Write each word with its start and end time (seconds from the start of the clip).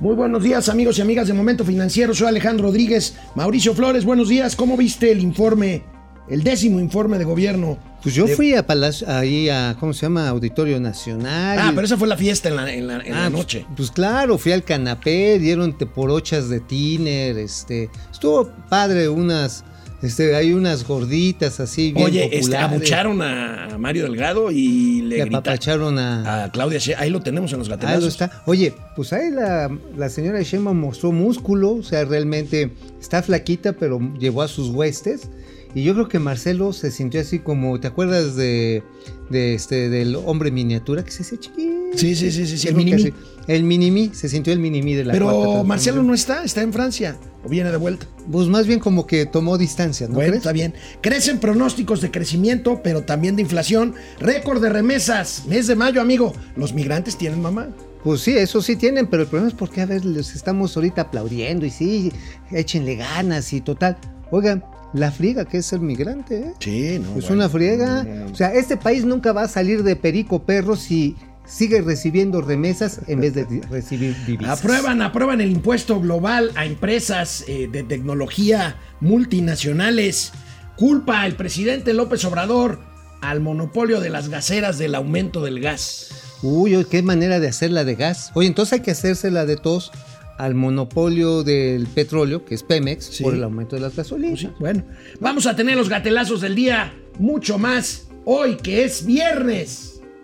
Muy 0.00 0.16
buenos 0.16 0.42
días, 0.42 0.68
amigos 0.68 0.98
y 0.98 1.02
amigas 1.02 1.28
de 1.28 1.32
Momento 1.34 1.64
Financiero. 1.64 2.12
Soy 2.14 2.26
Alejandro 2.28 2.66
Rodríguez. 2.66 3.14
Mauricio 3.34 3.74
Flores, 3.74 4.04
buenos 4.04 4.28
días. 4.28 4.56
¿Cómo 4.56 4.76
viste 4.76 5.12
el 5.12 5.20
informe, 5.20 5.84
el 6.28 6.42
décimo 6.42 6.80
informe 6.80 7.18
de 7.18 7.24
gobierno? 7.24 7.78
Pues 8.02 8.16
yo 8.16 8.26
de- 8.26 8.34
fui 8.34 8.52
a 8.54 8.66
Palacio, 8.66 9.08
ahí 9.08 9.48
a, 9.48 9.76
¿cómo 9.78 9.92
se 9.92 10.02
llama? 10.06 10.28
Auditorio 10.28 10.80
Nacional. 10.80 11.56
Ah, 11.60 11.70
pero 11.72 11.86
esa 11.86 11.96
fue 11.96 12.08
la 12.08 12.16
fiesta 12.16 12.48
en 12.48 12.56
la, 12.56 12.72
en 12.74 12.86
la- 12.88 12.98
en 13.00 13.10
la 13.12 13.26
Ah, 13.26 13.30
pues- 13.30 13.32
noche. 13.38 13.66
Pues, 13.76 13.92
claro, 13.92 14.38
fui 14.38 14.50
al 14.50 14.64
canapé, 14.64 15.38
dieron 15.38 15.78
teporochas 15.78 16.48
de 16.48 16.58
tiner, 16.58 17.38
este, 17.38 17.88
estuvo 18.10 18.50
padre 18.68 19.08
unas, 19.08 19.64
este, 20.02 20.34
hay 20.34 20.52
unas 20.52 20.86
gorditas 20.86 21.60
así 21.60 21.92
bien 21.92 22.06
Oye, 22.06 22.24
este, 22.24 22.38
populares. 22.40 22.70
abucharon 22.70 23.22
a 23.22 23.76
Mario 23.78 24.04
Delgado 24.04 24.50
y 24.50 25.02
le 25.02 25.16
gritaron 25.16 25.34
apapacharon 25.36 25.98
a, 25.98 26.44
a 26.44 26.50
Claudia 26.52 26.78
Sheinbaum. 26.78 27.04
Ahí 27.04 27.10
lo 27.10 27.20
tenemos 27.22 27.52
en 27.52 27.58
los 27.60 27.68
Ahí 27.68 27.74
gatelazos. 27.74 28.02
lo 28.02 28.08
está. 28.08 28.42
Oye, 28.46 28.74
pues 28.96 29.12
ahí 29.12 29.30
la, 29.30 29.70
la 29.96 30.08
señora 30.08 30.42
Sheinbaum 30.42 30.78
mostró 30.78 31.12
músculo, 31.12 31.74
o 31.74 31.82
sea, 31.82 32.04
realmente 32.04 32.72
está 33.00 33.22
flaquita, 33.22 33.72
pero 33.74 34.00
llevó 34.18 34.42
a 34.42 34.48
sus 34.48 34.70
huestes. 34.70 35.28
Y 35.74 35.84
yo 35.84 35.94
creo 35.94 36.06
que 36.06 36.18
Marcelo 36.18 36.74
se 36.74 36.90
sintió 36.90 37.20
así 37.20 37.38
como, 37.38 37.80
¿te 37.80 37.86
acuerdas 37.86 38.36
de, 38.36 38.82
de 39.30 39.54
este 39.54 39.88
del 39.88 40.16
hombre 40.16 40.50
miniatura 40.50 41.02
que 41.02 41.10
se 41.10 41.22
hacía 41.22 41.38
chiquito? 41.38 41.72
Sí, 41.96 42.14
sí, 42.14 42.30
sí, 42.30 42.46
sí, 42.46 42.58
sí, 42.58 42.68
el 42.68 42.94
así. 42.94 43.14
El 43.46 43.64
mini 43.64 44.10
se 44.12 44.28
sintió 44.28 44.52
el 44.52 44.58
mini 44.58 44.94
de 44.94 45.04
la 45.04 45.12
Pero. 45.14 45.64
Marcelo 45.64 46.02
no 46.02 46.12
está, 46.12 46.44
está 46.44 46.60
en 46.60 46.72
Francia 46.74 47.16
o 47.44 47.48
viene 47.48 47.70
de 47.70 47.76
vuelta. 47.76 48.06
Pues 48.30 48.48
más 48.48 48.66
bien 48.66 48.78
como 48.78 49.06
que 49.06 49.26
tomó 49.26 49.58
distancia, 49.58 50.06
¿no 50.08 50.14
bueno, 50.14 50.30
crees? 50.30 50.42
está 50.42 50.52
bien. 50.52 50.74
Crecen 51.00 51.38
pronósticos 51.38 52.00
de 52.00 52.10
crecimiento, 52.10 52.80
pero 52.82 53.02
también 53.02 53.36
de 53.36 53.42
inflación. 53.42 53.94
Récord 54.20 54.62
de 54.62 54.70
remesas. 54.70 55.44
Mes 55.46 55.66
de 55.66 55.74
mayo, 55.74 56.00
amigo. 56.00 56.32
Los 56.56 56.72
migrantes 56.72 57.16
tienen 57.16 57.40
mamá. 57.42 57.68
Pues 58.04 58.20
sí, 58.20 58.36
eso 58.36 58.60
sí 58.60 58.76
tienen, 58.76 59.06
pero 59.06 59.22
el 59.22 59.28
problema 59.28 59.48
es 59.48 59.54
porque 59.54 59.80
a 59.80 59.86
ver, 59.86 60.04
les 60.04 60.34
estamos 60.34 60.76
ahorita 60.76 61.02
aplaudiendo 61.02 61.64
y 61.66 61.70
sí, 61.70 62.12
échenle 62.50 62.96
ganas 62.96 63.52
y 63.52 63.60
total. 63.60 63.96
Oigan, 64.32 64.64
la 64.92 65.12
friega 65.12 65.44
que 65.44 65.58
es 65.58 65.66
ser 65.66 65.80
migrante, 65.80 66.38
¿eh? 66.38 66.54
Sí, 66.58 66.98
no. 66.98 67.12
Pues 67.12 67.26
bueno. 67.26 67.42
una 67.42 67.48
friega. 67.48 68.04
O 68.30 68.34
sea, 68.34 68.52
este 68.54 68.76
país 68.76 69.04
nunca 69.04 69.32
va 69.32 69.42
a 69.42 69.48
salir 69.48 69.84
de 69.84 69.94
perico 69.94 70.42
perro 70.42 70.74
si 70.76 71.16
sigue 71.46 71.82
recibiendo 71.82 72.40
remesas 72.40 73.00
en 73.08 73.20
vez 73.20 73.34
de 73.34 73.62
recibir 73.70 74.16
divisas. 74.26 74.60
Aprueban, 74.60 75.02
aprueban 75.02 75.40
el 75.40 75.50
impuesto 75.50 76.00
global 76.00 76.50
a 76.54 76.64
empresas 76.64 77.44
eh, 77.48 77.68
de 77.70 77.82
tecnología 77.82 78.76
multinacionales. 79.00 80.32
Culpa 80.76 81.26
el 81.26 81.34
presidente 81.34 81.92
López 81.92 82.24
Obrador 82.24 82.80
al 83.20 83.40
monopolio 83.40 84.00
de 84.00 84.10
las 84.10 84.28
gaseras 84.28 84.78
del 84.78 84.94
aumento 84.94 85.42
del 85.44 85.60
gas. 85.60 86.08
Uy, 86.42 86.76
uy, 86.76 86.84
qué 86.86 87.02
manera 87.02 87.38
de 87.38 87.48
hacerla 87.48 87.84
de 87.84 87.94
gas. 87.94 88.30
Oye, 88.34 88.48
entonces 88.48 88.72
hay 88.74 88.80
que 88.80 88.90
hacérsela 88.90 89.46
de 89.46 89.56
tos 89.56 89.92
al 90.38 90.54
monopolio 90.54 91.44
del 91.44 91.86
petróleo, 91.86 92.44
que 92.44 92.54
es 92.56 92.62
Pemex, 92.64 93.04
Sí. 93.04 93.22
por 93.22 93.34
el 93.34 93.44
aumento 93.44 93.76
de 93.76 93.82
las 93.82 93.94
gasolinas. 93.94 94.40
Pues 94.40 94.52
sí, 94.52 94.56
bueno, 94.58 94.84
vamos 95.20 95.46
a 95.46 95.54
tener 95.54 95.76
los 95.76 95.88
gatelazos 95.88 96.40
del 96.40 96.56
día, 96.56 96.92
mucho 97.18 97.58
más 97.58 98.08
hoy 98.24 98.56
que 98.56 98.84
es 98.84 99.04
viernes 99.06 99.91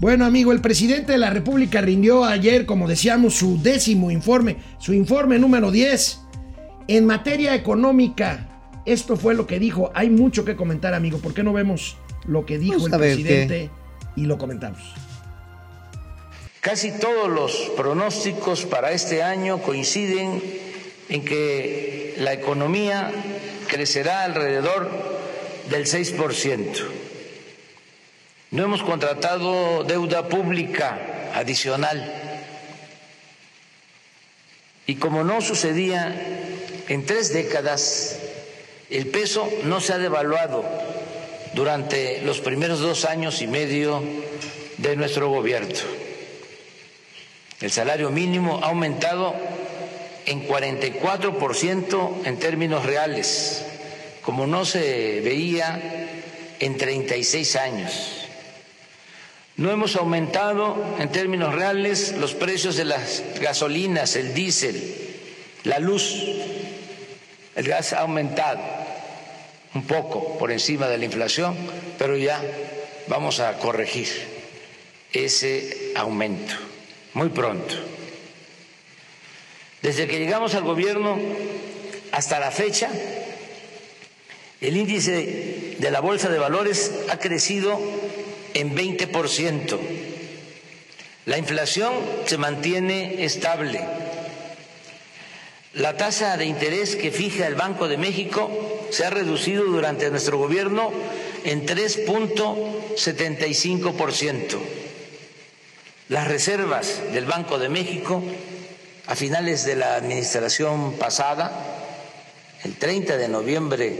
Bueno, 0.00 0.24
amigo, 0.24 0.52
el 0.52 0.62
presidente 0.62 1.12
de 1.12 1.18
la 1.18 1.28
República 1.28 1.82
rindió 1.82 2.24
ayer, 2.24 2.64
como 2.64 2.88
decíamos, 2.88 3.34
su 3.34 3.60
décimo 3.60 4.10
informe, 4.10 4.56
su 4.78 4.94
informe 4.94 5.38
número 5.38 5.70
10. 5.70 6.20
En 6.88 7.04
materia 7.04 7.54
económica, 7.54 8.48
esto 8.86 9.18
fue 9.18 9.34
lo 9.34 9.46
que 9.46 9.58
dijo. 9.58 9.92
Hay 9.94 10.08
mucho 10.08 10.46
que 10.46 10.56
comentar, 10.56 10.94
amigo. 10.94 11.18
¿Por 11.18 11.34
qué 11.34 11.42
no 11.42 11.52
vemos 11.52 11.98
lo 12.24 12.46
que 12.46 12.58
dijo 12.58 12.76
Vamos 12.76 12.92
el 12.92 12.98
presidente 12.98 13.70
y 14.16 14.24
lo 14.24 14.38
comentamos? 14.38 14.80
Casi 16.62 16.92
todos 16.92 17.28
los 17.28 17.52
pronósticos 17.76 18.64
para 18.64 18.92
este 18.92 19.22
año 19.22 19.58
coinciden 19.58 20.42
en 21.10 21.24
que 21.26 22.14
la 22.18 22.32
economía 22.32 23.12
crecerá 23.68 24.24
alrededor 24.24 24.90
del 25.68 25.84
6%. 25.84 27.09
No 28.50 28.64
hemos 28.64 28.82
contratado 28.82 29.84
deuda 29.84 30.28
pública 30.28 30.98
adicional. 31.34 32.02
Y 34.86 34.96
como 34.96 35.22
no 35.22 35.40
sucedía 35.40 36.12
en 36.88 37.06
tres 37.06 37.32
décadas, 37.32 38.18
el 38.90 39.06
peso 39.06 39.48
no 39.62 39.80
se 39.80 39.92
ha 39.92 39.98
devaluado 39.98 40.64
durante 41.54 42.22
los 42.22 42.40
primeros 42.40 42.80
dos 42.80 43.04
años 43.04 43.40
y 43.40 43.46
medio 43.46 44.02
de 44.78 44.96
nuestro 44.96 45.28
gobierno. 45.28 45.78
El 47.60 47.70
salario 47.70 48.10
mínimo 48.10 48.58
ha 48.64 48.68
aumentado 48.70 49.36
en 50.26 50.48
44% 50.48 52.26
en 52.26 52.38
términos 52.40 52.84
reales, 52.84 53.64
como 54.22 54.48
no 54.48 54.64
se 54.64 55.20
veía 55.20 56.08
en 56.58 56.76
36 56.76 57.56
años. 57.56 58.19
No 59.60 59.70
hemos 59.70 59.94
aumentado 59.96 60.82
en 60.98 61.12
términos 61.12 61.54
reales 61.54 62.12
los 62.12 62.32
precios 62.32 62.76
de 62.76 62.86
las 62.86 63.22
gasolinas, 63.42 64.16
el 64.16 64.32
diésel, 64.32 64.96
la 65.64 65.78
luz. 65.78 66.14
El 67.54 67.68
gas 67.68 67.92
ha 67.92 68.00
aumentado 68.00 68.58
un 69.74 69.86
poco 69.86 70.38
por 70.38 70.50
encima 70.50 70.88
de 70.88 70.96
la 70.96 71.04
inflación, 71.04 71.54
pero 71.98 72.16
ya 72.16 72.40
vamos 73.06 73.38
a 73.40 73.58
corregir 73.58 74.08
ese 75.12 75.92
aumento 75.94 76.54
muy 77.12 77.28
pronto. 77.28 77.74
Desde 79.82 80.06
que 80.06 80.20
llegamos 80.20 80.54
al 80.54 80.64
gobierno 80.64 81.18
hasta 82.12 82.40
la 82.40 82.50
fecha, 82.50 82.88
el 84.62 84.74
índice 84.78 85.76
de 85.78 85.90
la 85.90 86.00
Bolsa 86.00 86.30
de 86.30 86.38
Valores 86.38 86.92
ha 87.10 87.18
crecido 87.18 87.78
en 88.54 88.76
20%. 88.76 89.78
La 91.26 91.36
inflación 91.38 91.92
se 92.26 92.38
mantiene 92.38 93.24
estable. 93.24 93.80
La 95.74 95.96
tasa 95.96 96.36
de 96.36 96.46
interés 96.46 96.96
que 96.96 97.12
fija 97.12 97.46
el 97.46 97.54
Banco 97.54 97.86
de 97.86 97.96
México 97.96 98.50
se 98.90 99.04
ha 99.04 99.10
reducido 99.10 99.62
durante 99.64 100.10
nuestro 100.10 100.38
gobierno 100.38 100.90
en 101.44 101.64
3.75%. 101.66 104.58
Las 106.08 106.26
reservas 106.26 107.00
del 107.12 107.26
Banco 107.26 107.60
de 107.60 107.68
México 107.68 108.20
a 109.06 109.14
finales 109.14 109.64
de 109.64 109.76
la 109.76 109.94
administración 109.96 110.94
pasada, 110.94 111.52
el 112.64 112.74
30 112.76 113.16
de 113.16 113.28
noviembre 113.28 113.96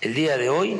El 0.00 0.14
día 0.14 0.38
de 0.38 0.48
hoy 0.48 0.76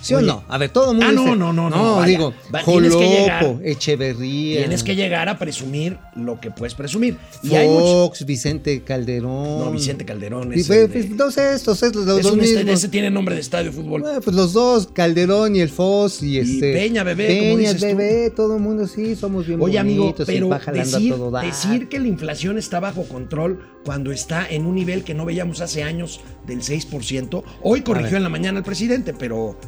¿Sí 0.00 0.14
Oye. 0.14 0.24
o 0.24 0.34
no? 0.34 0.44
A 0.48 0.58
ver, 0.58 0.70
todo 0.70 0.92
el 0.92 0.96
mundo 0.98 1.06
Ah, 1.08 1.12
no, 1.12 1.22
dice- 1.24 1.36
no, 1.36 1.52
no, 1.52 1.68
no, 1.70 1.96
vaya. 1.96 2.06
digo, 2.06 2.32
Va- 2.54 2.62
tienes 2.64 2.94
que 2.94 3.08
llegar. 3.08 3.42
Jolopo, 3.44 3.60
Echeverría. 3.64 4.58
Tienes 4.60 4.82
que 4.84 4.94
llegar 4.94 5.28
a 5.28 5.38
presumir 5.38 5.98
lo 6.14 6.40
que 6.40 6.50
puedes 6.52 6.74
presumir. 6.74 7.16
Y 7.42 7.54
hay 7.56 7.66
muchos. 7.68 7.90
Fox, 7.90 8.24
Vicente 8.24 8.82
Calderón. 8.82 9.58
No, 9.58 9.70
Vicente 9.72 10.04
Calderón 10.04 10.52
es 10.52 10.66
pues, 10.68 10.78
el 10.78 10.88
de- 10.88 10.92
pues, 11.02 11.10
no 11.10 11.30
sé, 11.32 11.52
estos, 11.54 11.82
estos, 11.82 12.06
los 12.06 12.18
Es 12.18 12.22
dos 12.24 12.32
este- 12.38 12.56
mismos. 12.58 12.74
ese 12.78 12.88
tiene 12.88 13.10
nombre 13.10 13.34
de 13.34 13.40
estadio 13.40 13.66
de 13.66 13.72
fútbol. 13.72 14.02
Bueno, 14.02 14.20
pues 14.20 14.36
los 14.36 14.52
dos, 14.52 14.88
Calderón 14.92 15.56
y 15.56 15.60
el 15.60 15.68
Foz 15.68 16.22
y 16.22 16.38
este. 16.38 16.72
Peña, 16.72 17.02
bebé, 17.02 17.26
Peña, 17.26 17.56
dices 17.72 17.76
tú. 17.80 17.86
bebé, 17.86 18.30
todo 18.30 18.56
el 18.56 18.62
mundo 18.62 18.86
sí, 18.86 19.16
somos 19.16 19.46
bien 19.46 19.60
Oye, 19.60 19.78
amigo, 19.80 20.04
bonitos, 20.04 20.28
y 20.28 20.32
pero 20.32 20.48
decir, 20.72 21.12
a 21.12 21.16
todo 21.16 21.30
dar. 21.32 21.44
decir 21.44 21.88
que 21.88 21.98
la 21.98 22.06
inflación 22.06 22.56
está 22.56 22.78
bajo 22.78 23.02
control 23.04 23.60
cuando 23.84 24.12
está 24.12 24.46
en 24.48 24.64
un 24.66 24.76
nivel 24.76 25.02
que 25.02 25.14
no 25.14 25.24
veíamos 25.24 25.60
hace 25.60 25.82
años 25.82 26.20
del 26.46 26.62
6%, 26.62 27.42
hoy 27.62 27.80
corrigió 27.80 28.16
en 28.16 28.22
la 28.22 28.28
mañana 28.28 28.58
el 28.58 28.64
presidente, 28.64 29.12
pero 29.12 29.58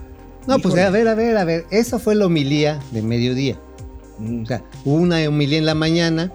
No, 0.46 0.58
pues 0.58 0.76
a 0.78 0.90
ver, 0.90 1.08
a 1.08 1.14
ver, 1.14 1.36
a 1.36 1.44
ver. 1.44 1.66
Esa 1.70 1.98
fue 1.98 2.14
la 2.14 2.26
homilía 2.26 2.80
de 2.92 3.02
mediodía. 3.02 3.58
Mm. 4.18 4.42
O 4.42 4.46
sea, 4.46 4.64
hubo 4.84 4.96
una 4.96 5.18
homilía 5.28 5.58
en 5.58 5.66
la 5.66 5.74
mañana, 5.74 6.32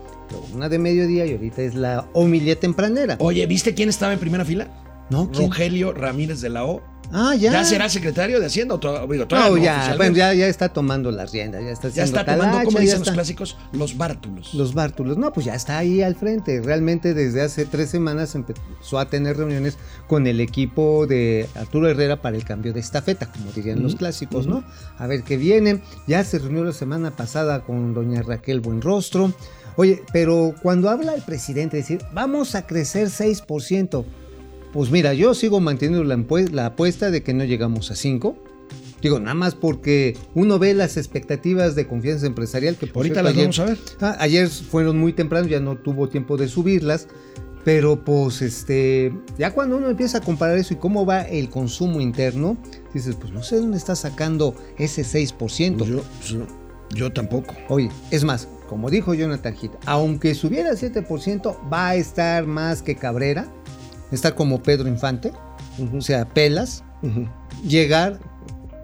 una 0.53 0.69
de 0.69 0.79
mediodía 0.79 1.25
y 1.25 1.33
ahorita 1.33 1.61
es 1.61 1.75
la 1.75 2.07
homilía 2.13 2.59
tempranera. 2.59 3.17
Oye, 3.19 3.45
¿viste 3.45 3.73
quién 3.73 3.89
estaba 3.89 4.13
en 4.13 4.19
primera 4.19 4.45
fila? 4.45 4.67
¿No? 5.09 5.29
¿Quién? 5.31 5.49
Rogelio 5.49 5.93
Ramírez 5.93 6.41
de 6.41 6.49
la 6.49 6.65
O. 6.65 6.81
Ah, 7.11 7.35
ya. 7.35 7.51
¿Ya, 7.51 7.63
será 7.63 7.89
secretario 7.89 8.39
de 8.39 8.47
Hacienda 8.47 8.75
o 8.75 9.07
digo, 9.07 9.27
todavía 9.27 9.49
No, 9.49 9.57
ya, 9.57 9.95
bueno, 9.95 10.15
ya, 10.15 10.33
ya 10.33 10.47
está 10.47 10.69
tomando 10.69 11.11
las 11.11 11.31
riendas, 11.31 11.63
ya 11.63 11.71
está 11.71 11.89
Ya 11.89 12.03
está 12.03 12.25
tomando, 12.25 12.63
como 12.63 12.79
dicen 12.79 12.99
los 12.99 13.09
clásicos, 13.11 13.57
los 13.71 13.97
bártulos. 13.97 14.53
Los 14.53 14.73
bártulos. 14.73 15.17
No, 15.17 15.31
pues 15.31 15.45
ya 15.45 15.55
está 15.55 15.77
ahí 15.77 16.01
al 16.01 16.15
frente. 16.15 16.61
Realmente 16.61 17.13
desde 17.13 17.41
hace 17.41 17.65
tres 17.65 17.89
semanas 17.89 18.35
empezó 18.35 18.99
a 18.99 19.09
tener 19.09 19.37
reuniones 19.37 19.77
con 20.07 20.27
el 20.27 20.39
equipo 20.39 21.07
de 21.07 21.47
Arturo 21.55 21.89
Herrera 21.89 22.21
para 22.21 22.35
el 22.37 22.43
cambio 22.43 22.73
de 22.73 22.79
estafeta, 22.79 23.31
como 23.31 23.51
dirían 23.51 23.81
los 23.81 23.93
Ujú, 23.93 23.99
clásicos. 23.99 24.47
¿no? 24.47 24.63
A 24.97 25.07
ver 25.07 25.23
qué 25.23 25.37
viene. 25.37 25.81
Ya 26.07 26.23
se 26.23 26.39
reunió 26.39 26.63
la 26.63 26.73
semana 26.73 27.11
pasada 27.11 27.61
con 27.61 27.93
doña 27.93 28.21
Raquel 28.23 28.59
Buenrostro. 28.59 29.33
Oye, 29.77 30.03
pero 30.13 30.55
cuando 30.61 30.89
habla 30.89 31.13
el 31.15 31.21
presidente, 31.21 31.77
decir, 31.77 32.01
vamos 32.13 32.55
a 32.55 32.65
crecer 32.65 33.09
6%, 33.09 34.05
pues 34.75 34.91
mira, 34.91 35.13
yo 35.13 35.33
sigo 35.33 35.59
manteniendo 35.59 36.03
la, 36.03 36.65
apuesta 36.67 37.09
de 37.09 37.23
que 37.23 37.33
no 37.33 37.43
llegamos 37.45 37.89
a 37.89 37.93
5%. 37.95 38.35
Digo, 39.01 39.19
nada 39.19 39.33
más 39.35 39.55
porque 39.55 40.17
uno 40.33 40.59
ve 40.59 40.73
las 40.73 40.97
expectativas 40.97 41.75
de 41.75 41.87
confianza 41.87 42.25
empresarial 42.25 42.75
que 42.75 42.87
por 42.87 43.05
Ahorita 43.05 43.21
cierto, 43.21 43.23
las 43.23 43.33
ayer- 43.33 43.43
vamos 43.45 43.59
a 43.59 43.65
ver. 43.65 43.77
Ah, 44.01 44.17
ayer 44.19 44.47
fueron 44.49 44.97
muy 44.99 45.13
temprano, 45.13 45.47
ya 45.47 45.59
no 45.59 45.77
tuvo 45.77 46.09
tiempo 46.09 46.37
de 46.37 46.47
subirlas. 46.47 47.07
Pero 47.63 48.03
pues 48.03 48.41
este, 48.43 49.11
ya 49.39 49.51
cuando 49.51 49.77
uno 49.77 49.89
empieza 49.89 50.19
a 50.19 50.21
comparar 50.21 50.57
eso 50.57 50.73
y 50.75 50.77
cómo 50.77 51.05
va 51.05 51.21
el 51.21 51.49
consumo 51.49 51.99
interno, 52.01 52.57
dices, 52.93 53.15
pues 53.15 53.31
no 53.31 53.41
sé 53.43 53.57
dónde 53.57 53.77
está 53.77 53.95
sacando 53.95 54.55
ese 54.77 55.03
6%. 55.03 55.77
Pues 55.77 55.89
yo, 55.89 56.03
pues 56.19 56.29
yo- 56.29 56.47
yo 56.93 57.11
tampoco. 57.11 57.55
Oye, 57.69 57.89
es 58.11 58.23
más, 58.23 58.47
como 58.69 58.89
dijo 58.91 59.13
Jonathan 59.15 59.55
Gita, 59.55 59.77
aunque 59.85 60.35
subiera 60.35 60.73
7%, 60.75 61.57
va 61.71 61.89
a 61.89 61.95
estar 61.95 62.45
más 62.45 62.81
que 62.83 62.95
Cabrera, 62.95 63.47
estar 64.11 64.35
como 64.35 64.61
Pedro 64.63 64.87
Infante, 64.87 65.31
o 65.93 66.01
sea, 66.01 66.25
pelas, 66.25 66.83
llegar 67.67 68.19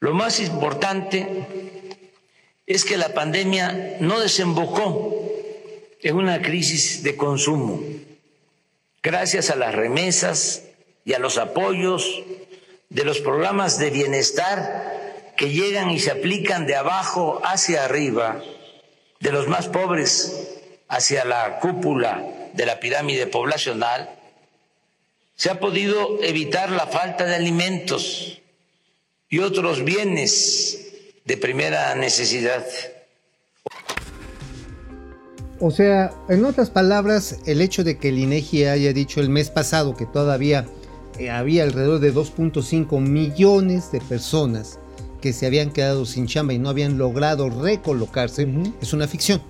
Lo 0.00 0.12
más 0.12 0.40
importante 0.40 1.44
es 2.66 2.84
que 2.84 2.96
la 2.96 3.14
pandemia 3.14 3.96
no 4.00 4.20
desembocó 4.20 5.14
en 6.02 6.16
una 6.16 6.42
crisis 6.42 7.02
de 7.02 7.16
consumo. 7.16 7.82
Gracias 9.02 9.50
a 9.50 9.56
las 9.56 9.74
remesas 9.74 10.64
y 11.04 11.14
a 11.14 11.18
los 11.18 11.38
apoyos 11.38 12.22
de 12.96 13.04
los 13.04 13.20
programas 13.20 13.78
de 13.78 13.90
bienestar 13.90 15.34
que 15.36 15.50
llegan 15.50 15.90
y 15.90 16.00
se 16.00 16.10
aplican 16.10 16.66
de 16.66 16.76
abajo 16.76 17.42
hacia 17.44 17.84
arriba, 17.84 18.40
de 19.20 19.32
los 19.32 19.48
más 19.48 19.68
pobres 19.68 20.62
hacia 20.88 21.26
la 21.26 21.58
cúpula 21.60 22.24
de 22.54 22.64
la 22.64 22.80
pirámide 22.80 23.26
poblacional, 23.26 24.18
se 25.34 25.50
ha 25.50 25.60
podido 25.60 26.22
evitar 26.22 26.70
la 26.70 26.86
falta 26.86 27.26
de 27.26 27.34
alimentos 27.34 28.40
y 29.28 29.40
otros 29.40 29.84
bienes 29.84 30.86
de 31.26 31.36
primera 31.36 31.94
necesidad. 31.96 32.64
O 35.60 35.70
sea, 35.70 36.12
en 36.30 36.46
otras 36.46 36.70
palabras, 36.70 37.40
el 37.44 37.60
hecho 37.60 37.84
de 37.84 37.98
que 37.98 38.08
el 38.08 38.18
INEGI 38.18 38.64
haya 38.64 38.94
dicho 38.94 39.20
el 39.20 39.28
mes 39.28 39.50
pasado 39.50 39.94
que 39.94 40.06
todavía 40.06 40.66
eh, 41.18 41.30
había 41.30 41.64
alrededor 41.64 42.00
de 42.00 42.14
2.5 42.14 43.00
millones 43.00 43.90
de 43.92 44.00
personas 44.00 44.78
que 45.20 45.32
se 45.32 45.46
habían 45.46 45.70
quedado 45.70 46.06
sin 46.06 46.26
chamba 46.26 46.52
y 46.52 46.58
no 46.58 46.68
habían 46.68 46.98
logrado 46.98 47.48
recolocarse, 47.48 48.46
es 48.80 48.92
una 48.92 49.08
ficción. 49.08 49.40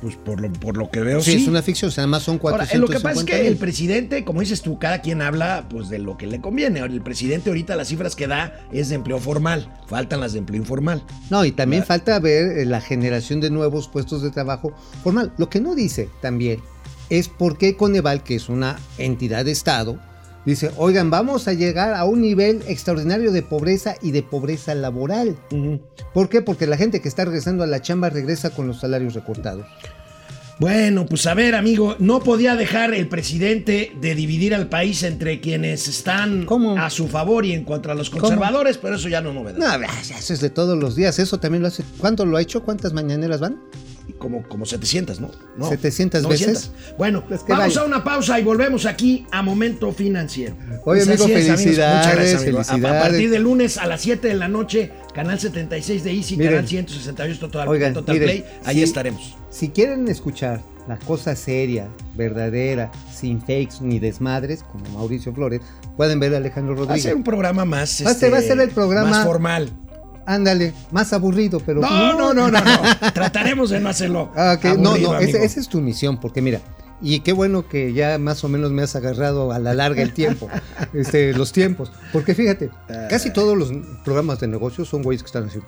Pues 0.00 0.14
por 0.14 0.40
lo, 0.40 0.52
por 0.52 0.76
lo 0.76 0.90
que 0.90 1.00
veo, 1.00 1.22
Sí, 1.22 1.32
sí. 1.32 1.42
es 1.42 1.48
una 1.48 1.62
ficción, 1.62 1.88
o 1.88 1.92
sea, 1.92 2.02
nada 2.02 2.10
más 2.12 2.22
son 2.22 2.34
Ahora, 2.42 2.66
450 2.66 2.76
eh, 2.76 2.80
lo 2.80 2.88
que 2.88 3.02
pasa 3.02 3.20
es 3.20 3.24
que 3.24 3.48
el 3.48 3.56
presidente, 3.56 4.24
como 4.24 4.40
dices 4.40 4.60
tú, 4.60 4.78
cada 4.78 5.00
quien 5.00 5.22
habla 5.22 5.66
pues 5.70 5.88
de 5.88 5.98
lo 5.98 6.18
que 6.18 6.26
le 6.26 6.40
conviene. 6.40 6.80
El 6.80 7.00
presidente 7.00 7.48
ahorita 7.48 7.76
las 7.76 7.88
cifras 7.88 8.14
que 8.14 8.26
da 8.26 8.66
es 8.72 8.90
de 8.90 8.96
empleo 8.96 9.18
formal, 9.18 9.72
faltan 9.86 10.20
las 10.20 10.34
de 10.34 10.40
empleo 10.40 10.60
informal. 10.60 11.02
No, 11.30 11.44
y 11.44 11.52
también 11.52 11.84
falta 11.84 12.18
ver 12.20 12.58
eh, 12.58 12.66
la 12.66 12.80
generación 12.82 13.40
de 13.40 13.50
nuevos 13.50 13.88
puestos 13.88 14.22
de 14.22 14.30
trabajo 14.30 14.74
formal. 15.02 15.32
Lo 15.38 15.48
que 15.48 15.60
no 15.60 15.74
dice 15.74 16.10
también 16.20 16.60
es 17.08 17.28
por 17.28 17.56
qué 17.56 17.76
Coneval, 17.76 18.22
que 18.22 18.34
es 18.34 18.50
una 18.50 18.78
entidad 18.98 19.46
de 19.46 19.52
Estado, 19.52 19.98
dice, 20.46 20.70
oigan, 20.76 21.10
vamos 21.10 21.48
a 21.48 21.52
llegar 21.52 21.94
a 21.94 22.04
un 22.04 22.22
nivel 22.22 22.62
extraordinario 22.66 23.32
de 23.32 23.42
pobreza 23.42 23.96
y 24.00 24.12
de 24.12 24.22
pobreza 24.22 24.74
laboral. 24.74 25.36
¿Por 26.14 26.28
qué? 26.28 26.40
Porque 26.40 26.66
la 26.66 26.76
gente 26.76 27.00
que 27.00 27.08
está 27.08 27.24
regresando 27.24 27.64
a 27.64 27.66
la 27.66 27.82
chamba 27.82 28.08
regresa 28.08 28.50
con 28.50 28.66
los 28.66 28.80
salarios 28.80 29.14
recortados. 29.14 29.66
Bueno, 30.58 31.04
pues 31.04 31.26
a 31.26 31.34
ver, 31.34 31.54
amigo, 31.54 31.96
no 31.98 32.20
podía 32.20 32.56
dejar 32.56 32.94
el 32.94 33.08
presidente 33.08 33.92
de 34.00 34.14
dividir 34.14 34.54
al 34.54 34.68
país 34.68 35.02
entre 35.02 35.38
quienes 35.42 35.86
están 35.86 36.46
¿Cómo? 36.46 36.78
a 36.78 36.88
su 36.88 37.08
favor 37.08 37.44
y 37.44 37.52
en 37.52 37.62
contra 37.62 37.92
de 37.92 37.98
los 37.98 38.08
¿Cómo? 38.08 38.22
conservadores, 38.22 38.78
pero 38.78 38.96
eso 38.96 39.10
ya 39.10 39.20
no 39.20 39.28
es 39.30 39.34
novedad. 39.34 39.58
No, 39.58 39.86
eso 40.18 40.32
es 40.32 40.40
de 40.40 40.48
todos 40.48 40.78
los 40.78 40.96
días. 40.96 41.18
Eso 41.18 41.38
también 41.38 41.60
lo 41.60 41.68
hace. 41.68 41.84
¿Cuánto 41.98 42.24
lo 42.24 42.38
ha 42.38 42.40
hecho? 42.40 42.62
¿Cuántas 42.62 42.94
mañaneras 42.94 43.38
van? 43.38 43.60
Como, 44.18 44.42
como 44.48 44.64
700, 44.64 45.20
¿no? 45.20 45.30
no 45.58 45.68
700 45.68 46.26
veces. 46.26 46.70
Bueno, 46.96 47.22
Pues 47.28 47.42
vamos 47.46 47.66
vaya. 47.74 47.80
a 47.80 47.84
una 47.84 48.02
pausa 48.02 48.40
y 48.40 48.44
volvemos 48.44 48.86
aquí 48.86 49.26
a 49.30 49.42
Momento 49.42 49.92
Financiero. 49.92 50.56
Oye, 50.84 51.02
amigo, 51.02 51.24
así 51.24 51.32
es, 51.32 51.38
amigos. 51.48 51.60
felicidades, 51.60 51.96
Muchas 51.98 52.14
gracias, 52.16 52.42
amigo. 52.42 52.58
A- 52.58 52.60
A, 52.60 52.64
felicidades. 52.64 53.02
partir 53.02 53.30
de 53.30 53.38
lunes 53.38 53.76
a 53.78 53.86
las 53.86 54.00
7 54.00 54.28
de 54.28 54.34
la 54.34 54.48
noche, 54.48 54.90
canal 55.14 55.38
76 55.38 56.02
de 56.04 56.12
Easy, 56.12 56.36
Miren. 56.36 56.52
canal 56.54 56.68
168 56.68 57.38
Total, 57.40 57.68
Oigan, 57.68 57.92
Total 57.92 58.14
miren, 58.14 58.28
Play, 58.28 58.44
ahí 58.64 58.82
estaremos. 58.82 59.36
Si 59.50 59.68
quieren 59.68 60.08
escuchar 60.08 60.62
la 60.88 60.98
cosa 60.98 61.36
seria, 61.36 61.88
verdadera, 62.14 62.90
sin 63.14 63.40
fakes 63.40 63.80
ni 63.82 63.98
desmadres, 63.98 64.62
como 64.62 64.84
Mauricio 64.90 65.32
Flores, 65.34 65.60
pueden 65.96 66.20
ver 66.20 66.32
a 66.34 66.38
Alejandro 66.38 66.74
Va 66.74 66.78
a 66.78 66.84
Rodríguez. 66.86 67.02
ser 67.02 67.14
un 67.16 67.22
programa 67.24 67.64
más. 67.64 68.02
Va 68.06 68.14
ser- 68.14 68.32
va 68.32 68.38
a 68.38 68.42
ser 68.42 68.58
el 68.60 68.70
programa- 68.70 69.10
Más 69.10 69.24
formal. 69.26 69.70
Ándale, 70.26 70.74
más 70.90 71.12
aburrido, 71.12 71.60
pero. 71.64 71.80
No, 71.80 72.12
no, 72.18 72.34
no, 72.34 72.50
no, 72.50 72.60
no. 72.60 73.12
Trataremos 73.14 73.70
de 73.70 73.80
no 73.80 73.88
hacerlo. 73.88 74.32
Ah, 74.36 74.58
No, 74.64 74.76
no, 74.76 74.96
ese- 74.96 75.06
amigo. 75.30 75.38
esa 75.38 75.60
es 75.60 75.68
tu 75.68 75.80
misión, 75.80 76.18
porque 76.18 76.42
mira, 76.42 76.60
y 77.00 77.20
qué 77.20 77.32
bueno 77.32 77.68
que 77.68 77.92
ya 77.92 78.18
más 78.18 78.42
o 78.42 78.48
menos 78.48 78.70
me 78.72 78.82
has 78.82 78.96
agarrado 78.96 79.52
a 79.52 79.58
la 79.58 79.72
larga 79.74 80.02
el 80.02 80.12
tiempo, 80.12 80.48
este, 80.94 81.32
los 81.32 81.52
tiempos, 81.52 81.92
porque 82.12 82.34
fíjate, 82.34 82.70
Ah. 82.90 83.06
casi 83.08 83.32
todos 83.32 83.56
los 83.56 83.70
programas 84.04 84.40
de 84.40 84.48
negocios 84.48 84.88
son 84.88 85.02
güeyes 85.02 85.22
que 85.22 85.26
están 85.26 85.44
así. 85.44 85.60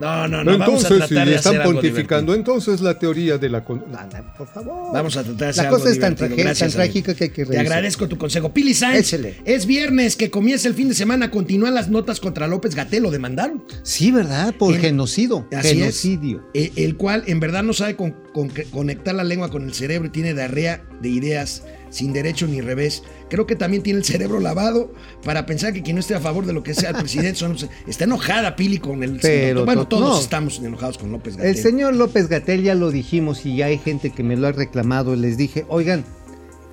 No, 0.00 0.28
no, 0.28 0.44
no. 0.44 0.58
vamos 0.58 0.84
a 0.84 0.88
Entonces, 0.88 1.08
tratar 1.08 1.24
si 1.26 1.30
de 1.30 1.36
están 1.36 1.56
hacer 1.56 1.62
pontificando, 1.72 2.34
entonces 2.34 2.80
la 2.80 2.98
teoría 2.98 3.36
de 3.38 3.48
la... 3.48 3.64
con- 3.64 3.80
No, 3.90 3.98
no, 4.00 4.34
por 4.36 4.46
favor. 4.46 4.92
Vamos 4.92 5.16
a 5.16 5.22
tratar 5.24 5.38
de 5.38 5.46
hacer 5.48 5.64
La 5.64 5.68
algo 5.70 5.78
cosa 5.80 5.90
es 5.92 5.98
tan, 6.00 6.14
Gracias, 6.14 6.58
tan 6.58 6.70
trágica 6.70 7.14
que 7.14 7.24
hay 7.24 7.30
que 7.30 7.44
Te 7.44 7.50
reírse. 7.52 7.60
agradezco 7.66 8.08
tu 8.08 8.16
consejo. 8.16 8.52
Pili 8.52 8.74
Sainz, 8.74 9.12
es 9.44 9.66
viernes 9.66 10.14
que 10.16 10.30
comienza 10.30 10.68
el 10.68 10.74
fin 10.74 10.88
de 10.88 10.94
semana. 10.94 11.30
Continúan 11.30 11.74
las 11.74 11.88
notas 11.88 12.20
contra 12.20 12.46
López 12.46 12.74
Gatel. 12.74 13.02
Lo 13.02 13.10
demandaron. 13.10 13.64
Sí, 13.82 14.10
¿verdad? 14.12 14.54
Por 14.56 14.74
En- 14.74 14.80
genocidio. 14.80 15.48
Así 15.52 15.76
genocidio. 15.78 16.48
Eh, 16.54 16.72
el 16.76 16.96
cual 16.96 17.24
en 17.26 17.40
verdad 17.40 17.62
no 17.64 17.72
sabe 17.72 17.96
con- 17.96 18.14
con- 18.32 18.50
conectar 18.70 19.14
la 19.14 19.24
lengua 19.24 19.50
con 19.50 19.64
el 19.64 19.74
cerebro 19.74 20.08
y 20.08 20.10
tiene 20.10 20.32
diarrea 20.34 20.84
de 21.00 21.08
ideas 21.08 21.62
sin 21.90 22.12
derecho 22.12 22.46
ni 22.46 22.60
revés. 22.60 23.02
Creo 23.30 23.46
que 23.46 23.56
también 23.56 23.82
tiene 23.82 23.98
el 24.00 24.04
cerebro 24.04 24.40
lavado 24.40 24.92
para 25.24 25.46
pensar 25.46 25.72
que 25.72 25.82
quien 25.82 25.96
no 25.96 26.00
esté 26.00 26.14
a 26.14 26.20
favor 26.20 26.44
de 26.46 26.52
lo 26.52 26.62
que 26.62 26.74
sea 26.74 26.90
el 26.90 26.96
presidente 27.00 27.36
son- 27.36 27.56
está 27.86 28.04
enojada 28.04 28.56
Pili 28.56 28.78
con 28.78 29.02
el 29.02 29.18
Pero 29.20 29.64
bueno 29.64 29.82
to- 29.86 29.96
todos 29.98 30.16
no. 30.16 30.20
estamos 30.20 30.58
enojados 30.58 30.98
con 30.98 31.12
López 31.12 31.36
Gatel. 31.36 31.50
El 31.56 31.62
señor 31.62 31.94
López 31.96 32.28
Gatel 32.28 32.62
ya 32.62 32.74
lo 32.74 32.90
dijimos 32.90 33.46
y 33.46 33.56
ya 33.56 33.66
hay 33.66 33.78
gente 33.78 34.10
que 34.10 34.22
me 34.22 34.36
lo 34.36 34.46
ha 34.48 34.52
reclamado. 34.52 35.16
Les 35.16 35.36
dije, 35.36 35.64
oigan, 35.68 36.04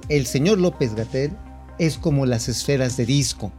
el 0.09 0.25
señor 0.25 0.59
López 0.59 0.95
Gatel 0.95 1.31
es 1.79 1.97
como 1.97 2.25
las 2.25 2.47
esferas 2.49 2.97
de 2.97 3.05
disco. 3.05 3.51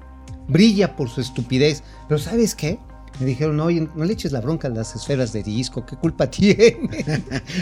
Brilla 0.49 0.95
por 0.97 1.09
su 1.11 1.21
estupidez. 1.21 1.83
Pero 2.09 2.19
¿sabes 2.19 2.55
qué? 2.55 2.79
Me 3.19 3.27
dijeron, 3.27 3.59
oye, 3.61 3.89
no 3.95 4.05
le 4.05 4.13
eches 4.13 4.33
la 4.33 4.41
bronca 4.41 4.69
a 4.69 4.71
las 4.71 4.95
esferas 4.95 5.33
de 5.33 5.43
disco. 5.43 5.87
¿Qué 5.87 5.97
culpa 5.97 6.31
tiene? 6.31 6.77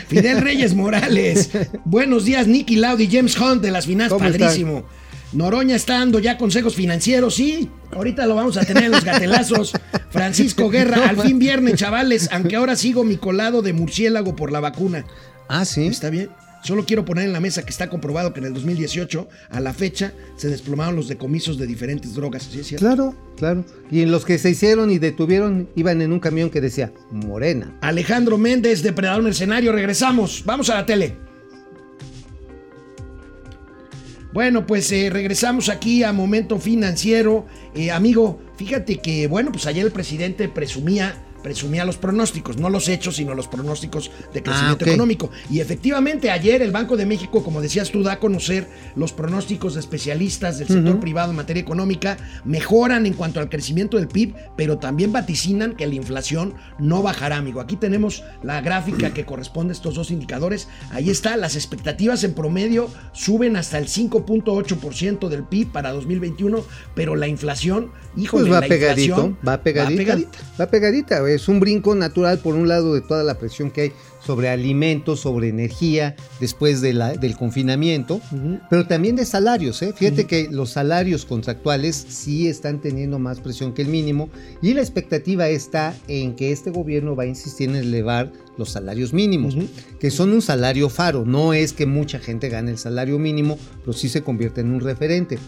Fidel 0.08 0.40
Reyes 0.40 0.74
Morales. 0.74 1.50
Buenos 1.84 2.24
días, 2.24 2.46
Nicky 2.46 2.76
Loud 2.76 2.98
y 3.00 3.08
James 3.08 3.38
Hunt 3.38 3.62
de 3.62 3.70
las 3.70 3.86
finanzas. 3.86 4.18
¿Cómo 4.18 4.28
Padrísimo. 4.30 4.84
Noroña 5.32 5.74
está 5.74 5.94
dando 5.98 6.18
ya 6.20 6.38
consejos 6.38 6.74
financieros, 6.74 7.34
sí. 7.34 7.68
Ahorita 7.92 8.24
lo 8.26 8.36
vamos 8.36 8.56
a 8.56 8.64
tener 8.64 8.84
en 8.84 8.92
los 8.92 9.04
gatelazos. 9.04 9.72
Francisco 10.10 10.70
Guerra, 10.70 10.96
al 11.08 11.20
fin 11.20 11.38
viernes, 11.40 11.74
chavales, 11.74 12.28
aunque 12.32 12.54
ahora 12.56 12.76
sigo 12.76 13.02
mi 13.04 13.16
colado 13.16 13.60
de 13.62 13.72
murciélago 13.72 14.36
por 14.36 14.52
la 14.52 14.60
vacuna. 14.60 15.04
ah, 15.48 15.64
sí. 15.64 15.86
Está 15.86 16.10
bien. 16.10 16.30
Solo 16.64 16.86
quiero 16.86 17.04
poner 17.04 17.26
en 17.26 17.34
la 17.34 17.40
mesa 17.40 17.62
que 17.62 17.70
está 17.70 17.90
comprobado 17.90 18.32
que 18.32 18.40
en 18.40 18.46
el 18.46 18.54
2018, 18.54 19.28
a 19.50 19.60
la 19.60 19.74
fecha, 19.74 20.14
se 20.36 20.48
desplomaron 20.48 20.96
los 20.96 21.08
decomisos 21.08 21.58
de 21.58 21.66
diferentes 21.66 22.14
drogas. 22.14 22.48
¿Sí 22.50 22.60
es 22.60 22.66
cierto? 22.68 22.86
Claro, 22.86 23.14
claro. 23.36 23.66
Y 23.90 24.00
en 24.00 24.10
los 24.10 24.24
que 24.24 24.38
se 24.38 24.48
hicieron 24.48 24.90
y 24.90 24.98
detuvieron 24.98 25.68
iban 25.76 26.00
en 26.00 26.10
un 26.10 26.20
camión 26.20 26.48
que 26.48 26.62
decía 26.62 26.90
Morena. 27.10 27.76
Alejandro 27.82 28.38
Méndez, 28.38 28.82
depredador 28.82 29.22
mercenario, 29.22 29.72
regresamos. 29.72 30.42
Vamos 30.46 30.70
a 30.70 30.76
la 30.76 30.86
tele. 30.86 31.16
Bueno, 34.32 34.66
pues 34.66 34.90
eh, 34.90 35.10
regresamos 35.10 35.68
aquí 35.68 36.02
a 36.02 36.14
Momento 36.14 36.58
Financiero. 36.58 37.44
Eh, 37.74 37.90
amigo, 37.90 38.40
fíjate 38.56 38.96
que, 38.96 39.26
bueno, 39.26 39.52
pues 39.52 39.66
ayer 39.66 39.84
el 39.84 39.92
presidente 39.92 40.48
presumía, 40.48 41.14
presumía 41.44 41.84
los 41.84 41.96
pronósticos, 41.98 42.56
no 42.56 42.70
los 42.70 42.88
hechos, 42.88 43.16
sino 43.16 43.34
los 43.34 43.46
pronósticos 43.46 44.10
de 44.32 44.42
crecimiento 44.42 44.84
ok. 44.84 44.88
económico. 44.90 45.30
Y 45.48 45.60
efectivamente, 45.60 46.30
ayer 46.30 46.62
el 46.62 46.72
Banco 46.72 46.96
de 46.96 47.06
México, 47.06 47.44
como 47.44 47.60
decías 47.60 47.90
tú, 47.92 48.02
da 48.02 48.14
a 48.14 48.18
conocer 48.18 48.66
los 48.96 49.12
pronósticos 49.12 49.74
de 49.74 49.80
especialistas 49.80 50.58
del 50.58 50.66
sector 50.68 50.98
privado 50.98 51.30
en 51.30 51.36
materia 51.36 51.60
económica, 51.60 52.16
mejoran 52.44 53.06
en 53.06 53.12
cuanto 53.12 53.38
al 53.38 53.48
crecimiento 53.50 53.98
del 53.98 54.08
PIB, 54.08 54.34
pero 54.56 54.78
también 54.78 55.12
vaticinan 55.12 55.76
que 55.76 55.86
la 55.86 55.94
inflación 55.94 56.54
no 56.78 57.02
bajará, 57.02 57.36
amigo. 57.36 57.60
Aquí 57.60 57.76
tenemos 57.76 58.24
la 58.42 58.60
gráfica 58.60 59.12
que 59.12 59.24
corresponde 59.26 59.72
a 59.72 59.76
estos 59.76 59.94
dos 59.94 60.10
indicadores. 60.10 60.68
Ahí 60.90 61.10
está, 61.10 61.36
las 61.36 61.56
expectativas 61.56 62.24
en 62.24 62.32
promedio 62.34 62.88
suben 63.12 63.56
hasta 63.56 63.76
el 63.78 63.86
5.8% 63.86 65.28
del 65.28 65.44
PIB 65.44 65.72
para 65.72 65.92
2021, 65.92 66.64
pero 66.94 67.16
la 67.16 67.28
inflación, 67.28 67.90
híjole, 68.16 68.44
Pues 68.44 68.54
va 68.54 68.60
la 68.60 68.66
pegadito, 68.66 69.02
inflación 69.02 69.38
va 69.46 69.62
pegadita, 69.62 69.92
Va 69.92 69.96
pegadita. 69.96 70.38
va 70.60 70.66
pegadita. 70.70 71.33
Es 71.34 71.48
un 71.48 71.60
brinco 71.60 71.94
natural 71.94 72.38
por 72.38 72.54
un 72.54 72.68
lado 72.68 72.94
de 72.94 73.00
toda 73.00 73.22
la 73.24 73.38
presión 73.38 73.70
que 73.70 73.80
hay 73.82 73.92
sobre 74.24 74.48
alimentos, 74.48 75.20
sobre 75.20 75.48
energía 75.48 76.16
después 76.40 76.80
de 76.80 76.94
la- 76.94 77.12
del 77.12 77.36
confinamiento, 77.36 78.20
pero 78.70 78.86
también 78.86 79.16
de 79.16 79.26
salarios. 79.26 79.82
¿eh? 79.82 79.92
Fíjate 79.94 80.24
que 80.26 80.48
los 80.50 80.70
salarios 80.70 81.26
contractuales 81.26 81.94
sí 82.08 82.48
están 82.48 82.80
teniendo 82.80 83.18
más 83.18 83.40
presión 83.40 83.74
que 83.74 83.82
el 83.82 83.88
mínimo 83.88 84.30
y 84.62 84.72
la 84.72 84.80
expectativa 84.80 85.48
está 85.48 85.94
en 86.08 86.34
que 86.36 86.52
este 86.52 86.70
gobierno 86.70 87.14
va 87.14 87.24
a 87.24 87.26
insistir 87.26 87.68
en 87.68 87.76
elevar 87.76 88.32
los 88.56 88.70
salarios 88.70 89.12
mínimos, 89.12 89.56
que 90.00 90.10
son 90.10 90.32
un 90.32 90.40
salario 90.40 90.88
faro. 90.88 91.24
No 91.26 91.52
es 91.52 91.72
que 91.74 91.84
mucha 91.84 92.18
gente 92.18 92.48
gane 92.48 92.70
el 92.70 92.78
salario 92.78 93.18
mínimo, 93.18 93.58
pero 93.80 93.92
sí 93.92 94.08
se 94.08 94.22
convierte 94.22 94.62
en 94.62 94.70
un 94.70 94.80
referente. 94.80 95.38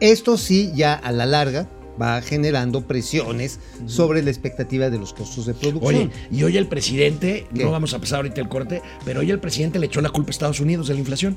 Esto 0.00 0.36
sí 0.36 0.70
ya 0.74 0.94
a 0.94 1.12
la 1.12 1.24
larga 1.26 1.68
va 2.00 2.20
generando 2.22 2.82
presiones 2.82 3.58
sobre 3.86 4.22
la 4.22 4.30
expectativa 4.30 4.90
de 4.90 4.98
los 4.98 5.12
costos 5.14 5.46
de 5.46 5.54
producción. 5.54 5.94
Oye, 5.96 6.10
y 6.30 6.42
hoy 6.44 6.56
el 6.56 6.66
presidente, 6.68 7.46
¿Qué? 7.54 7.64
no 7.64 7.70
vamos 7.70 7.94
a 7.94 7.98
pasar 7.98 8.18
ahorita 8.18 8.40
el 8.40 8.48
corte, 8.48 8.82
pero 9.04 9.20
hoy 9.20 9.30
el 9.30 9.40
presidente 9.40 9.78
le 9.78 9.86
echó 9.86 10.00
la 10.00 10.10
culpa 10.10 10.28
a 10.28 10.32
Estados 10.32 10.60
Unidos 10.60 10.88
de 10.88 10.94
la 10.94 11.00
inflación. 11.00 11.36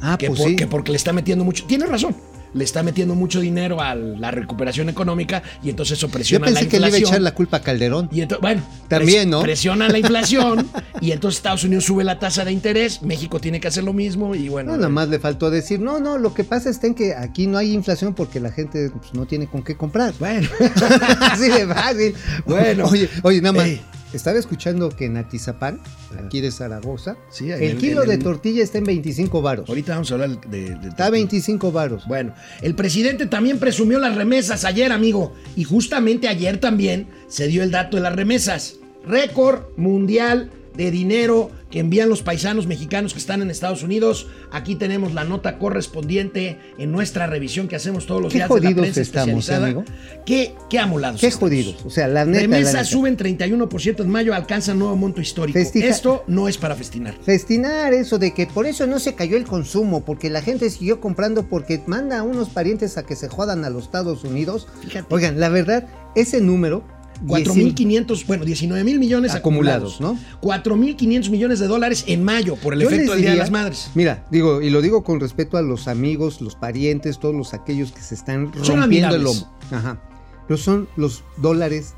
ah, 0.00 0.16
que, 0.18 0.26
pues 0.28 0.40
por- 0.40 0.48
sí. 0.50 0.56
que 0.56 0.66
porque 0.66 0.90
le 0.90 0.96
está 0.96 1.12
metiendo 1.12 1.44
mucho, 1.44 1.64
tiene 1.66 1.86
razón, 1.86 2.16
le 2.54 2.64
está 2.64 2.82
metiendo 2.82 3.14
mucho 3.14 3.40
dinero 3.40 3.80
a 3.80 3.94
la 3.94 4.30
recuperación 4.30 4.88
económica 4.88 5.42
y 5.62 5.70
entonces 5.70 5.96
eso 5.98 6.08
Yo 6.08 6.12
presiona 6.12 6.46
pensé 6.46 6.64
la 6.64 6.68
que 6.68 6.80
le 6.80 6.88
iba 6.88 6.96
a 6.96 7.00
echar 7.00 7.22
la 7.22 7.34
culpa 7.34 7.58
a 7.58 7.60
Calderón. 7.60 8.08
Y 8.12 8.20
entonces, 8.20 8.42
bueno, 8.42 8.62
También, 8.88 9.28
pres- 9.28 9.30
¿no? 9.30 9.42
Presiona 9.42 9.88
la 9.88 9.98
inflación 9.98 10.68
y 11.00 11.12
entonces 11.12 11.38
Estados 11.38 11.64
Unidos 11.64 11.84
sube 11.84 12.04
la 12.04 12.18
tasa 12.18 12.44
de 12.44 12.52
interés, 12.52 13.02
México 13.02 13.40
tiene 13.40 13.60
que 13.60 13.68
hacer 13.68 13.84
lo 13.84 13.92
mismo 13.92 14.34
y 14.34 14.48
bueno. 14.48 14.72
No, 14.72 14.76
nada 14.76 14.88
más 14.88 15.08
le 15.08 15.18
faltó 15.18 15.50
decir, 15.50 15.80
no, 15.80 16.00
no, 16.00 16.18
lo 16.18 16.34
que 16.34 16.44
pasa 16.44 16.70
en 16.82 16.94
que 16.94 17.14
aquí 17.14 17.46
no 17.46 17.58
hay 17.58 17.72
inflación 17.72 18.14
porque 18.14 18.40
la 18.40 18.50
gente 18.50 18.90
pues, 18.90 19.14
no 19.14 19.26
tiene 19.26 19.46
con 19.46 19.62
qué 19.62 19.76
comprar. 19.76 20.12
Bueno, 20.18 20.48
Así 21.20 21.48
de 21.48 21.66
fácil. 21.66 22.14
Bueno. 22.46 22.86
Oye, 22.86 23.08
oye, 23.22 23.40
nada 23.40 23.52
más. 23.52 23.66
Ey. 23.66 23.80
Estaba 24.12 24.38
escuchando 24.38 24.90
que 24.90 25.06
en 25.06 25.16
Atizapán, 25.16 25.80
aquí 26.24 26.40
de 26.40 26.50
Zaragoza, 26.50 27.16
Sí, 27.30 27.50
el, 27.50 27.62
el- 27.62 27.78
kilo 27.78 28.02
de 28.02 28.18
tortilla 28.18 28.62
está 28.62 28.78
en 28.78 28.84
25 28.84 29.40
varos. 29.42 29.68
ahorita 29.68 29.92
vamos 29.94 30.10
a 30.10 30.14
hablar 30.14 30.40
de... 30.48 30.74
de- 30.76 30.88
Está 30.88 31.06
a 31.06 31.10
25 31.10 31.72
varos. 31.72 32.06
Bueno, 32.06 32.34
el 32.60 32.74
presidente 32.74 33.26
también 33.26 33.58
presumió 33.58 33.98
las 33.98 34.14
remesas 34.14 34.64
ayer, 34.64 34.92
amigo. 34.92 35.32
Y 35.56 35.64
justamente 35.64 36.28
ayer 36.28 36.58
también 36.58 37.08
se 37.28 37.46
dio 37.46 37.62
el 37.62 37.70
dato 37.70 37.96
de 37.96 38.02
las 38.02 38.14
remesas. 38.14 38.76
Récord 39.06 39.62
mundial 39.76 40.50
de 40.76 40.90
dinero 40.90 41.50
que 41.70 41.78
envían 41.80 42.08
los 42.08 42.22
paisanos 42.22 42.66
mexicanos 42.66 43.12
que 43.12 43.18
están 43.18 43.42
en 43.42 43.50
Estados 43.50 43.82
Unidos. 43.82 44.26
Aquí 44.50 44.74
tenemos 44.76 45.14
la 45.14 45.24
nota 45.24 45.58
correspondiente 45.58 46.58
en 46.78 46.92
nuestra 46.92 47.26
revisión 47.26 47.68
que 47.68 47.76
hacemos 47.76 48.06
todos 48.06 48.22
los 48.22 48.32
Qué 48.32 48.38
días 48.38 48.48
de 48.48 48.54
la 48.54 48.60
jodidos 48.60 48.82
prensa 48.82 49.00
estamos, 49.00 49.50
amigo. 49.50 49.84
Qué, 50.26 50.54
qué 50.70 50.78
amolados. 50.78 51.20
Qué 51.20 51.28
estamos. 51.28 51.50
jodidos. 51.50 51.84
O 51.86 51.90
sea, 51.90 52.08
la 52.08 52.24
neta. 52.24 52.36
la 52.36 52.40
Remesas 52.42 52.72
neta. 52.74 52.84
suben 52.84 53.16
31% 53.16 54.00
en 54.02 54.10
mayo, 54.10 54.34
alcanzan 54.34 54.78
nuevo 54.78 54.96
monto 54.96 55.20
histórico. 55.20 55.58
Festija- 55.58 55.88
Esto 55.88 56.24
no 56.26 56.48
es 56.48 56.58
para 56.58 56.74
festinar. 56.74 57.14
Festinar 57.22 57.94
eso 57.94 58.18
de 58.18 58.34
que 58.34 58.46
por 58.46 58.66
eso 58.66 58.86
no 58.86 58.98
se 58.98 59.14
cayó 59.14 59.36
el 59.36 59.44
consumo, 59.44 60.04
porque 60.04 60.30
la 60.30 60.42
gente 60.42 60.68
siguió 60.70 61.00
comprando 61.00 61.44
porque 61.48 61.82
manda 61.86 62.18
a 62.18 62.22
unos 62.22 62.48
parientes 62.50 62.98
a 62.98 63.04
que 63.04 63.16
se 63.16 63.28
jodan 63.28 63.64
a 63.64 63.70
los 63.70 63.84
Estados 63.84 64.24
Unidos. 64.24 64.68
Fíjate. 64.82 65.14
Oigan, 65.14 65.40
la 65.40 65.48
verdad, 65.48 65.86
ese 66.14 66.40
número... 66.40 66.84
4.500, 67.26 68.26
bueno, 68.26 68.44
19 68.44 68.84
mil 68.84 68.98
millones 68.98 69.34
Acumulados, 69.34 69.96
acumulados, 69.96 70.20
¿no? 70.40 70.40
4.500 70.42 71.30
millones 71.30 71.58
de 71.60 71.66
dólares 71.66 72.04
en 72.06 72.24
mayo 72.24 72.56
por 72.56 72.74
el 72.74 72.80
Yo 72.80 72.88
efecto 72.88 73.12
del 73.12 73.22
Día 73.22 73.30
de 73.32 73.36
las 73.36 73.50
Madres. 73.50 73.90
Mira, 73.94 74.26
digo, 74.30 74.60
y 74.60 74.70
lo 74.70 74.82
digo 74.82 75.04
con 75.04 75.20
respeto 75.20 75.56
a 75.56 75.62
los 75.62 75.88
amigos, 75.88 76.40
los 76.40 76.56
parientes, 76.56 77.18
todos 77.18 77.34
los 77.34 77.54
aquellos 77.54 77.92
que 77.92 78.00
se 78.00 78.14
están 78.14 78.52
Son 78.62 78.80
rompiendo 78.80 79.14
el 79.14 79.22
lomo. 79.22 79.52
Ajá. 79.70 80.02
Pero 80.46 80.58
son 80.58 80.88
los 80.96 81.24
dólares 81.36 81.94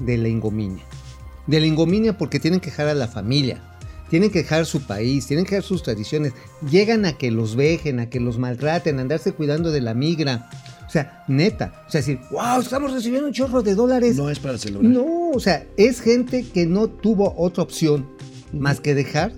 de 0.00 0.18
la 0.18 0.28
ingominia. 0.28 0.84
De 1.46 1.60
la 1.60 1.66
ingominia 1.66 2.18
porque 2.18 2.40
tienen 2.40 2.60
que 2.60 2.70
dejar 2.70 2.88
a 2.88 2.94
la 2.94 3.08
familia. 3.08 3.62
Tienen 4.10 4.30
que 4.30 4.38
dejar 4.38 4.64
su 4.64 4.86
país, 4.86 5.26
tienen 5.26 5.44
que 5.44 5.56
dejar 5.56 5.68
sus 5.68 5.82
tradiciones. 5.82 6.32
Llegan 6.70 7.04
a 7.04 7.14
que 7.14 7.30
los 7.30 7.56
vejen, 7.56 8.00
a 8.00 8.08
que 8.08 8.20
los 8.20 8.38
maltraten, 8.38 8.98
a 8.98 9.02
andarse 9.02 9.32
cuidando 9.32 9.70
de 9.70 9.80
la 9.82 9.94
migra. 9.94 10.48
O 10.88 10.90
sea, 10.90 11.22
neta. 11.28 11.84
O 11.86 11.90
sea, 11.90 12.00
decir, 12.00 12.18
wow, 12.30 12.60
estamos 12.60 12.92
recibiendo 12.92 13.28
un 13.28 13.34
chorro 13.34 13.62
de 13.62 13.74
dólares. 13.74 14.16
No 14.16 14.30
es 14.30 14.38
para 14.38 14.56
celebrar. 14.56 14.90
No, 14.90 15.30
o 15.34 15.38
sea, 15.38 15.66
es 15.76 16.00
gente 16.00 16.46
que 16.48 16.64
no 16.64 16.88
tuvo 16.88 17.34
otra 17.36 17.62
opción 17.62 18.06
más 18.54 18.80
que 18.80 18.94
dejar. 18.94 19.32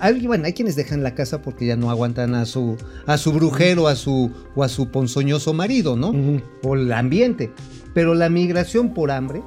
Hay, 0.00 0.26
bueno, 0.26 0.44
hay 0.44 0.54
quienes 0.54 0.74
dejan 0.74 1.04
la 1.04 1.14
casa 1.14 1.40
porque 1.40 1.66
ya 1.66 1.76
no 1.76 1.88
aguantan 1.88 2.34
a 2.34 2.46
su, 2.46 2.76
a 3.06 3.16
su 3.16 3.32
brujero 3.32 3.86
a 3.86 3.94
su, 3.94 4.32
o 4.56 4.64
a 4.64 4.68
su 4.68 4.90
ponzoñoso 4.90 5.54
marido, 5.54 5.94
¿no? 5.94 6.10
Ujú. 6.10 6.42
O 6.64 6.74
el 6.74 6.92
ambiente. 6.92 7.52
Pero 7.94 8.14
la 8.14 8.28
migración 8.28 8.92
por 8.92 9.12
hambre 9.12 9.42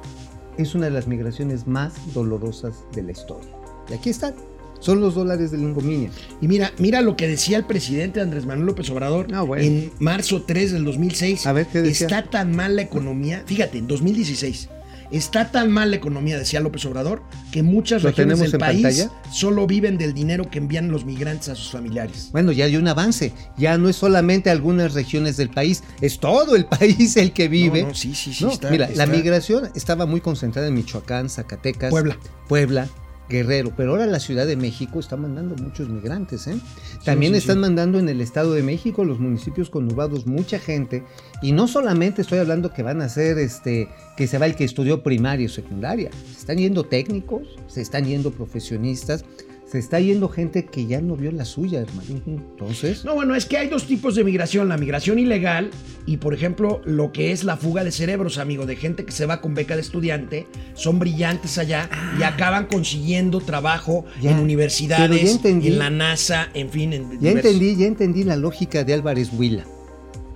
es 0.56 0.74
una 0.74 0.86
de 0.86 0.92
las 0.92 1.06
migraciones 1.06 1.66
más 1.66 1.92
dolorosas 2.14 2.84
de 2.94 3.02
la 3.02 3.12
historia. 3.12 3.50
Y 3.90 3.92
aquí 3.94 4.08
están. 4.08 4.34
Son 4.80 5.00
los 5.00 5.14
dólares 5.14 5.50
de 5.50 5.58
la 5.58 5.64
ingominia. 5.64 6.10
Y 6.40 6.48
mira, 6.48 6.72
mira 6.78 7.00
lo 7.02 7.16
que 7.16 7.28
decía 7.28 7.56
el 7.58 7.64
presidente 7.66 8.20
Andrés 8.20 8.46
Manuel 8.46 8.66
López 8.66 8.88
Obrador 8.90 9.28
Ah, 9.32 9.42
bueno. 9.42 9.62
en 9.64 9.92
marzo 9.98 10.42
3 10.42 10.72
del 10.72 10.84
2006. 10.84 11.46
A 11.46 11.52
ver, 11.52 11.66
¿qué 11.66 11.80
decía? 11.82 12.06
Está 12.06 12.22
tan 12.30 12.56
mal 12.56 12.76
la 12.76 12.82
economía. 12.82 13.42
Fíjate, 13.46 13.78
en 13.78 13.86
2016. 13.86 14.68
Está 15.12 15.50
tan 15.50 15.72
mal 15.72 15.90
la 15.90 15.96
economía, 15.96 16.38
decía 16.38 16.60
López 16.60 16.84
Obrador, 16.86 17.20
que 17.50 17.64
muchas 17.64 18.04
¿Lo 18.04 18.10
regiones 18.10 18.38
del 18.38 18.52
país 18.60 18.80
pantalla? 18.82 19.10
solo 19.32 19.66
viven 19.66 19.98
del 19.98 20.14
dinero 20.14 20.48
que 20.48 20.58
envían 20.58 20.92
los 20.92 21.04
migrantes 21.04 21.48
a 21.48 21.56
sus 21.56 21.72
familiares. 21.72 22.28
Bueno, 22.30 22.52
ya 22.52 22.66
hay 22.66 22.76
un 22.76 22.86
avance. 22.86 23.32
Ya 23.58 23.76
no 23.76 23.88
es 23.88 23.96
solamente 23.96 24.50
algunas 24.50 24.94
regiones 24.94 25.36
del 25.36 25.50
país, 25.50 25.82
es 26.00 26.20
todo 26.20 26.54
el 26.54 26.64
país 26.78 27.16
el 27.16 27.32
que 27.32 27.48
vive. 27.48 27.82
No, 27.82 27.88
no, 27.88 27.94
sí, 27.94 28.14
sí, 28.14 28.32
sí, 28.32 28.44
No, 28.44 28.52
está- 28.52 28.70
mira, 28.70 28.84
está- 28.86 29.04
la 29.04 29.12
migración 29.12 29.68
estaba 29.74 30.06
muy 30.06 30.20
concentrada 30.20 30.68
en 30.68 30.74
Michoacán, 30.74 31.28
Zacatecas, 31.28 31.90
Puebla. 31.90 32.16
Puebla, 32.46 32.88
Guerrero, 33.30 33.72
pero 33.76 33.92
ahora 33.92 34.06
la 34.06 34.20
Ciudad 34.20 34.46
de 34.46 34.56
México 34.56 34.98
está 34.98 35.16
mandando 35.16 35.54
muchos 35.56 35.88
migrantes, 35.88 36.46
¿eh? 36.48 36.58
También 37.04 37.32
sí, 37.32 37.38
están 37.38 37.56
sí. 37.56 37.60
mandando 37.60 37.98
en 37.98 38.08
el 38.08 38.20
Estado 38.20 38.52
de 38.52 38.62
México, 38.62 39.04
los 39.04 39.20
municipios 39.20 39.70
conurbados, 39.70 40.26
mucha 40.26 40.58
gente. 40.58 41.04
Y 41.40 41.52
no 41.52 41.68
solamente 41.68 42.22
estoy 42.22 42.40
hablando 42.40 42.72
que 42.72 42.82
van 42.82 43.00
a 43.00 43.08
ser, 43.08 43.38
este, 43.38 43.88
que 44.16 44.26
se 44.26 44.38
va 44.38 44.46
el 44.46 44.56
que 44.56 44.64
estudió 44.64 45.02
primaria 45.02 45.46
o 45.46 45.48
secundaria. 45.48 46.10
Se 46.32 46.40
están 46.40 46.58
yendo 46.58 46.84
técnicos, 46.84 47.56
se 47.68 47.80
están 47.80 48.04
yendo 48.04 48.32
profesionistas, 48.32 49.24
se 49.70 49.78
está 49.78 50.00
yendo 50.00 50.28
gente 50.28 50.64
que 50.64 50.86
ya 50.86 51.00
no 51.00 51.14
vio 51.16 51.30
la 51.30 51.44
suya, 51.44 51.80
hermano. 51.80 52.20
Entonces, 52.26 53.04
No, 53.04 53.14
bueno, 53.14 53.34
es 53.36 53.46
que 53.46 53.56
hay 53.56 53.68
dos 53.68 53.86
tipos 53.86 54.14
de 54.16 54.24
migración, 54.24 54.68
la 54.68 54.76
migración 54.76 55.18
ilegal 55.20 55.70
y, 56.06 56.16
por 56.16 56.34
ejemplo, 56.34 56.80
lo 56.84 57.12
que 57.12 57.30
es 57.30 57.44
la 57.44 57.56
fuga 57.56 57.84
de 57.84 57.92
cerebros, 57.92 58.38
amigo, 58.38 58.66
de 58.66 58.74
gente 58.76 59.04
que 59.04 59.12
se 59.12 59.26
va 59.26 59.40
con 59.40 59.54
beca 59.54 59.76
de 59.76 59.82
estudiante, 59.82 60.46
son 60.74 60.98
brillantes 60.98 61.56
allá 61.58 61.88
y 62.18 62.22
acaban 62.24 62.66
consiguiendo 62.66 63.40
trabajo 63.40 64.04
Ah. 64.08 64.18
Ya, 64.20 64.30
en 64.32 64.40
universidades, 64.40 65.30
entendí. 65.30 65.68
en 65.68 65.78
la 65.78 65.90
NASA, 65.90 66.48
en 66.54 66.68
fin, 66.70 66.92
en 66.92 67.02
ya 67.20 67.30
diversos- 67.30 67.36
entendí, 67.52 67.76
ya 67.76 67.86
entendí 67.86 68.24
la 68.24 68.36
lógica 68.36 68.82
de 68.82 68.94
Álvarez 68.94 69.30
Huila, 69.32 69.64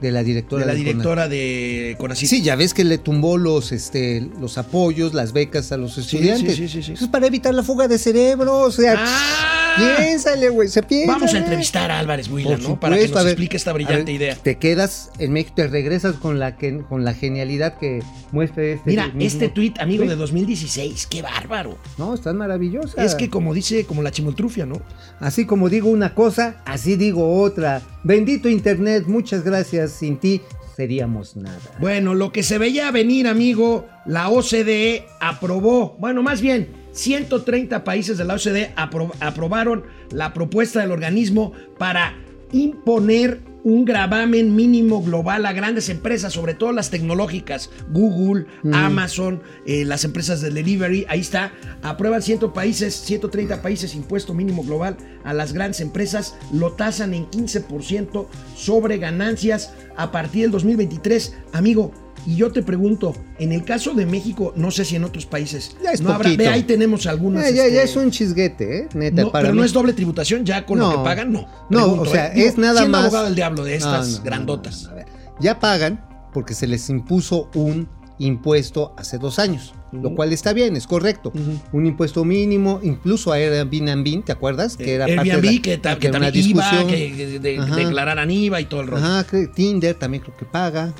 de 0.06 0.12
la 0.12 0.22
directora 0.22 0.66
de 0.66 0.72
la 0.72 0.74
directora 0.74 1.28
de. 1.28 1.96
Sí, 2.14 2.42
ya 2.42 2.56
ves 2.56 2.74
que 2.74 2.84
le 2.84 2.98
tumbó 2.98 3.38
los, 3.38 3.72
este, 3.72 4.28
los 4.40 4.58
apoyos, 4.58 5.14
las 5.14 5.32
becas 5.32 5.72
a 5.72 5.76
los 5.76 5.98
estudiantes. 5.98 6.56
sí, 6.56 6.68
sí, 6.68 6.68
sí, 6.68 6.82
sí. 6.82 6.92
Eso 6.92 7.04
es 7.06 7.10
para 7.10 7.26
evitar 7.26 7.54
la 7.54 7.62
fuga 7.62 7.88
de 7.88 7.98
cerebro, 7.98 8.60
o 8.60 8.70
sea, 8.70 8.96
¡Ah! 8.98 9.63
Piénsale, 9.76 10.48
güey, 10.48 10.68
se 10.68 10.82
piensa. 10.82 11.12
Vamos 11.12 11.34
a 11.34 11.38
entrevistar 11.38 11.90
a 11.90 11.98
Álvarez 11.98 12.28
Huila, 12.28 12.50
Por 12.50 12.60
¿no? 12.60 12.80
Para 12.80 12.96
que 12.96 13.08
nos 13.08 13.14
ver, 13.14 13.26
explique 13.28 13.56
esta 13.56 13.72
brillante 13.72 14.04
ver, 14.04 14.14
idea. 14.14 14.36
Te 14.36 14.56
quedas 14.58 15.10
en 15.18 15.32
México, 15.32 15.54
te 15.56 15.66
regresas 15.68 16.16
con 16.16 16.38
la, 16.38 16.56
que, 16.56 16.78
con 16.88 17.04
la 17.04 17.14
genialidad 17.14 17.78
que 17.78 18.02
muestra 18.32 18.64
este. 18.64 18.90
Mira, 18.90 19.06
mismo 19.08 19.20
este 19.22 19.48
tuit, 19.48 19.78
amigo, 19.80 20.04
de 20.04 20.16
2016, 20.16 21.06
qué 21.06 21.22
bárbaro. 21.22 21.78
No, 21.98 22.14
estás 22.14 22.34
maravillosa. 22.34 23.02
Es 23.02 23.14
que 23.14 23.30
como 23.30 23.54
dice, 23.54 23.84
como 23.84 24.02
la 24.02 24.10
chimoltrufia, 24.10 24.66
¿no? 24.66 24.80
Así 25.20 25.46
como 25.46 25.68
digo 25.68 25.88
una 25.88 26.14
cosa, 26.14 26.62
así 26.64 26.96
digo 26.96 27.40
otra. 27.40 27.82
Bendito 28.02 28.48
Internet, 28.48 29.04
muchas 29.06 29.44
gracias. 29.44 29.92
Sin 29.92 30.18
ti 30.18 30.40
seríamos 30.76 31.36
nada. 31.36 31.58
Bueno, 31.78 32.14
lo 32.14 32.32
que 32.32 32.42
se 32.42 32.58
veía 32.58 32.90
venir, 32.90 33.28
amigo, 33.28 33.86
la 34.06 34.28
OCDE 34.28 35.06
aprobó, 35.20 35.96
bueno, 35.98 36.22
más 36.22 36.40
bien, 36.40 36.83
130 36.94 37.84
países 37.84 38.16
de 38.18 38.24
la 38.24 38.34
OCDE 38.34 38.74
apro- 38.76 39.12
aprobaron 39.20 39.84
la 40.10 40.32
propuesta 40.32 40.80
del 40.80 40.92
organismo 40.92 41.52
para 41.78 42.14
imponer 42.52 43.40
un 43.64 43.84
gravamen 43.86 44.54
mínimo 44.54 45.02
global 45.02 45.46
a 45.46 45.52
grandes 45.54 45.88
empresas, 45.88 46.34
sobre 46.34 46.52
todo 46.52 46.70
las 46.70 46.90
tecnológicas, 46.90 47.70
Google, 47.90 48.44
Amazon, 48.74 49.42
eh, 49.66 49.86
las 49.86 50.04
empresas 50.04 50.42
de 50.42 50.50
delivery, 50.50 51.06
ahí 51.08 51.20
está, 51.20 51.50
aprueban 51.82 52.20
100 52.20 52.52
países, 52.52 52.94
130 52.94 53.62
países 53.62 53.94
impuesto 53.94 54.34
mínimo 54.34 54.62
global 54.62 54.98
a 55.24 55.32
las 55.32 55.54
grandes 55.54 55.80
empresas, 55.80 56.36
lo 56.52 56.72
tasan 56.74 57.14
en 57.14 57.24
15% 57.30 58.28
sobre 58.54 58.98
ganancias 58.98 59.72
a 59.96 60.12
partir 60.12 60.42
del 60.42 60.50
2023, 60.52 61.34
amigo. 61.52 61.90
Y 62.26 62.36
yo 62.36 62.50
te 62.52 62.62
pregunto, 62.62 63.14
en 63.38 63.52
el 63.52 63.64
caso 63.64 63.92
de 63.94 64.06
México, 64.06 64.52
no 64.56 64.70
sé 64.70 64.84
si 64.84 64.96
en 64.96 65.04
otros 65.04 65.26
países, 65.26 65.76
Ya 65.82 65.90
es 65.92 66.00
no 66.00 66.10
habrá, 66.12 66.30
ve 66.36 66.48
ahí 66.48 66.62
tenemos 66.62 67.06
algunas. 67.06 67.44
Ya, 67.44 67.50
ya, 67.50 67.56
ya 67.68 67.82
este, 67.82 67.82
es 67.84 67.96
un 67.96 68.10
chisguete, 68.10 68.78
¿eh? 68.78 68.88
Neta, 68.94 69.22
no, 69.22 69.30
para 69.30 69.42
pero 69.44 69.54
mí. 69.54 69.58
no 69.60 69.64
es 69.64 69.72
doble 69.72 69.92
tributación 69.92 70.44
ya 70.44 70.64
con 70.64 70.78
lo 70.78 70.90
No. 70.90 70.98
que 70.98 71.04
pagan, 71.04 71.32
no. 71.32 71.42
No, 71.68 71.78
Pregunto, 71.80 72.02
o 72.02 72.06
sea, 72.06 72.28
¿eh? 72.28 72.32
Digo, 72.36 72.48
es 72.48 72.56
nada 72.58 72.78
siendo 72.80 72.96
más. 72.98 73.04
abogado 73.06 73.24
del 73.26 73.34
diablo 73.34 73.64
de 73.64 73.76
estas 73.76 74.06
No, 74.08 74.12
no, 74.12 74.18
no, 74.18 74.24
grandotas. 74.24 74.82
no, 74.84 74.90
a 74.90 74.94
ver, 74.94 75.06
ya 75.40 75.58
pagan 75.60 76.04
porque 76.32 76.54
se 76.54 76.66
les 76.66 76.88
impuso 76.88 77.50
un 77.54 77.88
impuesto 78.18 78.94
hace 78.96 79.18
dos 79.18 79.38
años, 79.38 79.74
lo 79.92 80.14
cual 80.14 80.32
está 80.32 80.52
bien, 80.52 80.76
es 80.76 80.86
correcto. 80.86 81.32
Un 81.72 81.84
impuesto 81.86 82.24
mínimo, 82.24 82.80
incluso 82.82 83.32
a 83.32 83.36
Airbnb, 83.36 84.24
¿te 84.24 84.32
acuerdas? 84.32 84.76
Que 84.76 84.94
era 84.94 85.06
parte 85.06 85.24
de 85.24 85.30
Airbnb, 85.32 85.54
la- 85.56 85.62
que, 85.62 85.78
ta- 85.78 85.98
que 85.98 86.08
una 86.08 86.20
también 86.20 86.46
IVA, 86.46 86.62
discusión. 86.70 86.86
que, 86.88 87.38
de- 87.40 87.60
declararan 87.76 88.30
IVA 88.30 88.60
y 88.60 88.64
todo 88.66 88.80
el 88.82 88.86
rollo. 88.86 89.04
Ajá, 89.04 89.24
que 89.24 89.48
Tinder 89.48 89.94
también 89.96 90.22
creo 90.22 90.36
que 90.36 90.44
paga. 90.46 90.92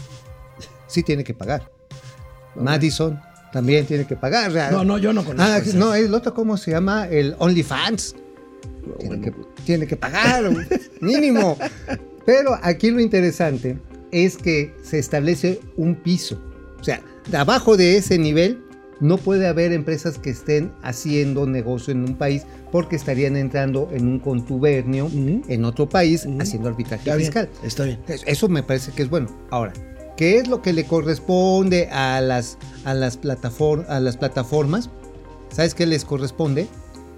Sí 0.94 1.02
tiene 1.02 1.24
que 1.24 1.34
pagar. 1.34 1.68
Madison 2.54 3.20
también 3.52 3.84
tiene 3.84 4.06
que 4.06 4.14
pagar. 4.14 4.52
No, 4.70 4.84
no, 4.84 4.96
yo 4.96 5.12
no 5.12 5.24
conozco. 5.24 5.42
Ah, 5.52 5.60
no, 5.74 5.92
el 5.92 6.14
otro, 6.14 6.32
¿cómo 6.34 6.56
se 6.56 6.70
llama? 6.70 7.08
El 7.08 7.34
OnlyFans. 7.40 8.14
Tiene, 9.00 9.20
que, 9.20 9.32
tiene 9.64 9.86
que 9.88 9.96
pagar, 9.96 10.44
mínimo. 11.00 11.58
Pero 12.24 12.56
aquí 12.62 12.92
lo 12.92 13.00
interesante 13.00 13.76
es 14.12 14.36
que 14.36 14.72
se 14.84 15.00
establece 15.00 15.60
un 15.76 15.96
piso. 15.96 16.40
O 16.80 16.84
sea, 16.84 17.02
de 17.28 17.36
abajo 17.36 17.76
de 17.76 17.96
ese 17.96 18.16
nivel 18.16 18.62
no 19.00 19.18
puede 19.18 19.48
haber 19.48 19.72
empresas 19.72 20.16
que 20.18 20.30
estén 20.30 20.72
haciendo 20.82 21.44
negocio 21.44 21.90
en 21.90 22.04
un 22.04 22.14
país 22.16 22.44
porque 22.70 22.94
estarían 22.94 23.36
entrando 23.36 23.88
en 23.92 24.06
un 24.06 24.20
contubernio 24.20 25.10
en 25.12 25.64
otro 25.64 25.88
país 25.88 26.24
haciendo 26.38 26.68
arbitraje 26.68 27.02
Está 27.02 27.16
bien, 27.16 27.32
fiscal. 27.32 27.48
está 27.64 27.84
bien. 27.84 27.98
Eso 28.06 28.48
me 28.48 28.62
parece 28.62 28.92
que 28.92 29.02
es 29.02 29.10
bueno. 29.10 29.28
Ahora, 29.50 29.72
¿qué 30.16 30.38
es 30.38 30.48
lo 30.48 30.62
que 30.62 30.72
le 30.72 30.84
corresponde 30.84 31.88
a 31.90 32.20
las, 32.20 32.58
a 32.84 32.94
las, 32.94 33.20
platafor- 33.20 33.86
a 33.88 34.00
las 34.00 34.16
plataformas? 34.16 34.90
¿Sabes 35.50 35.74
qué 35.74 35.86
les 35.86 36.04
corresponde? 36.04 36.66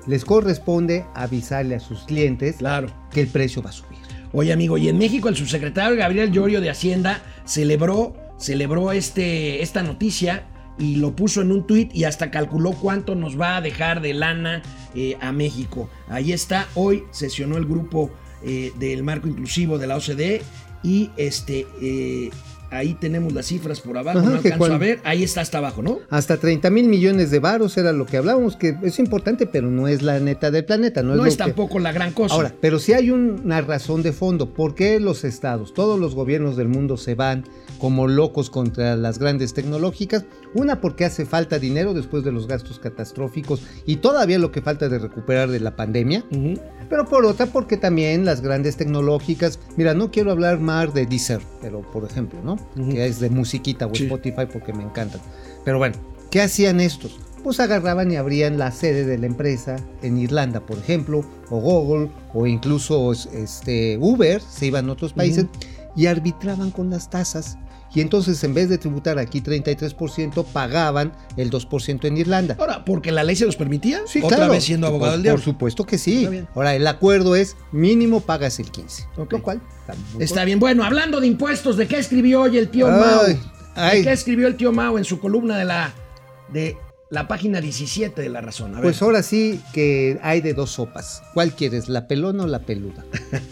Les 0.07 0.25
corresponde 0.25 1.05
avisarle 1.15 1.75
a 1.75 1.81
sus 1.81 2.01
clientes 2.05 2.57
Claro. 2.57 2.89
que 3.11 3.21
el 3.23 3.29
precio 3.29 3.63
va 3.63 3.71
a 3.71 3.73
subir. 3.73 3.99
Oye, 4.33 4.53
amigo, 4.53 4.77
y 4.79 4.89
en 4.89 4.99
México 4.99 5.29
el 5.29 5.37
subsecretario 5.37 5.97
Gabriel 5.97 6.31
Llorio 6.31 6.61
de 6.61 6.71
Hacienda 6.71 7.23
celebró, 7.45 8.15
celebró 8.39 8.93
este, 8.93 9.63
esta 9.63 9.83
noticia 9.83 10.47
y 10.79 10.97
lo 10.97 11.17
puso 11.17 11.41
en 11.41 11.51
un 11.53 11.67
tuit 11.67 11.95
y 11.95 12.05
hasta 12.05 12.31
calculó 12.31 12.73
cuánto 12.73 13.15
nos 13.15 13.41
va 13.41 13.57
a 13.57 13.61
dejar 13.63 14.03
de 14.03 14.13
lana 14.13 14.63
eh, 14.95 15.17
a 15.23 15.33
México. 15.33 15.89
Ahí 16.09 16.33
está, 16.33 16.69
hoy 16.75 17.05
sesionó 17.13 17.57
el 17.57 17.65
grupo 17.65 18.11
eh, 18.45 18.73
del 18.79 19.03
marco 19.03 19.27
inclusivo 19.27 19.79
de 19.79 19.87
la 19.87 19.97
OCDE 19.97 20.43
y 20.83 21.11
este 21.17 21.67
eh, 21.81 22.31
ahí 22.71 22.95
tenemos 22.95 23.33
las 23.33 23.47
cifras 23.47 23.81
por 23.81 23.97
abajo, 23.99 24.19
Ajá, 24.19 24.29
no 24.29 24.37
alcanzo 24.37 24.59
cual- 24.59 24.73
a 24.73 24.79
ver, 24.79 25.01
ahí 25.05 25.23
está 25.23 25.41
hasta 25.41 25.59
abajo, 25.59 25.83
¿no? 25.83 25.99
Hasta 26.11 26.37
30 26.37 26.71
mil 26.71 26.89
millones 26.89 27.31
de 27.31 27.39
varos 27.39 27.77
era 27.77 27.93
lo 27.93 28.07
que 28.07 28.17
hablábamos, 28.17 28.57
que 28.57 28.77
es 28.83 28.99
importante, 28.99 29.47
pero 29.47 29.71
no 29.71 29.89
es 29.89 30.03
la 30.03 30.19
neta 30.21 30.51
del 30.51 30.65
planeta. 30.65 31.03
No, 31.03 31.15
No, 31.15 31.25
es, 31.27 31.35
que- 31.35 31.39
tampoco 31.45 31.79
la 31.79 31.93
gran 31.93 32.13
cosa. 32.13 32.35
Ahora, 32.35 32.55
pero 32.61 32.79
sí 32.79 32.93
hay 32.93 33.11
una 33.11 33.61
razón 33.61 34.03
de 34.03 34.13
fondo. 34.13 34.53
¿Por 34.55 34.75
qué 34.75 35.01
los 35.01 35.25
estados, 35.25 35.75
todos 35.75 35.99
los 35.99 36.15
gobiernos 36.15 36.57
del 36.57 36.69
mundo 36.69 36.97
se 36.97 37.15
van 37.15 37.45
como 37.79 38.09
locos 38.09 38.51
contra 38.51 38.97
las 38.97 39.19
grandes 39.19 39.55
tecnológicas? 39.55 40.25
Una, 40.55 40.81
porque 40.81 41.05
hace 41.05 41.27
falta 41.27 41.59
dinero 41.59 41.93
después 41.95 42.25
de 42.25 42.33
los 42.33 42.47
gastos 42.47 42.79
catastróficos 42.79 43.63
y 43.85 43.97
todavía 43.97 44.39
lo 44.39 44.51
que 44.53 44.63
falta 44.63 44.89
de 44.89 44.99
recuperar 44.99 45.51
de 45.51 45.61
la 45.61 45.77
pandemia. 45.77 46.25
Pero 46.89 47.07
por 47.07 47.25
otra, 47.25 47.47
porque 47.47 47.77
también 47.77 48.25
las 48.25 48.41
grandes 48.41 48.77
tecnológicas, 48.77 49.59
mira, 49.77 49.95
no 49.95 50.11
quiero 50.11 50.31
hablar 50.31 50.61
más 50.61 50.93
de 50.95 51.07
Deezer, 51.07 51.41
pero 51.61 51.81
por 51.83 52.05
ejemplo, 52.05 52.39
¿no? 52.45 52.57
Que 52.91 53.07
es 53.07 53.21
de 53.21 53.31
musiquita 53.31 53.87
o 53.87 53.95
Sí. 53.95 54.05
Spotify 54.05 54.47
porque 54.53 54.73
me 54.73 54.83
encantan. 54.85 55.21
Pero 55.65 55.79
bueno, 55.79 55.97
¿qué 56.31 56.43
hacían 56.43 56.81
estos? 56.81 57.19
Pues 57.43 57.61
agarraban 57.61 58.11
y 58.11 58.17
abrían 58.17 58.59
la 58.59 58.73
sede 58.73 59.05
de 59.05 59.19
la 59.19 59.27
empresa 59.27 59.77
en 60.03 60.19
Irlanda, 60.19 60.61
por 60.61 60.79
ejemplo, 60.79 61.25
o 61.51 61.61
Google, 61.61 62.11
o 62.35 62.47
incluso 62.47 63.13
este, 63.13 63.99
Uber, 64.01 64.41
se 64.43 64.67
iban 64.67 64.89
a 64.89 64.93
otros 64.93 65.13
países 65.13 65.47
y 65.95 66.07
arbitraban 66.07 66.71
con 66.73 66.91
las 66.91 67.09
tasas. 67.09 67.57
Y 67.97 68.03
entonces, 68.03 68.45
en 68.45 68.53
vez 68.53 68.69
de 68.69 68.77
tributar 68.77 69.19
aquí 69.19 69.41
33%, 69.41 70.45
pagaban 70.53 71.15
el 71.39 71.51
2% 71.51 72.05
en 72.05 72.19
Irlanda. 72.19 72.55
Ahora, 72.59 72.85
porque 72.85 73.11
la 73.11 73.25
ley 73.25 73.37
se 73.37 73.47
los 73.47 73.57
permitía, 73.57 74.01
Sí, 74.07 74.21
otra 74.23 74.37
claro. 74.37 74.53
vez 74.53 74.65
siendo 74.65 74.87
abogado 74.87 75.13
por, 75.13 75.17
del 75.17 75.23
diablo. 75.23 75.39
Por 75.43 75.45
supuesto 75.45 75.87
que 75.87 75.97
sí. 75.97 76.29
Ahora, 76.55 76.75
el 76.75 76.87
acuerdo 76.87 77.35
es 77.37 77.57
mínimo 77.73 78.21
pagas 78.21 78.61
el 78.61 78.71
15. 78.71 79.05
Ok. 79.17 79.33
Lo 79.33 79.43
cual 79.43 79.63
está 80.21 80.45
bien. 80.45 80.61
Bueno, 80.61 80.85
hablando 80.85 81.21
de 81.21 81.27
impuestos, 81.27 81.79
¿de 81.79 81.89
qué 81.89 81.99
escribió 81.99 82.43
hoy 82.43 82.59
el 82.59 82.69
tío 82.69 82.87
Ay, 82.87 83.01
Mao? 83.01 83.23
ay. 83.77 83.99
¿De 84.01 84.05
qué 84.05 84.13
escribió 84.13 84.47
el 84.47 84.57
tío 84.59 84.73
Mao 84.73 84.99
en 84.99 85.05
su 85.07 85.19
columna 85.19 85.57
de 85.57 85.65
la, 85.65 85.95
de 86.53 86.77
la 87.09 87.29
página 87.29 87.61
17 87.61 88.21
de 88.21 88.29
La 88.29 88.41
Razón? 88.41 88.73
A 88.73 88.75
ver. 88.77 88.83
Pues 88.83 89.01
ahora 89.01 89.23
sí 89.23 89.61
que 89.73 90.19
hay 90.23 90.41
de 90.41 90.55
dos 90.55 90.71
sopas. 90.73 91.23
¿Cuál 91.35 91.53
quieres, 91.55 91.89
la 91.89 92.09
pelona 92.09 92.45
o 92.45 92.47
la 92.49 92.61
peluda? 92.61 93.05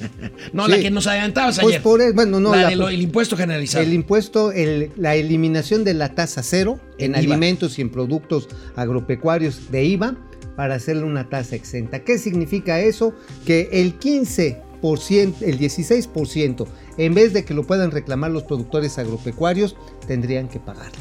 no, 0.52 0.66
sí. 0.66 0.70
la 0.72 0.78
que 0.80 0.90
nos 0.90 1.06
adelantabas 1.06 1.60
Pues 1.60 1.74
ayer. 1.74 1.82
por 1.82 2.02
el- 2.02 2.12
bueno, 2.14 2.40
no, 2.40 2.50
la 2.50 2.62
la- 2.62 2.68
del 2.70 2.82
el 2.82 3.02
impuesto 3.02 3.36
generalizado. 3.36 3.84
El 3.84 3.92
impuesto, 3.92 4.50
el- 4.52 4.90
la 4.96 5.14
eliminación 5.14 5.84
de 5.84 5.94
la 5.94 6.14
tasa 6.14 6.42
cero 6.42 6.80
en, 6.98 7.14
alimentos 7.14 7.78
y 7.78 7.82
en 7.82 7.90
productos 7.90 8.48
agropecuarios 8.76 9.70
de 9.70 9.84
IVA 9.84 10.16
para 10.56 10.74
hacerle 10.76 11.04
una 11.04 11.28
tasa 11.28 11.54
exenta. 11.56 12.00
¿Qué 12.04 12.18
significa 12.18 12.80
eso? 12.80 13.14
Que 13.46 13.68
el 13.72 13.98
15%, 13.98 15.34
el 15.42 15.58
16%, 15.58 16.66
en 16.98 17.14
vez 17.14 17.32
de 17.32 17.44
que 17.44 17.54
lo 17.54 17.64
puedan 17.64 17.90
reclamar 17.90 18.30
los 18.30 18.42
productores 18.44 18.98
agropecuarios, 18.98 19.76
tendrían 20.06 20.48
que 20.48 20.60
pagarlo. 20.60 20.98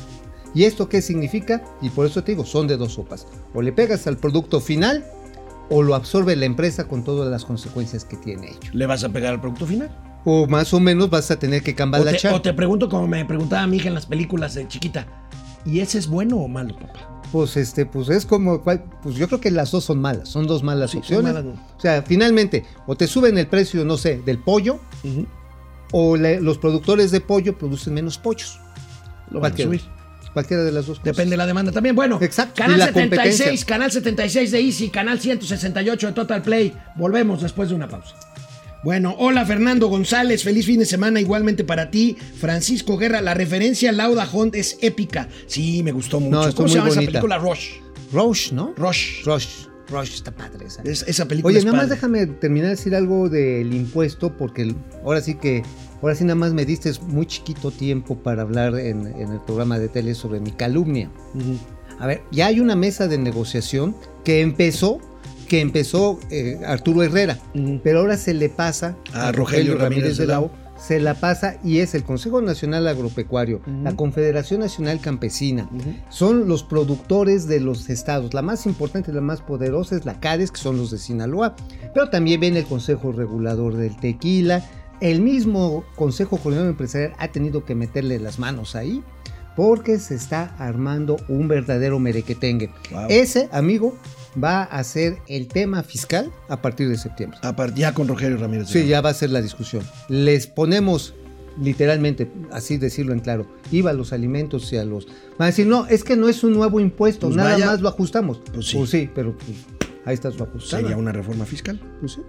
¿Y 0.54 0.66
esto 0.66 0.88
qué 0.89 1.02
significa? 1.02 1.63
Y 1.82 1.89
por 1.89 2.06
eso 2.06 2.24
te 2.24 2.32
digo, 2.34 2.46
son 2.46 2.68
de 2.68 2.78
dos 2.78 2.94
sopas. 2.94 3.26
O 3.54 3.62
le 3.62 3.72
pegas 3.72 4.06
al 4.08 4.18
producto 4.18 4.60
final 4.60 5.04
o 5.70 5.82
lo 5.82 5.96
absorbe 5.96 6.36
la 6.36 6.46
empresa 6.46 6.88
con 6.88 7.04
todas 7.04 7.30
las 7.32 7.46
consecuencias 7.46 8.06
que 8.06 8.18
tiene 8.18 8.52
hecho. 8.52 8.72
¿Le 8.74 8.86
vas 8.86 9.04
a 9.04 9.10
pegar 9.10 9.34
al 9.34 9.42
producto 9.42 9.66
final? 9.66 9.89
O 10.26 10.46
más 10.48 10.74
o 10.74 10.80
menos 10.80 11.10
vas 11.10 11.32
a 11.32 11.39
tener 11.39 11.63
que 11.63 11.72
O 11.72 11.76
cambalachar. 11.76 12.34
o 12.34 12.42
te 12.42 12.54
pregunto 12.54 12.88
como 12.89 13.08
me 13.08 13.26
preguntaba 13.26 13.66
mi 13.68 13.78
hija 13.78 13.88
en 13.88 13.94
las 13.96 14.06
películas 14.06 14.54
de 14.54 14.68
chiquita. 14.68 15.08
¿Y 15.66 15.80
ese 15.80 15.98
es 15.98 16.08
bueno 16.08 16.38
o 16.38 16.48
malo, 16.48 16.76
papá? 16.76 17.10
Pues 17.32 17.58
este, 17.58 17.86
pues 17.88 18.10
es 18.10 18.26
como, 18.28 18.62
pues 18.62 19.16
yo 19.16 19.28
creo 19.28 19.42
que 19.42 19.50
las 19.50 19.72
dos 19.72 19.86
son 19.86 20.00
malas, 20.00 20.30
son 20.30 20.46
dos 20.46 20.62
malas 20.62 20.92
Sí, 20.92 21.00
opciones. 21.00 21.34
malas. 21.34 21.46
O 21.78 21.80
sea, 21.82 22.04
finalmente, 22.04 22.63
o 22.86 22.96
te 22.96 23.08
suben 23.08 23.38
el 23.39 23.48
precio, 23.48 23.84
no 23.86 23.98
sé, 23.98 24.22
del 24.24 24.38
pollo, 24.38 24.80
o 25.92 26.16
le- 26.16 26.39
los 26.42 26.58
productores 26.60 27.10
de 27.12 27.22
pollo 27.22 27.58
producen 27.58 27.94
menos 27.96 28.18
pollos. 28.20 28.60
Lo 29.32 29.39
van 29.39 29.54
a 29.54 29.58
subir. 29.58 29.82
Cualquiera 30.34 30.63
de 30.63 30.72
las 30.72 30.86
dos. 30.88 31.00
cosas. 31.00 31.15
Depende 31.15 31.32
de 31.32 31.38
la 31.38 31.46
demanda 31.46 31.72
también. 31.72 31.96
Bueno, 31.96 32.17
Exacto, 32.22 32.56
canal 32.62 32.76
y 32.76 32.80
la 32.80 32.86
76, 32.88 33.38
competencia. 33.39 33.65
canal 33.67 33.91
76 33.91 34.52
de 34.52 34.60
Easy, 34.60 34.89
canal 34.89 35.19
168 35.19 36.08
de 36.08 36.13
Total 36.13 36.41
Play. 36.41 36.74
Volvemos 36.96 37.41
después 37.41 37.69
de 37.69 37.76
una 37.76 37.88
pausa. 37.88 38.15
Bueno, 38.84 39.15
hola 39.17 39.46
Fernando 39.46 39.88
González, 39.88 40.43
feliz 40.43 40.65
fin 40.65 40.80
de 40.80 40.86
semana 40.86 41.22
igualmente 41.22 41.63
para 41.63 41.89
ti. 41.89 42.17
Francisco 42.38 42.98
Guerra, 42.98 43.22
la 43.22 43.34
referencia 43.34 43.91
a 43.91 43.93
Lauda 43.93 44.28
Hunt 44.30 44.56
es 44.56 44.78
épica. 44.82 45.30
Sí, 45.48 45.82
me 45.84 45.93
gustó 45.93 46.19
mucho. 46.19 46.48
No, 46.48 46.54
¿Cómo 46.54 46.67
se 46.67 46.76
llama 46.76 46.89
esa 46.89 46.96
bonita. 47.00 47.12
película? 47.22 47.38
Rush. 47.38 47.69
Rush, 48.12 48.52
¿no? 48.52 48.74
Rush. 48.76 49.24
Rush. 49.24 49.48
Rush 49.89 50.13
está 50.15 50.32
padre 50.32 50.65
esa. 50.65 50.82
Es- 50.84 51.06
esa 51.08 51.28
película 51.28 51.52
Oye, 51.52 51.60
es 51.60 51.65
nada 51.65 51.78
más 51.78 51.89
déjame 51.89 52.26
terminar 52.28 52.69
de 52.72 52.76
decir 52.76 52.93
algo 52.96 53.30
del 53.30 53.74
impuesto, 53.74 54.36
porque 54.38 54.76
ahora 55.06 55.22
sí 55.22 55.36
que, 55.36 55.63
ahora 56.04 56.16
sí 56.16 56.24
nada 56.26 56.36
más 56.36 56.54
me 56.54 56.66
diste 56.66 56.92
muy 57.08 57.26
chiquito 57.26 57.72
tiempo 57.72 58.16
para 58.16 58.42
hablar 58.44 58.78
en, 58.78 59.08
en 59.08 59.32
el 59.32 59.39
programa 59.39 59.80
de 59.80 59.88
tele 59.89 60.13
sobre 60.16 60.39
mi 60.39 60.52
calumnia. 60.52 61.10
A 62.00 62.08
ver, 62.08 62.22
ya 62.32 62.48
hay 62.48 62.60
una 62.60 62.76
mesa 62.76 63.08
de 63.08 63.18
negociación 63.18 63.96
que 64.24 64.42
empezó, 64.42 65.00
que 65.48 65.62
empezó 65.62 66.20
eh, 66.30 66.60
Arturo 66.66 67.04
Herrera, 67.04 67.39
pero 67.84 68.00
ahora 68.00 68.18
se 68.18 68.34
le 68.34 68.50
pasa 68.50 68.96
A 69.13 69.32
Rogelio 69.32 69.78
Ramírez 69.78 70.18
de 70.18 70.28
Lao. 70.28 70.52
se 70.78 71.00
la 71.00 71.13
pasa 71.13 71.56
y 71.63 71.78
es 71.80 71.96
el 71.96 72.04
Consejo 72.04 72.42
Nacional 72.42 72.88
Agropecuario, 72.88 73.62
la 73.84 73.96
Confederación 73.96 74.60
Nacional 74.60 75.00
Campesina, 75.00 75.70
son 76.10 76.48
los 76.50 76.63
productores 76.63 77.48
de 77.48 77.62
los 77.62 77.89
estados. 77.89 78.34
La 78.34 78.42
más 78.42 78.66
importante, 78.66 79.13
la 79.13 79.22
más 79.22 79.42
poderosa 79.42 79.96
es 79.96 80.06
la 80.06 80.20
CADES, 80.20 80.52
que 80.52 80.60
son 80.60 80.78
los 80.78 80.92
de 80.92 80.98
Sinaloa, 80.98 81.56
pero 81.94 82.10
también 82.10 82.42
viene 82.42 82.60
el 82.60 82.66
Consejo 82.66 83.13
Regulador 83.13 83.78
del 83.78 83.96
Tequila. 83.96 84.66
El 85.01 85.21
mismo 85.21 85.84
Consejo 85.95 86.38
Coordinador 86.38 86.69
Empresarial 86.71 87.13
ha 87.17 87.27
tenido 87.29 87.65
que 87.65 87.75
meterle 87.75 88.19
las 88.19 88.39
manos 88.39 88.75
ahí 88.75 89.03
porque 89.56 89.99
se 89.99 90.15
está 90.15 90.56
armando 90.58 91.17
un 91.27 91.47
verdadero 91.47 91.99
merequetengue. 91.99 92.71
Wow. 92.91 93.08
Ese, 93.10 93.49
amigo, 93.51 93.95
va 94.41 94.63
a 94.63 94.84
ser 94.84 95.17
el 95.27 95.47
tema 95.47 95.84
fiscal 95.84 96.32
a 96.49 96.62
partir 96.62 96.89
de 96.89 96.97
septiembre. 96.97 97.38
Aparte, 97.43 97.79
ya 97.79 97.93
con 97.93 98.08
Rogelio 98.08 98.38
Ramírez. 98.38 98.69
Sí, 98.69 98.88
ya 98.88 99.01
va 99.01 99.10
a 99.10 99.13
ser 99.13 99.29
la 99.29 99.41
discusión. 99.41 99.84
Les 100.10 100.47
ponemos 100.47 101.13
literalmente, 101.62 102.32
así 102.51 102.77
decirlo 102.77 103.13
en 103.13 103.19
claro, 103.19 103.45
IVA 103.71 103.91
a 103.91 103.93
los 103.93 104.12
alimentos 104.12 104.71
y 104.73 104.77
a 104.77 104.86
los... 104.86 105.06
Van 105.38 105.43
a 105.43 105.45
decir, 105.47 105.67
no, 105.67 105.86
es 105.86 106.03
que 106.03 106.15
no 106.15 106.29
es 106.29 106.43
un 106.43 106.53
nuevo 106.53 106.79
impuesto, 106.79 107.27
Pues 107.27 107.38
nada 107.38 107.53
vaya. 107.53 107.65
más 107.67 107.82
lo 107.82 107.89
ajustamos. 107.89 108.38
Pues 108.39 108.71
Pues 108.73 108.89
sí. 108.89 109.01
sí, 109.01 109.10
pero 109.13 109.38
pues, 109.38 109.49
ahí 110.06 110.15
está 110.15 110.32
su 110.32 110.41
ajustada. 110.41 110.82
Sería 110.82 110.97
una 110.97 111.12
reforma 111.12 111.45
fiscal. 111.45 111.79
Pues 111.99 112.13
sí. 112.13 112.21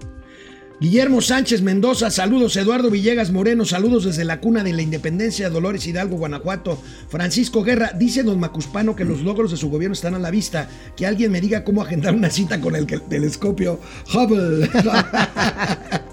Guillermo 0.81 1.21
Sánchez 1.21 1.63
Mendoza, 1.63 2.11
saludos. 2.11 2.57
Eduardo 2.57 2.91
Villegas 2.91 3.31
Moreno, 3.31 3.65
saludos 3.65 4.05
desde 4.05 4.25
la 4.25 4.41
cuna 4.41 4.65
de 4.65 4.73
la 4.73 4.83
independencia, 4.83 5.49
Dolores 5.49 5.87
Hidalgo, 5.87 6.17
Guanajuato. 6.17 6.79
Francisco 7.09 7.63
Guerra, 7.63 7.93
dice 7.95 8.25
don 8.25 8.41
Macuspano 8.41 8.97
que 8.97 9.05
los 9.05 9.21
logros 9.21 9.53
de 9.53 9.57
su 9.57 9.71
gobierno 9.71 9.95
están 9.95 10.15
a 10.15 10.19
la 10.19 10.33
vista. 10.33 10.69
Que 10.97 11.07
alguien 11.07 11.31
me 11.31 11.41
diga 11.41 11.63
cómo 11.63 11.81
agendar 11.81 12.15
una 12.15 12.29
cita 12.29 12.61
con 12.61 12.75
el 12.75 12.87
telescopio 12.87 13.79
Hubble. 14.13 14.69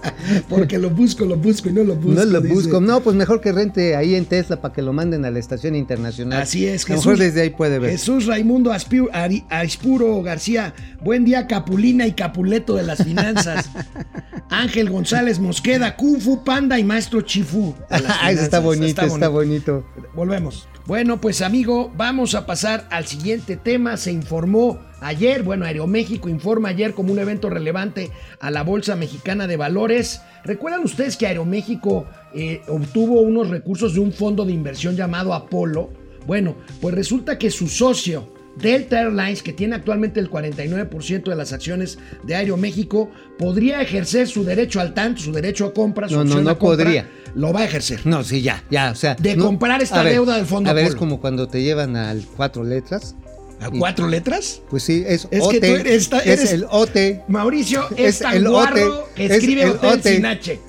Porque 0.48 0.78
lo 0.78 0.90
busco, 0.90 1.24
lo 1.24 1.36
busco 1.36 1.68
y 1.68 1.72
no 1.72 1.84
lo 1.84 1.94
busco. 1.96 2.20
no 2.20 2.24
lo 2.24 2.40
dice. 2.40 2.54
busco. 2.54 2.80
No, 2.80 3.00
pues 3.00 3.16
mejor 3.16 3.40
que 3.40 3.52
rente 3.52 3.96
ahí 3.96 4.14
en 4.14 4.24
Tesla 4.26 4.60
para 4.60 4.72
que 4.74 4.82
lo 4.82 4.92
manden 4.92 5.24
a 5.24 5.30
la 5.30 5.38
estación 5.38 5.74
internacional. 5.74 6.42
Así 6.42 6.66
es, 6.66 6.84
A 6.84 6.88
lo 6.88 6.94
Jesús. 6.96 7.06
mejor 7.06 7.18
desde 7.24 7.42
ahí 7.42 7.50
puede 7.50 7.78
ver. 7.78 7.90
Jesús 7.90 8.26
Raimundo 8.26 8.72
Ari- 8.72 9.44
Aispuro 9.48 10.22
García. 10.22 10.74
Buen 11.02 11.24
día, 11.24 11.46
Capulina 11.46 12.06
y 12.06 12.12
Capuleto 12.12 12.74
de 12.74 12.82
las 12.84 13.02
finanzas. 13.02 13.70
Ángel 14.50 14.90
González 14.90 15.38
Mosqueda, 15.38 15.96
Kung 15.96 16.20
Fu 16.20 16.44
Panda 16.44 16.78
y 16.78 16.84
Maestro 16.84 17.20
Chifu. 17.22 17.74
Ah, 17.90 18.30
eso 18.30 18.42
está 18.42 18.60
bonito, 18.60 19.02
está 19.02 19.28
bonito. 19.28 19.84
Volvemos. 20.14 20.68
Bueno, 20.86 21.20
pues 21.20 21.42
amigo, 21.42 21.92
vamos 21.96 22.34
a 22.34 22.44
pasar 22.46 22.86
al 22.90 23.06
siguiente 23.06 23.56
tema. 23.56 23.96
Se 23.96 24.12
informó 24.12 24.78
ayer, 25.02 25.42
bueno, 25.42 25.64
Aeroméxico 25.66 26.28
informa 26.28 26.70
ayer 26.70 26.94
como 26.94 27.12
un 27.12 27.18
evento 27.18 27.50
relevante 27.50 28.10
a 28.40 28.50
la 28.50 28.62
Bolsa 28.62 28.96
Mexicana 28.96 29.46
de 29.46 29.56
Valores. 29.56 30.22
¿Recuerdan 30.44 30.82
ustedes 30.84 31.16
que 31.16 31.26
Aeroméxico 31.26 32.06
eh, 32.34 32.62
obtuvo 32.68 33.20
unos 33.20 33.48
recursos 33.50 33.94
de 33.94 34.00
un 34.00 34.12
fondo 34.12 34.44
de 34.44 34.52
inversión 34.52 34.96
llamado 34.96 35.34
Apolo? 35.34 35.90
Bueno, 36.26 36.56
pues 36.80 36.94
resulta 36.94 37.36
que 37.36 37.50
su 37.50 37.68
socio, 37.68 38.32
Delta 38.56 39.00
Airlines, 39.00 39.42
que 39.42 39.52
tiene 39.52 39.74
actualmente 39.76 40.20
el 40.20 40.30
49% 40.30 41.24
de 41.24 41.34
las 41.36 41.52
acciones 41.52 41.98
de 42.22 42.34
Aeroméxico, 42.34 43.10
podría 43.38 43.80
ejercer 43.82 44.28
su 44.28 44.44
derecho 44.44 44.80
al 44.80 44.94
tanto, 44.94 45.20
su 45.20 45.32
derecho 45.32 45.66
a 45.66 45.74
compra, 45.74 46.08
su 46.08 46.16
No, 46.16 46.24
no, 46.24 46.40
no 46.42 46.50
a 46.50 46.58
compra, 46.58 46.84
podría. 46.84 47.08
Lo 47.34 47.52
va 47.52 47.60
a 47.60 47.64
ejercer. 47.64 48.00
No, 48.04 48.22
sí, 48.22 48.42
ya, 48.42 48.62
ya, 48.70 48.90
o 48.90 48.94
sea. 48.94 49.14
De 49.14 49.34
no- 49.36 49.46
comprar 49.46 49.80
esta 49.82 50.02
ver, 50.02 50.12
deuda 50.12 50.36
del 50.36 50.46
Fondo 50.46 50.68
A 50.70 50.74
ver, 50.74 50.84
es 50.86 50.94
como 50.94 51.18
cuando 51.20 51.48
te 51.48 51.62
llevan 51.62 51.96
al 51.96 52.22
cuatro 52.36 52.62
letras. 52.62 53.16
¿A 53.62 53.68
Y- 53.72 53.78
cuatro 53.78 54.08
letras? 54.08 54.60
Pues 54.70 54.82
sí, 54.82 55.04
es, 55.06 55.28
Es 55.30 55.42
OT. 55.42 55.50
que 55.52 55.60
tú 55.60 55.66
eres- 55.66 55.92
esta- 56.02 56.20
eres- 56.20 56.42
es 56.44 56.52
el 56.52 56.66
OT. 56.70 57.22
Mauricio 57.28 57.84
es, 57.96 58.16
Es 58.16 58.18
tan 58.20 58.34
el 58.36 58.48
guarro 58.48 59.08
que 59.14 59.26
es 59.26 59.30
escribe 59.32 59.70
hotel 59.70 59.98
OT. 59.98 60.02
sin 60.14 60.26
H. 60.26 60.60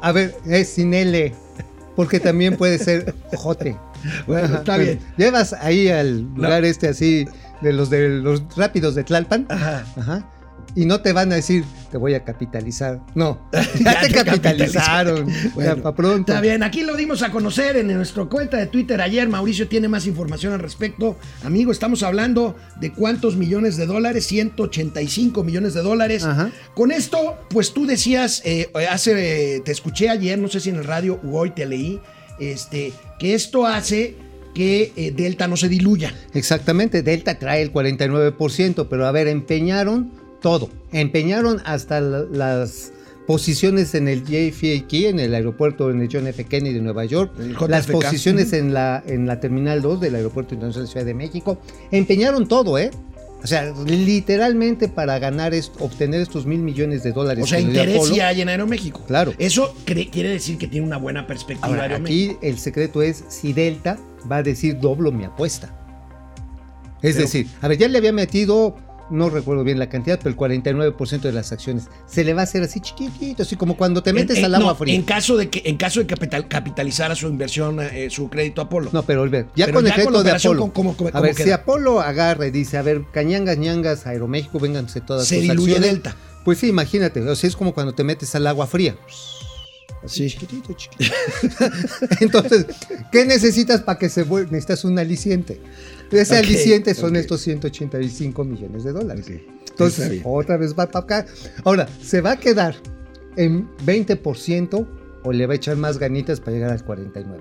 A 0.00 0.12
ver, 0.12 0.34
es 0.46 0.68
sin 0.68 0.94
L. 0.94 1.34
Porque 1.96 2.20
también 2.20 2.56
puede 2.56 2.78
ser 2.78 3.14
Jote. 3.34 3.76
Bueno, 4.28 4.58
está 4.58 4.76
bien. 4.76 5.00
Llevas 5.16 5.52
ahí 5.54 5.88
al 5.88 6.20
lugar 6.34 6.64
este 6.64 6.86
así 6.88 7.26
de 7.60 7.72
los 7.72 7.90
de 7.90 8.08
los 8.08 8.42
rápidos 8.56 8.94
de 8.94 9.02
Tlalpan. 9.02 9.46
Ajá. 9.48 9.84
Ajá. 9.96 10.30
Y 10.78 10.84
no 10.84 11.00
te 11.00 11.12
van 11.12 11.32
a 11.32 11.34
decir, 11.34 11.64
te 11.90 11.98
voy 11.98 12.14
a 12.14 12.22
capitalizar. 12.22 13.00
No, 13.16 13.40
ya, 13.52 13.94
Ya 13.94 14.00
te 14.00 14.08
te 14.10 14.14
capitalizaron. 14.14 15.26
Bueno, 15.52 15.82
para 15.82 15.96
pronto. 15.96 16.30
Está 16.30 16.40
bien, 16.40 16.62
aquí 16.62 16.82
lo 16.82 16.96
dimos 16.96 17.22
a 17.22 17.32
conocer 17.32 17.76
en 17.78 17.88
nuestra 17.88 18.26
cuenta 18.26 18.58
de 18.58 18.66
Twitter 18.66 19.00
ayer. 19.00 19.28
Mauricio 19.28 19.66
tiene 19.66 19.88
más 19.88 20.06
información 20.06 20.52
al 20.52 20.60
respecto. 20.60 21.16
Amigo, 21.42 21.72
estamos 21.72 22.04
hablando 22.04 22.54
de 22.80 22.92
cuántos 22.92 23.34
millones 23.34 23.76
de 23.76 23.86
dólares, 23.86 24.28
185 24.28 25.42
millones 25.42 25.74
de 25.74 25.82
dólares. 25.82 26.22
Ajá. 26.22 26.52
Con 26.74 26.92
esto, 26.92 27.36
pues 27.50 27.72
tú 27.74 27.84
decías, 27.84 28.40
eh, 28.44 28.70
hace, 28.88 29.56
eh, 29.56 29.60
te 29.64 29.72
escuché 29.72 30.10
ayer, 30.10 30.38
no 30.38 30.46
sé 30.46 30.60
si 30.60 30.70
en 30.70 30.76
el 30.76 30.84
radio 30.84 31.18
u 31.24 31.38
hoy 31.38 31.50
te 31.50 31.66
leí, 31.66 32.00
este, 32.38 32.92
que 33.18 33.34
esto 33.34 33.66
hace 33.66 34.14
que 34.54 34.92
eh, 34.94 35.10
Delta 35.10 35.48
no 35.48 35.56
se 35.56 35.68
diluya. 35.68 36.14
Exactamente, 36.34 37.02
Delta 37.02 37.36
trae 37.36 37.62
el 37.62 37.72
49%, 37.72 38.86
pero 38.88 39.06
a 39.06 39.10
ver, 39.10 39.26
empeñaron 39.26 40.27
todo. 40.40 40.68
Empeñaron 40.92 41.60
hasta 41.64 42.00
la- 42.00 42.24
las 42.24 42.92
posiciones 43.26 43.94
en 43.94 44.08
el 44.08 44.24
JFK, 44.24 45.08
en 45.10 45.20
el 45.20 45.34
aeropuerto 45.34 45.90
en 45.90 46.00
el 46.00 46.08
John 46.10 46.26
F. 46.26 46.44
Kennedy 46.44 46.74
de 46.74 46.80
Nueva 46.80 47.04
York, 47.04 47.32
las 47.68 47.86
posiciones 47.86 48.52
en 48.54 48.72
la, 48.72 49.02
en 49.06 49.26
la 49.26 49.38
Terminal 49.40 49.82
2 49.82 50.00
del 50.00 50.14
Aeropuerto 50.14 50.54
Internacional 50.54 50.86
de 50.86 50.92
Ciudad 50.92 51.04
de 51.06 51.14
México. 51.14 51.58
Empeñaron 51.90 52.48
todo, 52.48 52.78
¿eh? 52.78 52.90
O 53.42 53.46
sea, 53.46 53.72
literalmente 53.86 54.88
para 54.88 55.18
ganar, 55.20 55.54
esto, 55.54 55.84
obtener 55.84 56.20
estos 56.22 56.44
mil 56.46 56.58
millones 56.60 57.02
de 57.04 57.12
dólares. 57.12 57.44
O 57.44 57.46
sea, 57.46 57.60
interés 57.60 57.96
Apolo. 57.96 58.14
sí 58.14 58.20
hay 58.20 58.40
en 58.40 58.48
Aeroméxico. 58.48 59.04
Claro. 59.06 59.32
Eso 59.38 59.74
quiere 59.84 60.30
decir 60.30 60.58
que 60.58 60.66
tiene 60.66 60.86
una 60.86 60.96
buena 60.96 61.26
perspectiva 61.26 61.68
Ahora, 61.68 61.82
Aeroméxico. 61.82 62.36
aquí 62.38 62.46
el 62.46 62.58
secreto 62.58 63.00
es 63.02 63.24
si 63.28 63.52
Delta 63.52 63.96
va 64.30 64.38
a 64.38 64.42
decir 64.42 64.80
doblo 64.80 65.12
mi 65.12 65.24
apuesta. 65.24 65.72
Es 67.02 67.14
Pero- 67.14 67.26
decir, 67.26 67.46
a 67.60 67.68
ver, 67.68 67.78
ya 67.78 67.86
le 67.88 67.98
había 67.98 68.12
metido, 68.12 68.74
no 69.10 69.30
recuerdo 69.30 69.64
bien 69.64 69.78
la 69.78 69.88
cantidad, 69.88 70.18
pero 70.22 70.30
el 70.30 70.36
49% 70.36 71.20
de 71.20 71.32
las 71.32 71.52
acciones. 71.52 71.84
Se 72.06 72.24
le 72.24 72.34
va 72.34 72.42
a 72.42 72.44
hacer 72.44 72.62
así 72.62 72.80
chiquitito, 72.80 73.42
así 73.42 73.56
como 73.56 73.76
cuando 73.76 74.02
te 74.02 74.12
metes 74.12 74.38
En- 74.38 74.44
en- 74.44 74.44
al 74.46 74.54
agua 74.56 74.72
no, 74.72 74.74
fría. 74.78 74.94
En 74.94 75.02
caso 75.02 75.36
de 75.36 75.48
que, 75.48 75.62
en 75.64 75.76
caso 75.76 76.00
de 76.00 76.06
capital, 76.06 76.48
capitalizar 76.48 77.10
a 77.10 77.14
su 77.14 77.26
inversión, 77.28 77.80
eh, 77.80 78.08
su 78.10 78.28
crédito 78.28 78.60
Apolo. 78.60 78.90
No, 78.92 79.02
pero 79.02 79.22
Olver, 79.22 79.46
ya 79.56 79.66
Pero 79.66 79.78
con 79.78 79.84
ya 79.86 79.94
el 79.94 80.02
con 80.04 80.12
crédito 80.12 80.22
de 80.24 80.30
Apolo. 80.32 80.60
¿cómo- 80.72 80.96
cómo- 80.96 81.08
a 81.08 81.12
cómo 81.12 81.22
ver, 81.22 81.34
si? 81.34 81.50
Apolo 81.50 82.00
agarra 82.00 82.46
y 82.46 82.50
dice, 82.50 82.76
a 82.78 82.82
ver, 82.82 83.02
cañangas, 83.12 83.58
ñangas, 83.58 84.06
Aeroméxico, 84.06 84.58
vénganse 84.58 85.00
todas 85.00 85.26
Se 85.26 85.40
diluye 85.40 85.72
acciones. 85.76 85.90
Delta. 85.92 86.16
Pues 86.44 86.58
sí, 86.58 86.68
imagínate, 86.68 87.20
o 87.20 87.34
sea, 87.36 87.48
es 87.48 87.56
como 87.56 87.74
cuando 87.74 87.94
te 87.94 88.04
metes 88.04 88.34
al 88.34 88.46
agua 88.46 88.66
fría. 88.66 88.96
Sí. 90.06 90.30
Chiquitito, 90.30 90.72
chiquitito. 90.74 91.12
Entonces, 92.20 92.66
¿qué 93.10 93.24
necesitas 93.24 93.80
para 93.82 93.98
que 93.98 94.08
se 94.08 94.22
vuelva? 94.22 94.52
Necesitas 94.52 94.84
un 94.84 94.98
aliciente. 94.98 95.60
Ese 96.10 96.34
Ok, 96.38 96.44
aliciente 96.44 96.94
son 96.94 97.10
ok. 97.10 97.16
estos 97.16 97.40
185 97.42 98.44
millones 98.44 98.84
de 98.84 98.92
dólares. 98.92 99.26
Entonces, 99.70 100.22
otra 100.24 100.56
vez 100.56 100.74
va 100.78 100.86
para 100.90 101.04
acá. 101.04 101.26
Ahora, 101.64 101.88
¿se 102.02 102.20
va 102.20 102.32
a 102.32 102.36
quedar 102.40 102.74
en 103.36 103.68
20% 103.86 104.86
o 105.24 105.32
le 105.32 105.46
va 105.46 105.52
a 105.52 105.56
echar 105.56 105.76
más 105.76 105.98
ganitas 105.98 106.40
para 106.40 106.52
llegar 106.52 106.70
al 106.72 106.84
49%? 106.84 107.38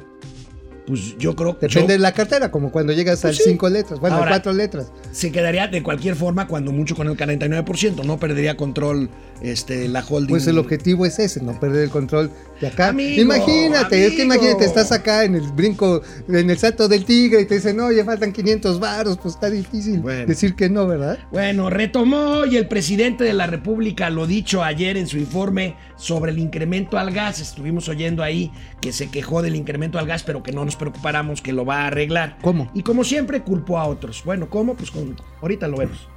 Pues 0.88 1.18
yo 1.18 1.36
creo 1.36 1.60
que 1.60 1.68
Depende 1.68 1.94
de 1.94 2.00
la 2.00 2.14
cartera, 2.14 2.50
como 2.50 2.72
cuando 2.72 2.94
llegas 2.94 3.20
Pues 3.22 3.38
al 3.38 3.44
sí. 3.44 3.50
5 3.52 3.70
letras, 3.70 4.00
bueno, 4.00 4.16
Ahora- 4.16 4.30
4 4.32 4.54
letras. 4.54 4.90
se 5.12 5.32
quedaría 5.34 5.68
de 5.68 5.84
cualquier 5.84 6.16
forma 6.16 6.48
cuando 6.48 6.72
mucho 6.72 6.96
con 6.96 7.08
el 7.10 7.18
49%, 7.18 8.04
no 8.06 8.18
perdería 8.18 8.56
control 8.56 9.10
este, 9.42 9.88
la 9.90 10.04
holding. 10.08 10.30
Pues 10.30 10.48
el 10.48 10.58
objetivo 10.58 11.06
es 11.06 11.20
ese, 11.20 11.44
no 11.44 11.60
perder 11.60 11.84
el 11.84 11.90
control 11.90 12.32
de 12.62 12.68
acá. 12.68 12.88
Amigo, 12.88 13.22
imagínate, 13.22 14.08
es 14.08 14.14
que 14.14 14.24
imagínate, 14.24 14.66
estás 14.66 14.92
acá 14.92 15.26
en 15.26 15.36
el 15.36 15.42
brinco, 15.52 16.02
en 16.28 16.50
el 16.50 16.58
salto 16.58 16.88
del 16.88 17.04
tigre 17.06 17.42
y 17.42 17.46
te 17.46 17.56
dicen, 17.56 17.76
no, 17.78 17.92
ya 17.92 18.06
faltan 18.06 18.32
500 18.32 18.80
varos, 18.80 19.18
pues 19.22 19.36
está 19.36 19.50
difícil 19.50 20.00
Bueno. 20.00 20.26
decir 20.26 20.56
que 20.56 20.70
no, 20.70 20.88
¿verdad? 20.88 21.20
Bueno, 21.32 21.70
retomó 21.70 22.46
y 22.46 22.56
el 22.58 22.68
presidente 22.68 23.26
de 23.26 23.34
la 23.34 23.46
República 23.46 24.10
lo 24.10 24.26
dicho 24.26 24.64
ayer 24.64 24.96
en 24.98 25.08
su 25.08 25.18
informe 25.18 25.76
sobre 25.98 26.32
el 26.32 26.40
incremento 26.40 26.98
al 26.98 27.12
gas. 27.12 27.40
Estuvimos 27.40 27.90
oyendo 27.90 28.24
ahí 28.24 28.52
que 28.82 28.94
se 28.94 29.10
quejó 29.10 29.42
del 29.42 29.56
incremento 29.56 30.00
al 30.00 30.08
gas, 30.08 30.24
pero 30.24 30.44
que 30.44 30.52
no 30.52 30.64
nos 30.64 30.76
preocupáramos, 30.76 31.42
que 31.42 31.54
lo 31.54 31.66
va 31.66 31.82
a 31.82 31.88
arreglar. 31.88 32.38
¿Cómo? 32.42 32.72
Y 32.74 32.84
como 32.84 33.04
siempre 33.04 33.42
culpó 33.42 33.78
a 33.80 33.86
otros. 33.86 34.24
Bueno, 34.24 34.50
¿cómo? 34.50 34.76
Pues 34.76 34.92
con, 34.92 35.20
ahorita 35.42 35.68
lo 35.68 35.78
vemos. 35.78 36.08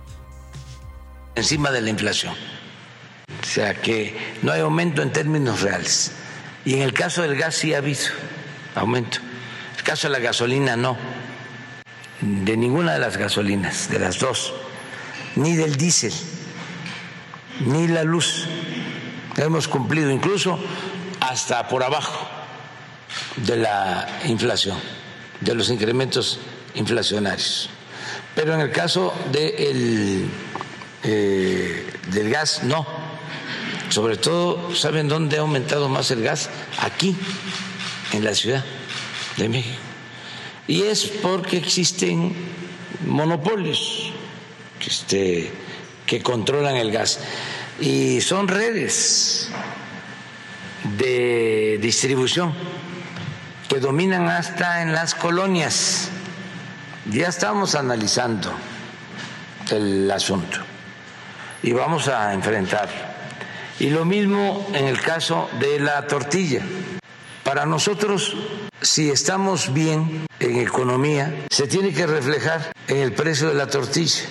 encima 1.34 1.70
de 1.70 1.80
la 1.80 1.90
inflación. 1.90 2.34
O 3.42 3.46
sea 3.46 3.74
que 3.74 4.14
no 4.42 4.52
hay 4.52 4.60
aumento 4.60 5.02
en 5.02 5.12
términos 5.12 5.62
reales. 5.62 6.12
Y 6.64 6.74
en 6.74 6.82
el 6.82 6.92
caso 6.92 7.22
del 7.22 7.36
gas 7.36 7.54
sí 7.54 7.72
ha 7.74 7.78
habido 7.78 8.04
aumento. 8.74 9.18
En 9.18 9.78
el 9.78 9.82
caso 9.82 10.08
de 10.08 10.12
la 10.12 10.18
gasolina 10.18 10.76
no. 10.76 10.96
De 12.20 12.56
ninguna 12.56 12.92
de 12.92 12.98
las 12.98 13.16
gasolinas, 13.16 13.88
de 13.88 13.98
las 13.98 14.18
dos. 14.18 14.52
Ni 15.36 15.56
del 15.56 15.76
diésel, 15.76 16.12
ni 17.60 17.88
la 17.88 18.04
luz. 18.04 18.46
Hemos 19.36 19.68
cumplido 19.68 20.10
incluso 20.10 20.58
hasta 21.20 21.68
por 21.68 21.82
abajo 21.82 22.26
de 23.36 23.56
la 23.56 24.06
inflación, 24.26 24.78
de 25.40 25.54
los 25.54 25.70
incrementos 25.70 26.38
inflacionarios. 26.74 27.70
Pero 28.34 28.54
en 28.54 28.60
el 28.60 28.70
caso 28.70 29.12
del 29.32 30.30
eh, 31.02 31.86
del 32.08 32.30
gas, 32.30 32.62
no. 32.62 32.86
Sobre 33.88 34.16
todo, 34.16 34.74
¿saben 34.74 35.08
dónde 35.08 35.38
ha 35.38 35.40
aumentado 35.40 35.88
más 35.88 36.10
el 36.10 36.22
gas? 36.22 36.50
Aquí, 36.78 37.16
en 38.12 38.24
la 38.24 38.34
Ciudad 38.34 38.64
de 39.36 39.48
México. 39.48 39.76
Y 40.68 40.82
es 40.82 41.06
porque 41.06 41.56
existen 41.56 42.34
monopolios 43.06 44.12
que, 44.78 44.90
este, 44.90 45.52
que 46.06 46.22
controlan 46.22 46.76
el 46.76 46.92
gas. 46.92 47.20
Y 47.80 48.20
son 48.20 48.46
redes 48.46 49.48
de 50.98 51.78
distribución 51.80 52.52
que 53.68 53.80
dominan 53.80 54.28
hasta 54.28 54.82
en 54.82 54.92
las 54.92 55.14
colonias. 55.14 56.10
Ya 57.10 57.28
estamos 57.28 57.74
analizando 57.74 58.52
el 59.70 60.10
asunto 60.10 60.58
y 61.62 61.72
vamos 61.72 62.08
a 62.08 62.34
enfrentarlo. 62.34 63.10
Y 63.78 63.88
lo 63.88 64.04
mismo 64.04 64.66
en 64.74 64.86
el 64.86 65.00
caso 65.00 65.48
de 65.58 65.80
la 65.80 66.06
tortilla. 66.06 66.62
Para 67.44 67.64
nosotros, 67.64 68.36
si 68.82 69.08
estamos 69.08 69.72
bien 69.72 70.26
en 70.38 70.58
economía, 70.58 71.46
se 71.50 71.66
tiene 71.66 71.92
que 71.92 72.06
reflejar 72.06 72.72
en 72.88 72.98
el 72.98 73.12
precio 73.12 73.48
de 73.48 73.54
la 73.54 73.66
tortilla. 73.68 74.24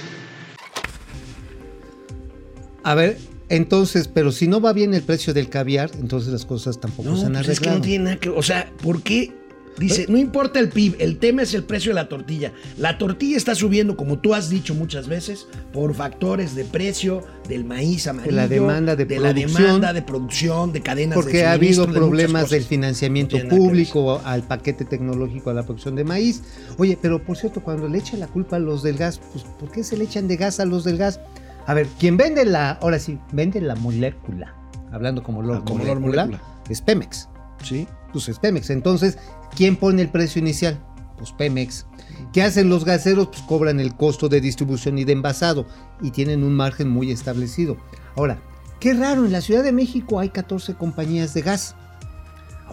A 2.84 2.94
ver, 2.94 3.18
entonces, 3.50 4.08
pero 4.08 4.32
si 4.32 4.48
no 4.48 4.62
va 4.62 4.74
bien 4.74 4.94
el 4.94 5.02
precio 5.02 5.34
del 5.34 5.50
caviar, 5.50 5.92
entonces 6.00 6.32
las 6.32 6.46
cosas 6.46 6.80
tampoco 6.80 7.10
No, 7.10 7.18
se 7.18 7.26
han 7.26 7.34
pues 7.34 7.50
es 7.50 7.60
que 7.60 7.70
arreglado. 7.70 7.78
no 7.80 7.86
tiene 7.86 8.04
nada 8.06 8.18
que 8.18 8.30
O 8.30 8.44
sea, 8.44 8.72
¿por 8.82 9.02
qué? 9.02 9.34
Dice, 9.78 10.08
no 10.10 10.18
importa 10.18 10.60
el 10.60 10.68
PIB, 10.68 10.98
el 11.00 11.20
tema 11.20 11.44
es 11.44 11.54
el 11.54 11.64
precio 11.64 11.92
de 11.92 11.96
la 11.96 12.10
tortilla. 12.10 12.52
La 12.78 12.98
tortilla 12.98 13.38
está 13.38 13.56
subiendo, 13.56 13.96
como 13.96 14.20
tú 14.20 14.34
has 14.34 14.50
dicho 14.50 14.76
muchas 14.76 15.08
veces, 15.08 15.48
por 15.72 15.94
factores 15.96 16.54
de 16.54 16.66
precio 16.66 17.24
del 17.48 17.64
maíz 17.64 18.06
amarillo, 18.08 18.36
la 18.36 18.50
demanda 18.50 18.98
de 18.98 19.06
la 19.06 19.30
producción. 19.32 19.54
demanda 19.64 19.94
de 19.94 20.02
producción, 20.02 20.74
de 20.74 20.82
cadenas 20.82 21.16
de 21.16 21.22
Porque 21.24 21.46
ha 21.46 21.54
habido 21.54 21.86
de 21.86 21.94
problemas 21.94 22.50
del 22.50 22.66
financiamiento 22.66 23.42
No 23.42 23.50
público 23.50 24.22
al 24.26 24.44
paquete 24.44 24.84
tecnológico 24.84 25.50
a 25.50 25.54
la 25.54 25.64
producción 25.64 25.96
de 25.96 26.04
maíz. 26.04 26.42
Oye, 26.78 26.98
pero 27.02 27.24
por 27.24 27.38
cierto, 27.38 27.62
cuando 27.62 27.88
le 27.88 28.00
echan 28.00 28.20
la 28.20 28.28
culpa 28.28 28.58
a 28.58 28.60
los 28.60 28.84
del 28.84 28.98
gas, 28.98 29.22
pues 29.32 29.46
¿por 29.46 29.72
qué 29.72 29.86
se 29.86 29.96
le 29.96 30.04
echan 30.04 30.28
de 30.28 30.36
gas 30.36 30.60
a 30.60 30.66
los 30.66 30.84
del 30.84 30.98
gas? 30.98 31.22
A 31.70 31.74
ver, 31.76 31.88
quien 32.00 32.18
vende 32.18 32.46
la, 32.46 32.72
ahora 32.82 32.98
sí, 32.98 33.20
vende 33.32 33.62
la 33.62 33.76
molécula, 33.76 34.56
hablando 34.92 35.22
como 35.22 35.44
Lord, 35.44 35.60
Ah, 35.62 35.66
como 35.66 35.84
Lord 35.84 36.00
molécula, 36.00 36.26
Molécula. 36.26 36.44
es 36.68 36.82
Pemex. 36.82 37.30
Sí. 37.64 37.88
Pues 38.12 38.28
es 38.28 38.40
Pemex. 38.40 38.72
Entonces, 38.72 39.20
¿quién 39.56 39.76
pone 39.76 40.02
el 40.02 40.10
precio 40.10 40.40
inicial? 40.40 40.80
Pues 41.18 41.32
Pemex. 41.32 41.86
¿Qué 42.34 42.42
hacen 42.42 42.70
los 42.70 42.86
gaseros? 42.86 43.28
Pues 43.28 43.42
cobran 43.44 43.80
el 43.80 43.94
costo 43.96 44.30
de 44.30 44.42
distribución 44.42 44.98
y 44.98 45.04
de 45.04 45.12
envasado 45.14 45.68
y 46.02 46.10
tienen 46.10 46.44
un 46.44 46.56
margen 46.56 46.90
muy 46.90 47.12
establecido. 47.12 47.78
Ahora, 48.16 48.40
qué 48.80 48.96
raro, 48.96 49.26
en 49.26 49.32
la 49.32 49.42
Ciudad 49.42 49.62
de 49.64 49.72
México 49.72 50.20
hay 50.20 50.30
14 50.30 50.74
compañías 50.74 51.36
de 51.36 51.42
gas. 51.44 51.76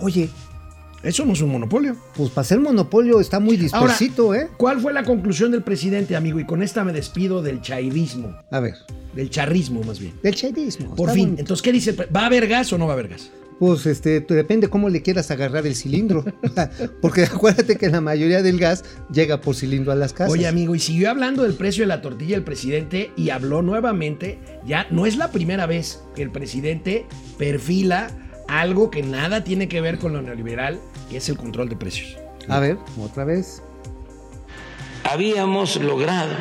Oye, 0.00 0.30
Eso 1.06 1.24
no 1.24 1.34
es 1.34 1.40
un 1.40 1.50
monopolio. 1.50 1.96
pues 2.16 2.30
para 2.30 2.44
ser 2.44 2.58
monopolio 2.58 3.20
está 3.20 3.38
muy 3.38 3.54
Ahora, 3.72 3.92
dispersito, 3.92 4.34
¿eh? 4.34 4.48
¿cuál 4.56 4.80
fue 4.80 4.92
la 4.92 5.04
conclusión 5.04 5.52
del 5.52 5.62
presidente, 5.62 6.16
amigo? 6.16 6.40
Y 6.40 6.44
con 6.44 6.62
esta 6.62 6.82
me 6.82 6.92
despido 6.92 7.42
del 7.42 7.60
chairismo, 7.60 8.36
A 8.50 8.60
ver, 8.60 8.74
del 9.14 9.30
charrismo 9.30 9.82
más 9.84 10.00
bien. 10.00 10.14
del 10.22 10.34
chairismo. 10.34 10.94
Por 10.96 11.10
fin, 11.12 11.24
bonito. 11.24 11.40
entonces, 11.42 11.62
¿qué 11.62 11.72
dice? 11.72 11.92
¿Va 11.92 12.22
a 12.22 12.26
haber 12.26 12.48
gas 12.48 12.72
o 12.72 12.78
no 12.78 12.86
va 12.86 12.92
a 12.92 12.94
haber 12.94 13.08
gas? 13.08 13.30
Pues 13.58 13.86
este, 13.86 14.20
depende 14.20 14.68
cómo 14.68 14.90
le 14.90 15.00
quieras 15.00 15.30
agarrar 15.30 15.66
el 15.66 15.74
cilindro. 15.74 16.24
Porque 17.00 17.22
acuérdate 17.22 17.76
que 17.76 17.88
la 17.88 18.02
mayoría 18.02 18.42
del 18.42 18.58
gas 18.58 18.84
llega 19.10 19.40
por 19.40 19.54
cilindro 19.54 19.92
a 19.92 19.94
las 19.94 20.12
casas. 20.12 20.32
Oye, 20.32 20.46
amigo, 20.46 20.74
y 20.74 20.78
siguió 20.78 21.08
hablando 21.08 21.42
del 21.44 21.54
precio 21.54 21.84
de 21.84 21.86
la 21.88 22.02
tortilla 22.02 22.36
el 22.36 22.42
presidente 22.44 23.12
y 23.16 23.30
habló 23.30 23.62
nuevamente, 23.62 24.38
ya 24.66 24.86
no 24.90 25.06
es 25.06 25.16
la 25.16 25.30
primera 25.30 25.64
vez 25.66 26.02
que 26.14 26.22
el 26.22 26.30
presidente 26.30 27.06
perfila 27.38 28.08
algo 28.48 28.90
que 28.90 29.02
nada 29.02 29.42
tiene 29.42 29.68
que 29.68 29.80
ver 29.80 29.98
con 29.98 30.12
lo 30.12 30.20
neoliberal, 30.22 30.78
que 31.08 31.18
es 31.18 31.28
el 31.28 31.36
control 31.36 31.68
de 31.68 31.76
precios. 31.76 32.16
A 32.48 32.58
ver, 32.58 32.78
otra 33.00 33.24
vez. 33.24 33.62
Habíamos 35.04 35.76
logrado 35.76 36.34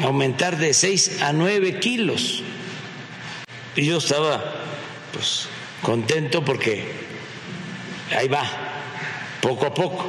aumentar 0.00 0.58
de 0.58 0.72
6 0.72 1.22
a 1.22 1.32
9 1.32 1.78
kilos. 1.80 2.42
Y 3.76 3.86
yo 3.86 3.98
estaba 3.98 4.42
pues 5.12 5.48
contento 5.82 6.44
porque 6.44 6.92
ahí 8.16 8.28
va, 8.28 8.44
poco 9.40 9.66
a 9.66 9.74
poco. 9.74 10.06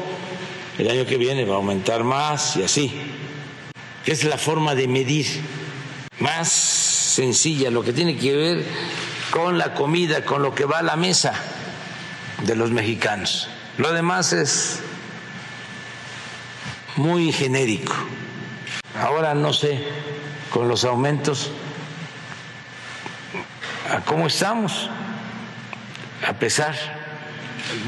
El 0.77 0.89
año 0.89 1.05
que 1.05 1.17
viene 1.17 1.45
va 1.45 1.55
a 1.55 1.57
aumentar 1.57 2.03
más 2.03 2.55
y 2.55 2.63
así. 2.63 2.91
Es 4.05 4.23
la 4.23 4.37
forma 4.37 4.73
de 4.73 4.87
medir 4.87 5.27
más 6.19 6.49
sencilla, 6.49 7.69
lo 7.69 7.83
que 7.83 7.93
tiene 7.93 8.17
que 8.17 8.35
ver 8.35 8.65
con 9.29 9.57
la 9.57 9.73
comida, 9.73 10.25
con 10.25 10.41
lo 10.41 10.55
que 10.55 10.65
va 10.65 10.79
a 10.79 10.83
la 10.83 10.95
mesa 10.95 11.60
de 12.45 12.55
los 12.55 12.71
mexicanos. 12.71 13.47
Lo 13.77 13.91
demás 13.93 14.33
es 14.33 14.79
muy 16.95 17.31
genérico. 17.31 17.93
Ahora 18.99 19.33
no 19.33 19.53
sé, 19.53 19.83
con 20.49 20.67
los 20.67 20.83
aumentos, 20.83 21.51
a 23.89 24.01
cómo 24.01 24.27
estamos, 24.27 24.89
a 26.27 26.33
pesar 26.33 26.75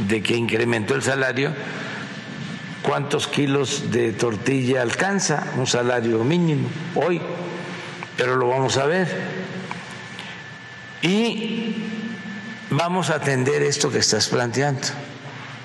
de 0.08 0.24
que 0.24 0.36
incrementó 0.36 0.96
el 0.96 1.04
salario, 1.04 1.54
cuántos 2.82 3.28
kilos 3.28 3.92
de 3.92 4.14
tortilla 4.14 4.82
alcanza 4.82 5.44
un 5.58 5.68
salario 5.68 6.24
mínimo 6.24 6.70
hoy, 6.96 7.22
pero 8.18 8.36
lo 8.36 8.48
vamos 8.48 8.78
a 8.78 8.86
ver. 8.86 9.08
Y 11.02 11.76
vamos 12.70 13.10
a 13.10 13.16
atender 13.16 13.62
esto 13.64 13.92
que 13.92 14.00
estás 14.00 14.28
planteando 14.28 14.88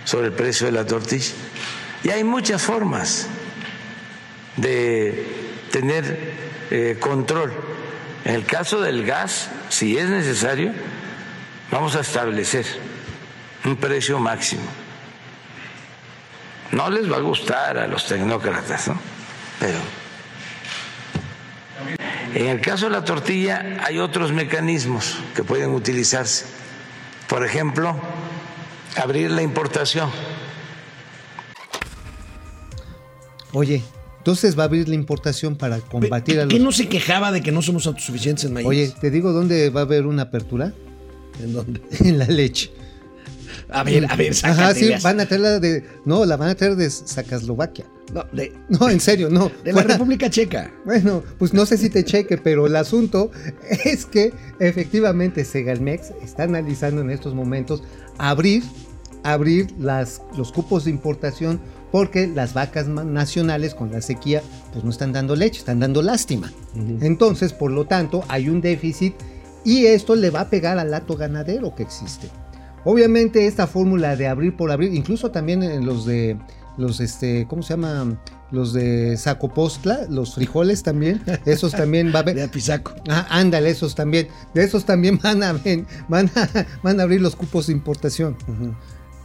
sobre 0.04 0.28
el 0.28 0.32
precio 0.32 0.66
de 0.66 0.72
la 0.72 0.86
tortilla. 0.86 1.32
Y 2.04 2.10
hay 2.10 2.24
muchas 2.24 2.62
formas 2.62 3.26
de 4.56 5.26
tener 5.70 6.34
eh, 6.70 6.96
control. 7.00 7.52
En 8.24 8.34
el 8.34 8.44
caso 8.44 8.80
del 8.80 9.04
gas, 9.04 9.48
si 9.68 9.96
es 9.96 10.08
necesario, 10.08 10.72
vamos 11.70 11.96
a 11.96 12.00
establecer 12.00 12.66
un 13.64 13.76
precio 13.76 14.18
máximo. 14.18 14.62
No 16.72 16.90
les 16.90 17.10
va 17.10 17.16
a 17.16 17.20
gustar 17.20 17.78
a 17.78 17.86
los 17.86 18.06
tecnócratas, 18.06 18.88
¿no? 18.88 19.00
Pero 19.58 19.78
en 22.34 22.46
el 22.46 22.60
caso 22.60 22.86
de 22.86 22.92
la 22.92 23.04
tortilla 23.04 23.78
hay 23.84 23.98
otros 23.98 24.32
mecanismos 24.32 25.18
que 25.34 25.42
pueden 25.42 25.70
utilizarse. 25.70 26.44
Por 27.28 27.44
ejemplo, 27.44 27.94
abrir 28.96 29.30
la 29.30 29.42
importación. 29.42 30.10
Oye, 33.52 33.82
entonces 34.18 34.58
va 34.58 34.62
a 34.64 34.66
abrir 34.66 34.88
la 34.88 34.94
importación 34.94 35.56
para 35.56 35.80
combatir 35.80 36.40
a 36.40 36.48
¿Qué 36.48 36.56
los... 36.56 36.64
no 36.64 36.72
se 36.72 36.88
quejaba 36.88 37.32
de 37.32 37.42
que 37.42 37.52
no 37.52 37.62
somos 37.62 37.86
autosuficientes 37.86 38.44
en 38.44 38.52
maíz? 38.54 38.66
Oye, 38.66 38.92
te 39.00 39.10
digo 39.10 39.32
dónde 39.32 39.70
va 39.70 39.80
a 39.80 39.84
haber 39.84 40.06
una 40.06 40.22
apertura. 40.22 40.72
¿En 41.42 41.52
dónde? 41.52 41.80
En 42.00 42.18
la 42.18 42.26
leche. 42.26 42.70
A 43.70 43.82
ver, 43.82 44.06
a 44.10 44.16
ver, 44.16 44.32
Ajá, 44.42 44.74
sí, 44.74 44.90
van 45.02 45.20
a 45.20 45.26
traerla 45.26 45.60
de. 45.60 45.84
No, 46.04 46.24
la 46.24 46.36
van 46.36 46.48
a 46.50 46.54
traer 46.54 46.76
de 46.76 46.88
Sacaslovaquia. 46.88 47.84
No, 48.14 48.24
de, 48.32 48.54
No, 48.68 48.88
en 48.88 49.00
serio, 49.00 49.28
no. 49.28 49.50
de 49.64 49.72
la 49.72 49.82
Fuera- 49.82 49.94
República 49.94 50.30
Checa. 50.30 50.72
Bueno, 50.86 51.22
pues 51.38 51.52
no 51.52 51.66
sé 51.66 51.76
si 51.76 51.90
te 51.90 52.04
cheque, 52.04 52.38
pero 52.38 52.66
el 52.66 52.76
asunto 52.76 53.30
es 53.84 54.06
que 54.06 54.32
efectivamente 54.58 55.44
Segalmex 55.44 56.12
está 56.22 56.44
analizando 56.44 57.02
en 57.02 57.10
estos 57.10 57.34
momentos 57.34 57.82
abrir, 58.16 58.62
abrir 59.22 59.70
las, 59.78 60.22
los 60.36 60.52
cupos 60.52 60.84
de 60.84 60.90
importación 60.90 61.60
porque 61.92 62.26
las 62.26 62.52
vacas 62.54 62.86
nacionales 62.88 63.74
con 63.74 63.90
la 63.90 64.00
sequía 64.02 64.42
pues 64.72 64.84
no 64.84 64.90
están 64.90 65.12
dando 65.12 65.36
leche, 65.36 65.58
están 65.60 65.80
dando 65.80 66.02
lástima. 66.02 66.52
Entonces, 67.00 67.52
por 67.52 67.70
lo 67.70 67.86
tanto, 67.86 68.24
hay 68.28 68.48
un 68.48 68.60
déficit 68.60 69.14
y 69.64 69.86
esto 69.86 70.14
le 70.14 70.30
va 70.30 70.40
a 70.42 70.50
pegar 70.50 70.78
al 70.78 70.90
lato 70.90 71.16
ganadero 71.16 71.74
que 71.74 71.82
existe. 71.82 72.28
Obviamente 72.90 73.46
esta 73.46 73.66
fórmula 73.66 74.16
de 74.16 74.28
abrir 74.28 74.56
por 74.56 74.70
abrir, 74.70 74.94
incluso 74.94 75.30
también 75.30 75.62
en 75.62 75.84
los 75.84 76.06
de 76.06 76.38
los 76.78 77.00
este, 77.00 77.44
¿cómo 77.46 77.62
se 77.62 77.74
llama? 77.74 78.18
Los 78.50 78.72
de 78.72 79.14
Zacopostla, 79.18 80.06
los 80.08 80.36
frijoles 80.36 80.82
también, 80.82 81.20
esos 81.44 81.72
también 81.72 82.14
va 82.14 82.20
a 82.20 82.22
De 82.22 82.30
haber. 82.30 82.44
Apizaco. 82.44 82.94
Ah, 83.10 83.26
ándale, 83.28 83.68
esos 83.68 83.94
también. 83.94 84.28
De 84.54 84.64
esos 84.64 84.86
también 84.86 85.18
van 85.22 85.42
a, 85.42 85.52
van 86.08 86.30
a, 86.34 86.66
van 86.82 86.98
a 86.98 87.02
abrir 87.02 87.20
los 87.20 87.36
cupos 87.36 87.66
de 87.66 87.74
importación. 87.74 88.38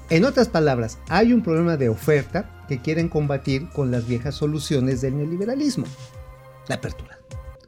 En 0.10 0.26
otras 0.26 0.50
palabras, 0.50 0.98
hay 1.08 1.32
un 1.32 1.42
problema 1.42 1.78
de 1.78 1.88
oferta 1.88 2.66
que 2.68 2.82
quieren 2.82 3.08
combatir 3.08 3.70
con 3.70 3.92
las 3.92 4.06
viejas 4.08 4.36
soluciones 4.36 5.00
del 5.00 5.16
neoliberalismo. 5.16 5.86
La 6.68 6.76
apertura. 6.76 7.18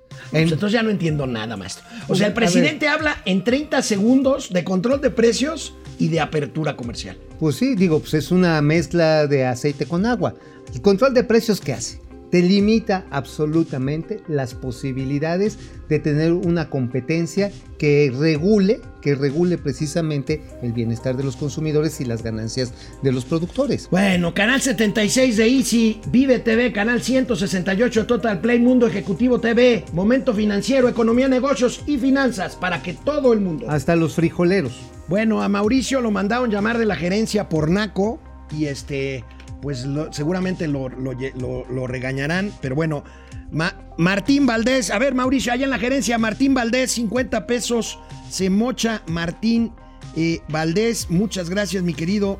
Pues 0.09 0.43
En- 0.43 0.49
entonces 0.51 0.73
ya 0.73 0.83
no 0.83 0.89
entiendo 0.89 1.25
nada, 1.25 1.55
maestro. 1.55 1.85
O 2.09 2.15
sea, 2.15 2.27
el 2.27 2.33
presidente 2.33 2.89
habla 2.89 3.15
en 3.23 3.45
30 3.45 3.81
segundos 3.81 4.51
de 4.51 4.65
control 4.65 4.99
de 4.99 5.09
precios 5.11 5.73
y 5.99 6.09
de 6.09 6.19
apertura 6.19 6.75
comercial. 6.75 7.17
Pues 7.39 7.55
sí, 7.55 7.75
digo, 7.75 7.99
pues 7.99 8.13
es 8.13 8.31
una 8.31 8.61
mezcla 8.61 9.27
de 9.27 9.45
aceite 9.45 9.85
con 9.85 10.05
agua. 10.05 10.35
El 10.73 10.81
control 10.81 11.13
de 11.13 11.23
precios, 11.23 11.61
¿qué 11.61 11.73
hace? 11.73 12.04
Te 12.35 12.41
limita 12.41 13.05
absolutamente 13.11 14.21
las 14.27 14.55
posibilidades 14.55 15.57
de 15.87 15.99
tener 15.99 16.33
una 16.33 16.69
competencia 16.69 17.49
que 17.77 18.11
regule, 18.13 18.81
que 19.01 19.15
regule 19.15 19.57
precisamente 19.57 20.41
el 20.61 20.73
bienestar 20.73 21.15
de 21.15 21.23
los 21.23 21.37
consumidores 21.37 22.01
y 22.01 22.03
las 22.03 22.23
ganancias 22.23 22.73
de 23.01 23.13
los 23.13 23.23
productores. 23.23 23.87
Bueno, 23.89 24.33
canal 24.33 24.59
76 24.59 25.37
de 25.37 25.47
Easy, 25.47 26.01
Vive 26.07 26.39
TV, 26.39 26.73
canal 26.73 27.01
168 27.01 28.05
Total 28.05 28.41
Play, 28.41 28.59
Mundo 28.59 28.85
Ejecutivo 28.85 29.39
TV, 29.39 29.85
Momento 29.93 30.33
Financiero, 30.33 30.89
Economía, 30.89 31.29
Negocios 31.29 31.83
y 31.87 31.97
Finanzas 31.97 32.57
para 32.57 32.83
que 32.83 32.95
todo 32.95 33.31
el 33.31 33.39
mundo. 33.39 33.67
Hasta 33.69 33.95
los 33.95 34.15
frijoleros. 34.15 34.77
Bueno, 35.07 35.41
a 35.41 35.47
Mauricio 35.47 36.01
lo 36.01 36.11
mandaron 36.11 36.51
llamar 36.51 36.79
de 36.79 36.85
la 36.85 36.97
gerencia 36.97 37.47
por 37.47 37.69
Naco 37.69 38.19
y 38.51 38.65
este, 38.65 39.23
pues 39.65 39.83
seguramente 40.11 40.67
lo, 40.67 40.89
lo 40.89 41.87
regañarán, 41.87 42.53
pero 42.61 42.75
bueno, 42.75 43.03
Ma- 43.49 43.75
Martín 43.97 44.45
Valdés, 44.45 44.91
a 44.91 44.99
ver 44.99 45.15
Mauricio, 45.15 45.51
allá 45.51 45.63
en 45.63 45.71
la 45.71 45.79
gerencia, 45.79 46.19
Martín 46.19 46.53
Valdés, 46.53 46.91
50 46.91 47.47
pesos, 47.47 47.97
se 48.29 48.51
mocha 48.51 49.01
Martín 49.07 49.71
eh, 50.15 50.41
Valdés, 50.49 51.09
muchas 51.09 51.49
gracias 51.49 51.81
mi 51.81 51.95
querido, 51.95 52.39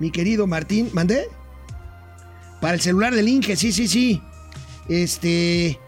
mi 0.00 0.10
querido 0.10 0.48
Martín, 0.48 0.90
¿mandé? 0.92 1.28
Para 2.60 2.74
el 2.74 2.80
celular 2.80 3.14
del 3.14 3.28
Inge, 3.28 3.54
sí, 3.54 3.70
sí, 3.70 3.86
sí, 3.86 4.20
este... 4.88 5.78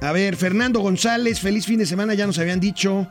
A 0.00 0.10
ver, 0.10 0.34
Fernando 0.34 0.80
González, 0.80 1.38
feliz 1.38 1.64
fin 1.64 1.78
de 1.78 1.86
semana, 1.86 2.14
ya 2.14 2.26
nos 2.26 2.40
habían 2.40 2.58
dicho. 2.58 3.06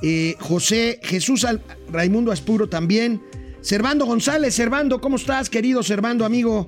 Eh, 0.00 0.36
José 0.38 1.00
Jesús 1.02 1.44
Raimundo 1.90 2.30
Aspuro 2.30 2.68
también. 2.68 3.20
Servando 3.62 4.06
González, 4.06 4.54
Servando, 4.54 5.00
¿cómo 5.00 5.16
estás, 5.16 5.50
querido 5.50 5.82
Servando, 5.82 6.24
amigo? 6.24 6.66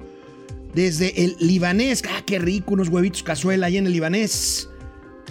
Desde 0.75 1.25
el 1.25 1.37
libanés. 1.39 2.03
Ah, 2.09 2.23
qué 2.25 2.39
rico, 2.39 2.75
unos 2.75 2.89
huevitos 2.89 3.23
cazuela 3.23 3.67
ahí 3.67 3.79
en 3.79 3.87
el 3.87 3.93
libanés. 3.93 4.69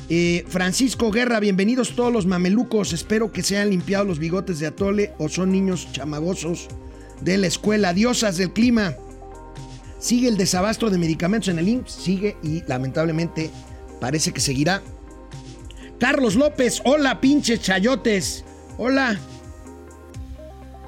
Eh, 0.09 0.43
Francisco 0.47 1.11
Guerra, 1.11 1.39
bienvenidos 1.39 1.95
todos 1.95 2.11
los 2.11 2.25
mamelucos. 2.25 2.93
Espero 2.93 3.31
que 3.31 3.43
se 3.43 3.57
hayan 3.57 3.69
limpiado 3.69 4.05
los 4.05 4.17
bigotes 4.17 4.59
de 4.59 4.67
Atole 4.67 5.13
o 5.19 5.29
son 5.29 5.51
niños 5.51 5.87
chamagosos 5.91 6.67
de 7.21 7.37
la 7.37 7.47
escuela. 7.47 7.93
Diosas 7.93 8.37
del 8.37 8.51
clima. 8.51 8.95
Sigue 9.99 10.27
el 10.27 10.37
desabasto 10.37 10.89
de 10.89 10.97
medicamentos 10.97 11.49
en 11.49 11.59
el 11.59 11.69
IMSS, 11.69 11.91
sigue 11.91 12.37
y 12.41 12.63
lamentablemente 12.67 13.51
parece 13.99 14.31
que 14.31 14.41
seguirá. 14.41 14.81
Carlos 15.99 16.35
López, 16.35 16.81
hola 16.85 17.21
pinches 17.21 17.61
chayotes. 17.61 18.43
Hola. 18.79 19.19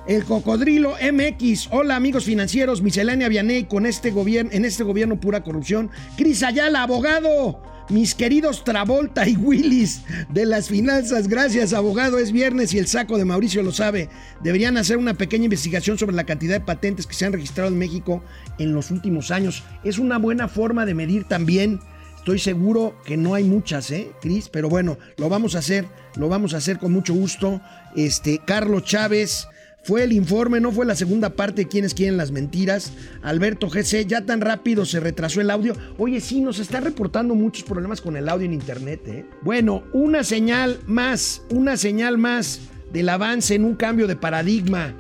El 0.06 0.26
cocodrilo 0.26 0.96
MX, 1.02 1.70
hola 1.72 1.96
amigos 1.96 2.26
financieros, 2.26 2.82
miscelánea 2.82 3.30
Vianey 3.30 3.64
con 3.64 3.86
este 3.86 4.12
gobierno, 4.12 4.52
en 4.52 4.66
este 4.66 4.84
gobierno 4.84 5.18
pura 5.18 5.44
corrupción. 5.44 5.90
Cris 6.18 6.44
Ayala, 6.44 6.84
abogado. 6.84 7.62
Mis 7.90 8.14
queridos 8.14 8.66
Travolta 8.66 9.28
y 9.28 9.38
Willis 9.38 10.04
de 10.30 10.46
las 10.46 10.68
finanzas, 10.68 11.28
gracias 11.30 11.74
abogado, 11.74 12.18
es 12.18 12.34
viernes 12.34 12.74
y 12.74 12.80
el 12.80 12.88
saco 12.88 13.18
de 13.18 13.24
Mauricio 13.24 13.64
lo 13.64 13.72
sabe. 13.72 14.10
Deberían 14.42 14.78
hacer 14.78 14.98
una 14.98 15.14
pequeña 15.14 15.46
investigación 15.46 15.98
sobre 15.98 16.16
la 16.16 16.26
cantidad 16.26 16.56
de 16.56 16.66
patentes 16.66 17.08
que 17.08 17.14
se 17.14 17.26
han 17.26 17.34
registrado 17.34 17.70
en 17.70 17.78
México 17.78 18.22
en 18.58 18.74
los 18.74 18.92
últimos 18.92 19.32
años. 19.32 19.64
Es 19.86 20.00
una 20.00 20.18
buena 20.18 20.50
forma 20.50 20.86
de 20.86 20.96
medir 20.96 21.26
también 21.26 21.80
Estoy 22.24 22.40
seguro 22.40 22.96
que 23.04 23.18
no 23.18 23.34
hay 23.34 23.44
muchas, 23.44 23.92
¿eh, 23.92 24.14
Cris? 24.22 24.48
Pero 24.48 24.70
bueno, 24.70 24.98
lo 25.18 25.28
vamos 25.28 25.56
a 25.56 25.60
hacer, 25.60 25.86
lo 26.16 26.30
vamos 26.30 26.54
a 26.54 26.58
hacer 26.58 26.80
con 26.80 26.94
mucho 26.94 27.14
gusto. 27.14 27.60
Este, 27.98 28.40
Carlos 28.46 28.86
Chávez, 28.86 29.50
fue 29.86 30.04
el 30.04 30.14
informe, 30.14 30.62
no 30.62 30.72
fue 30.72 30.86
la 30.86 30.96
segunda 30.96 31.32
parte 31.36 31.64
de 31.64 31.68
quienes 31.68 31.94
quieren 31.94 32.16
las 32.16 32.32
mentiras. 32.32 32.94
Alberto 33.22 33.68
GC, 33.70 34.06
ya 34.08 34.26
tan 34.26 34.40
rápido 34.40 34.86
se 34.86 35.02
retrasó 35.02 35.42
el 35.42 35.52
audio. 35.52 35.76
Oye, 35.98 36.22
sí, 36.22 36.40
nos 36.40 36.60
está 36.60 36.80
reportando 36.80 37.36
muchos 37.36 37.64
problemas 37.66 38.00
con 38.00 38.16
el 38.16 38.30
audio 38.30 38.46
en 38.46 38.54
internet, 38.54 39.02
¿eh? 39.08 39.26
Bueno, 39.42 39.84
una 39.92 40.24
señal 40.24 40.80
más, 40.86 41.42
una 41.50 41.76
señal 41.76 42.18
más 42.18 42.62
del 42.94 43.10
avance 43.10 43.56
en 43.56 43.66
un 43.66 43.76
cambio 43.76 44.08
de 44.08 44.16
paradigma. 44.16 44.96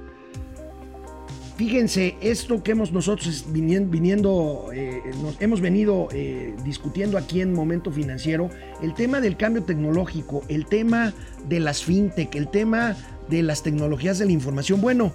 Fíjense, 1.55 2.15
esto 2.19 2.63
que 2.63 2.71
hemos 2.71 2.91
nosotros 2.91 3.45
vinien- 3.53 3.89
viniendo, 3.89 4.69
eh, 4.73 5.01
hemos 5.39 5.61
venido 5.61 6.09
eh, 6.11 6.55
discutiendo 6.65 7.17
aquí 7.17 7.41
en 7.41 7.53
Momento 7.53 7.91
Financiero, 7.91 8.49
el 8.81 8.95
tema 8.95 9.21
del 9.21 9.37
cambio 9.37 9.63
tecnológico, 9.63 10.43
el 10.49 10.65
tema 10.65 11.13
de 11.47 11.59
las 11.59 11.83
fintech, 11.83 12.33
el 12.35 12.49
tema 12.49 12.97
de 13.29 13.43
las 13.43 13.63
tecnologías 13.63 14.19
de 14.19 14.25
la 14.25 14.31
información. 14.31 14.81
Bueno, 14.81 15.11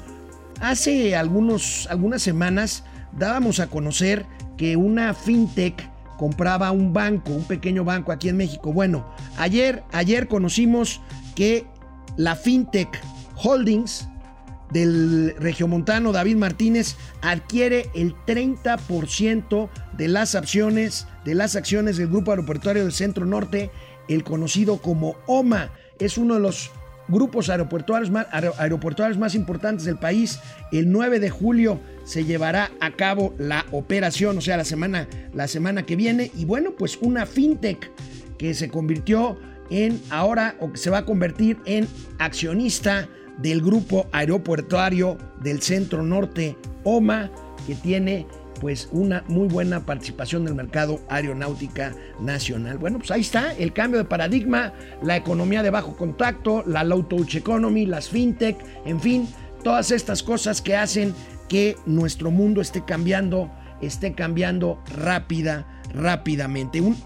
hace 0.60 1.16
algunos, 1.16 1.86
algunas 1.90 2.22
semanas 2.22 2.84
dábamos 3.12 3.60
a 3.60 3.68
conocer 3.68 4.26
que 4.56 4.76
una 4.76 5.14
fintech 5.14 5.88
compraba 6.16 6.72
un 6.72 6.92
banco, 6.92 7.32
un 7.32 7.44
pequeño 7.44 7.84
banco 7.84 8.12
aquí 8.12 8.28
en 8.28 8.36
México. 8.36 8.72
Bueno, 8.72 9.06
ayer, 9.36 9.84
ayer 9.92 10.28
conocimos 10.28 11.00
que 11.34 11.66
la 12.16 12.34
fintech 12.34 12.88
Holdings, 13.36 14.08
del 14.70 15.34
regiomontano 15.38 16.12
David 16.12 16.36
Martínez 16.36 16.96
adquiere 17.22 17.90
el 17.94 18.14
30% 18.26 19.68
de 19.96 20.08
las 20.08 20.34
acciones 20.34 21.06
de 21.24 21.34
las 21.34 21.56
acciones 21.56 21.96
del 21.96 22.08
grupo 22.08 22.32
aeroportuario 22.32 22.82
del 22.82 22.92
Centro 22.92 23.26
Norte, 23.26 23.70
el 24.08 24.24
conocido 24.24 24.78
como 24.78 25.16
OMA. 25.26 25.70
Es 25.98 26.16
uno 26.16 26.34
de 26.34 26.40
los 26.40 26.70
grupos 27.08 27.48
aeroportuarios 27.48 28.10
más, 28.10 28.26
más 29.18 29.34
importantes 29.34 29.84
del 29.84 29.98
país. 29.98 30.40
El 30.70 30.90
9 30.90 31.20
de 31.20 31.30
julio 31.30 31.80
se 32.04 32.24
llevará 32.24 32.70
a 32.80 32.92
cabo 32.92 33.34
la 33.38 33.66
operación, 33.72 34.38
o 34.38 34.40
sea, 34.40 34.56
la 34.56 34.64
semana, 34.64 35.08
la 35.34 35.48
semana 35.48 35.84
que 35.84 35.96
viene. 35.96 36.30
Y 36.36 36.44
bueno, 36.44 36.72
pues 36.78 36.98
una 37.00 37.26
fintech 37.26 37.90
que 38.38 38.54
se 38.54 38.68
convirtió 38.68 39.38
en 39.70 40.00
ahora 40.10 40.56
o 40.60 40.72
que 40.72 40.78
se 40.78 40.90
va 40.90 40.98
a 40.98 41.04
convertir 41.04 41.58
en 41.66 41.86
accionista 42.18 43.08
del 43.38 43.62
grupo 43.62 44.06
aeroportuario 44.12 45.16
del 45.42 45.62
Centro 45.62 46.02
Norte, 46.02 46.56
OMA, 46.84 47.30
que 47.66 47.74
tiene 47.74 48.26
pues 48.60 48.88
una 48.92 49.24
muy 49.28 49.48
buena 49.48 49.86
participación 49.86 50.44
del 50.44 50.54
mercado 50.54 51.00
aeronáutica 51.08 51.94
nacional. 52.20 52.78
Bueno, 52.78 52.98
pues 52.98 53.10
ahí 53.10 53.20
está 53.20 53.52
el 53.54 53.72
cambio 53.72 53.98
de 53.98 54.04
paradigma, 54.04 54.72
la 55.02 55.16
economía 55.16 55.62
de 55.62 55.70
bajo 55.70 55.96
contacto, 55.96 56.62
la 56.66 56.84
low 56.84 57.02
touch 57.04 57.36
economy, 57.36 57.86
las 57.86 58.08
fintech, 58.08 58.56
en 58.84 59.00
fin, 59.00 59.28
todas 59.62 59.90
estas 59.90 60.22
cosas 60.22 60.62
que 60.62 60.76
hacen 60.76 61.14
que 61.48 61.76
nuestro 61.86 62.30
mundo 62.30 62.60
esté 62.60 62.84
cambiando, 62.84 63.50
esté 63.80 64.12
cambiando 64.12 64.82
rápida, 64.96 65.66
rápidamente. 65.94 66.80
Un, 66.80 66.96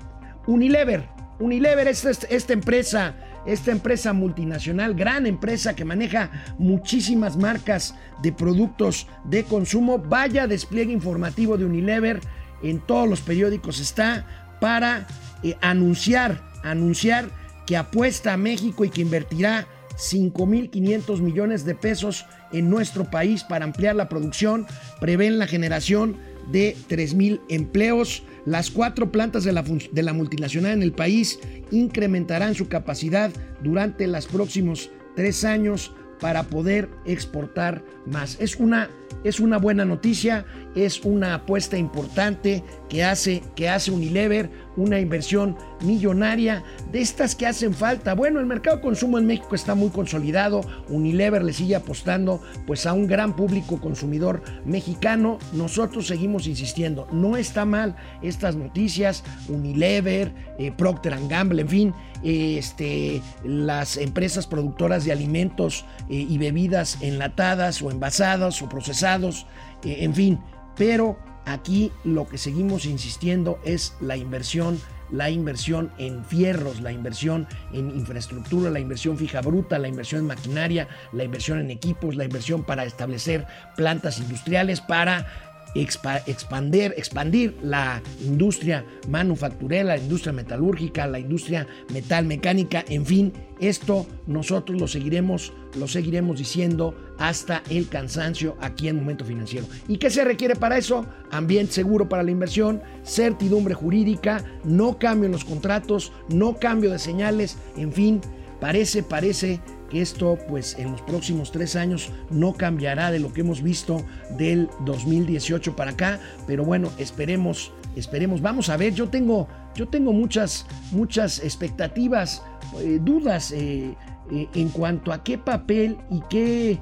Unilever, 0.46 1.08
Unilever 1.38 1.86
es 1.86 2.04
esta, 2.04 2.26
esta 2.26 2.52
empresa, 2.52 3.14
esta 3.46 3.72
empresa 3.72 4.12
multinacional, 4.12 4.94
gran 4.94 5.26
empresa 5.26 5.74
que 5.74 5.84
maneja 5.84 6.30
muchísimas 6.58 7.36
marcas 7.36 7.94
de 8.22 8.32
productos 8.32 9.06
de 9.24 9.44
consumo. 9.44 9.98
Vaya 9.98 10.46
despliegue 10.46 10.92
informativo 10.92 11.56
de 11.56 11.64
Unilever 11.64 12.20
en 12.62 12.80
todos 12.80 13.08
los 13.08 13.20
periódicos 13.20 13.80
está 13.80 14.26
para 14.60 15.06
eh, 15.42 15.56
anunciar, 15.60 16.40
anunciar 16.62 17.28
que 17.66 17.76
apuesta 17.76 18.32
a 18.32 18.36
México 18.36 18.84
y 18.84 18.90
que 18.90 19.02
invertirá 19.02 19.66
5.500 19.96 21.20
millones 21.20 21.64
de 21.64 21.74
pesos 21.74 22.26
en 22.52 22.70
nuestro 22.70 23.10
país 23.10 23.44
para 23.44 23.64
ampliar 23.64 23.96
la 23.96 24.08
producción, 24.08 24.66
prevén 25.00 25.38
la 25.38 25.46
generación 25.46 26.16
de 26.50 26.76
3.000 26.88 27.40
empleos. 27.48 28.22
Las 28.44 28.70
cuatro 28.70 29.12
plantas 29.12 29.44
de 29.44 29.52
la, 29.52 29.62
de 29.62 30.02
la 30.02 30.12
multinacional 30.12 30.72
en 30.72 30.82
el 30.82 30.92
país 30.92 31.38
incrementarán 31.70 32.54
su 32.54 32.68
capacidad 32.68 33.30
durante 33.62 34.06
los 34.06 34.26
próximos 34.26 34.90
tres 35.14 35.44
años 35.44 35.92
para 36.22 36.44
poder 36.44 36.88
exportar 37.04 37.84
más. 38.06 38.36
Es 38.40 38.56
una, 38.56 38.88
es 39.24 39.40
una 39.40 39.58
buena 39.58 39.84
noticia, 39.84 40.46
es 40.76 41.04
una 41.04 41.34
apuesta 41.34 41.76
importante 41.76 42.62
que 42.88 43.02
hace, 43.02 43.42
que 43.56 43.68
hace 43.68 43.90
Unilever, 43.90 44.48
una 44.76 45.00
inversión 45.00 45.56
millonaria 45.82 46.62
de 46.90 47.00
estas 47.00 47.34
que 47.34 47.46
hacen 47.46 47.74
falta. 47.74 48.14
Bueno, 48.14 48.40
el 48.40 48.46
mercado 48.46 48.76
de 48.76 48.82
consumo 48.82 49.18
en 49.18 49.26
México 49.26 49.54
está 49.54 49.74
muy 49.74 49.90
consolidado, 49.90 50.62
Unilever 50.88 51.42
le 51.42 51.52
sigue 51.52 51.76
apostando 51.76 52.40
pues 52.66 52.86
a 52.86 52.92
un 52.92 53.06
gran 53.06 53.36
público 53.36 53.80
consumidor 53.80 54.42
mexicano. 54.64 55.38
Nosotros 55.52 56.06
seguimos 56.06 56.46
insistiendo, 56.46 57.06
no 57.12 57.36
está 57.36 57.64
mal 57.64 57.96
estas 58.22 58.56
noticias, 58.56 59.24
Unilever, 59.48 60.32
eh, 60.58 60.72
Procter 60.72 61.12
Gamble, 61.28 61.62
en 61.62 61.68
fin, 61.68 61.94
este, 62.22 63.20
las 63.44 63.96
empresas 63.96 64.46
productoras 64.46 65.04
de 65.04 65.12
alimentos 65.12 65.84
eh, 66.08 66.26
y 66.28 66.38
bebidas 66.38 66.98
enlatadas 67.02 67.82
o 67.82 67.90
envasadas 67.90 68.62
o 68.62 68.68
procesados, 68.68 69.46
eh, 69.84 69.98
en 70.00 70.14
fin, 70.14 70.40
pero 70.76 71.16
aquí 71.44 71.92
lo 72.04 72.28
que 72.28 72.38
seguimos 72.38 72.84
insistiendo 72.84 73.58
es 73.64 73.94
la 74.00 74.16
inversión 74.16 74.80
la 75.12 75.28
inversión 75.28 75.92
en 75.98 76.24
fierros, 76.24 76.80
la 76.80 76.90
inversión 76.90 77.46
en 77.72 77.90
infraestructura, 77.90 78.70
la 78.70 78.80
inversión 78.80 79.18
fija 79.18 79.42
bruta, 79.42 79.78
la 79.78 79.88
inversión 79.88 80.22
en 80.22 80.26
maquinaria, 80.26 80.88
la 81.12 81.24
inversión 81.24 81.60
en 81.60 81.70
equipos, 81.70 82.16
la 82.16 82.24
inversión 82.24 82.64
para 82.64 82.84
establecer 82.84 83.46
plantas 83.76 84.18
industriales, 84.18 84.80
para 84.80 85.51
expandir, 85.74 86.94
expandir 86.96 87.56
la 87.62 88.02
industria 88.24 88.84
manufacturera, 89.08 89.84
la 89.84 89.98
industria 89.98 90.32
metalúrgica, 90.32 91.06
la 91.06 91.18
industria 91.18 91.66
metalmecánica, 91.92 92.84
en 92.88 93.06
fin, 93.06 93.32
esto 93.60 94.06
nosotros 94.26 94.80
lo 94.80 94.88
seguiremos, 94.88 95.52
lo 95.78 95.88
seguiremos 95.88 96.38
diciendo 96.38 96.94
hasta 97.18 97.62
el 97.70 97.88
cansancio 97.88 98.56
aquí 98.60 98.88
en 98.88 98.96
Momento 98.96 99.24
Financiero. 99.24 99.66
¿Y 99.88 99.98
qué 99.98 100.10
se 100.10 100.24
requiere 100.24 100.56
para 100.56 100.78
eso? 100.78 101.06
Ambiente 101.30 101.72
seguro 101.72 102.08
para 102.08 102.22
la 102.22 102.30
inversión, 102.30 102.82
certidumbre 103.04 103.74
jurídica, 103.74 104.44
no 104.64 104.98
cambio 104.98 105.26
en 105.26 105.32
los 105.32 105.44
contratos, 105.44 106.12
no 106.28 106.58
cambio 106.58 106.90
de 106.90 106.98
señales, 106.98 107.56
en 107.76 107.92
fin, 107.92 108.20
parece, 108.60 109.02
parece 109.02 109.60
esto 109.92 110.38
pues 110.48 110.78
en 110.78 110.92
los 110.92 111.02
próximos 111.02 111.52
tres 111.52 111.76
años 111.76 112.10
no 112.30 112.54
cambiará 112.54 113.10
de 113.10 113.18
lo 113.18 113.32
que 113.32 113.42
hemos 113.42 113.62
visto 113.62 114.02
del 114.38 114.68
2018 114.84 115.76
para 115.76 115.92
acá, 115.92 116.20
pero 116.46 116.64
bueno, 116.64 116.90
esperemos, 116.98 117.72
esperemos, 117.96 118.40
vamos 118.40 118.68
a 118.68 118.76
ver, 118.76 118.94
yo 118.94 119.08
tengo, 119.08 119.48
yo 119.74 119.88
tengo 119.88 120.12
muchas, 120.12 120.66
muchas 120.90 121.40
expectativas, 121.40 122.42
eh, 122.80 122.98
dudas 123.02 123.52
eh, 123.52 123.94
eh, 124.30 124.48
en 124.54 124.68
cuanto 124.70 125.12
a 125.12 125.22
qué 125.22 125.38
papel 125.38 125.96
y 126.10 126.20
qué 126.30 126.78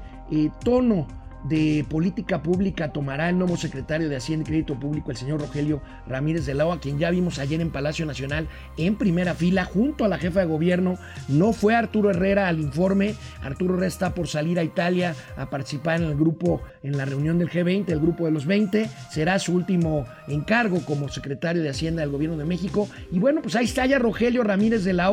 tono 0.65 1.09
de 1.45 1.85
política 1.89 2.43
pública 2.43 2.93
tomará 2.93 3.29
el 3.29 3.39
nuevo 3.39 3.57
secretario 3.57 4.09
de 4.09 4.17
Hacienda 4.17 4.45
y 4.45 4.47
Crédito 4.47 4.79
Público, 4.79 5.11
el 5.11 5.17
señor 5.17 5.41
Rogelio 5.41 5.83
Ramírez 6.07 6.47
de 6.47 6.55
la 6.55 6.61
a 6.71 6.79
quien 6.79 6.99
ya 6.99 7.11
vimos 7.11 7.39
ayer 7.39 7.61
en 7.61 7.71
Palacio 7.71 8.07
Nacional 8.07 8.49
en 8.77 8.97
primera 8.97 9.35
fila 9.35 9.65
junto 9.65 10.05
a 10.05 10.09
la 10.09 10.19
jefa 10.19 10.41
de 10.41 10.47
gobierno. 10.47 10.99
No 11.29 11.53
fue 11.53 11.75
Arturo 11.75 12.11
Herrera 12.11 12.49
al 12.49 12.61
informe. 12.61 13.15
Arturo 13.43 13.75
Herrera 13.75 13.89
está 13.89 14.15
por 14.15 14.29
salir 14.29 14.59
a 14.59 14.63
Italia 14.63 15.15
a 15.37 15.49
participar 15.49 16.01
en 16.01 16.09
el 16.09 16.17
grupo, 16.17 16.63
en 16.83 16.97
la 16.97 17.05
reunión 17.07 17.39
del 17.39 17.51
G20, 17.51 17.89
el 17.89 18.01
grupo 18.01 18.27
de 18.27 18.31
los 18.31 18.47
20. 18.47 18.89
Será 19.11 19.39
su 19.39 19.55
último 19.55 20.07
encargo 20.29 20.85
como 20.85 21.09
secretario 21.09 21.63
de 21.63 21.71
Hacienda 21.71 22.03
del 22.03 22.11
gobierno 22.11 22.37
de 22.37 22.45
México. 22.45 22.89
Y 23.11 23.19
bueno, 23.19 23.43
pues 23.43 23.57
ahí 23.57 23.65
está 23.65 23.87
ya 23.87 23.99
Rogelio 23.99 24.45
Ramírez 24.45 24.85
de 24.85 24.93
la. 24.93 25.11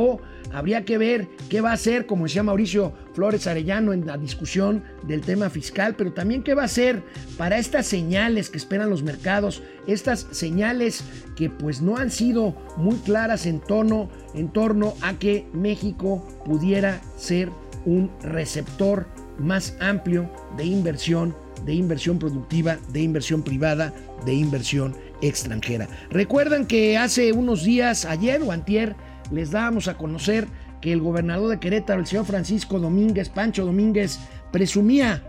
Habría 0.54 0.86
que 0.86 0.98
ver 0.98 1.28
qué 1.50 1.60
va 1.60 1.72
a 1.72 1.74
hacer, 1.74 2.06
como 2.06 2.26
decía 2.26 2.44
Mauricio 2.44 2.94
Flores 3.14 3.48
Arellano 3.48 3.94
en 3.94 4.06
la 4.06 4.18
discusión 4.18 4.84
del 5.04 5.22
tema 5.22 5.50
fiscal, 5.50 5.96
pero 5.98 6.14
también 6.18 6.42
qué 6.42 6.56
va 6.56 6.64
a 6.64 6.66
hacer 6.66 7.04
para 7.38 7.60
estas 7.60 7.86
señales 7.86 8.50
que 8.50 8.58
esperan 8.58 8.90
los 8.90 9.04
mercados, 9.04 9.62
estas 9.86 10.26
señales 10.32 11.04
que 11.36 11.52
pues 11.52 11.80
no 11.80 11.98
han 11.98 12.10
sido 12.10 12.56
muy 12.76 12.96
claras 12.96 13.46
en 13.46 13.60
tono 13.60 14.10
en 14.34 14.50
torno 14.50 14.96
a 15.02 15.14
que 15.20 15.46
México 15.54 16.28
pudiera 16.44 17.00
ser 17.18 17.52
un 17.86 18.10
receptor 18.24 19.06
más 19.38 19.78
amplio 19.80 20.28
de 20.58 20.66
inversión, 20.66 21.36
de 21.66 21.76
inversión 21.76 22.18
productiva, 22.18 22.80
de 22.92 23.02
inversión 23.02 23.44
privada, 23.44 23.94
de 24.26 24.34
inversión 24.34 24.96
extranjera. 25.22 25.88
Recuerdan 26.10 26.66
que 26.66 26.98
hace 26.98 27.32
unos 27.32 27.64
días, 27.64 28.06
ayer 28.06 28.42
o 28.42 28.52
antier, 28.52 28.96
les 29.30 29.52
dábamos 29.52 29.88
a 29.88 29.98
conocer 29.98 30.48
que 30.82 30.94
el 30.94 31.00
gobernador 31.00 31.52
de 31.52 31.60
Querétaro, 31.60 32.00
el 32.00 32.08
señor 32.08 32.26
Francisco 32.26 32.80
Domínguez, 32.80 33.30
Pancho 33.30 33.66
Domínguez, 33.66 34.18
presumía 34.52 35.24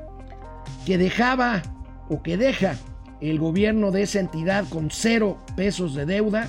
que 0.89 0.97
dejaba 0.97 1.61
o 2.09 2.23
que 2.23 2.39
deja 2.39 2.75
el 3.21 3.39
gobierno 3.39 3.91
de 3.91 4.05
esa 4.05 4.21
entidad 4.21 4.67
con 4.71 4.91
cero 4.91 5.37
pesos 5.55 5.95
de 5.95 6.07
deuda, 6.07 6.49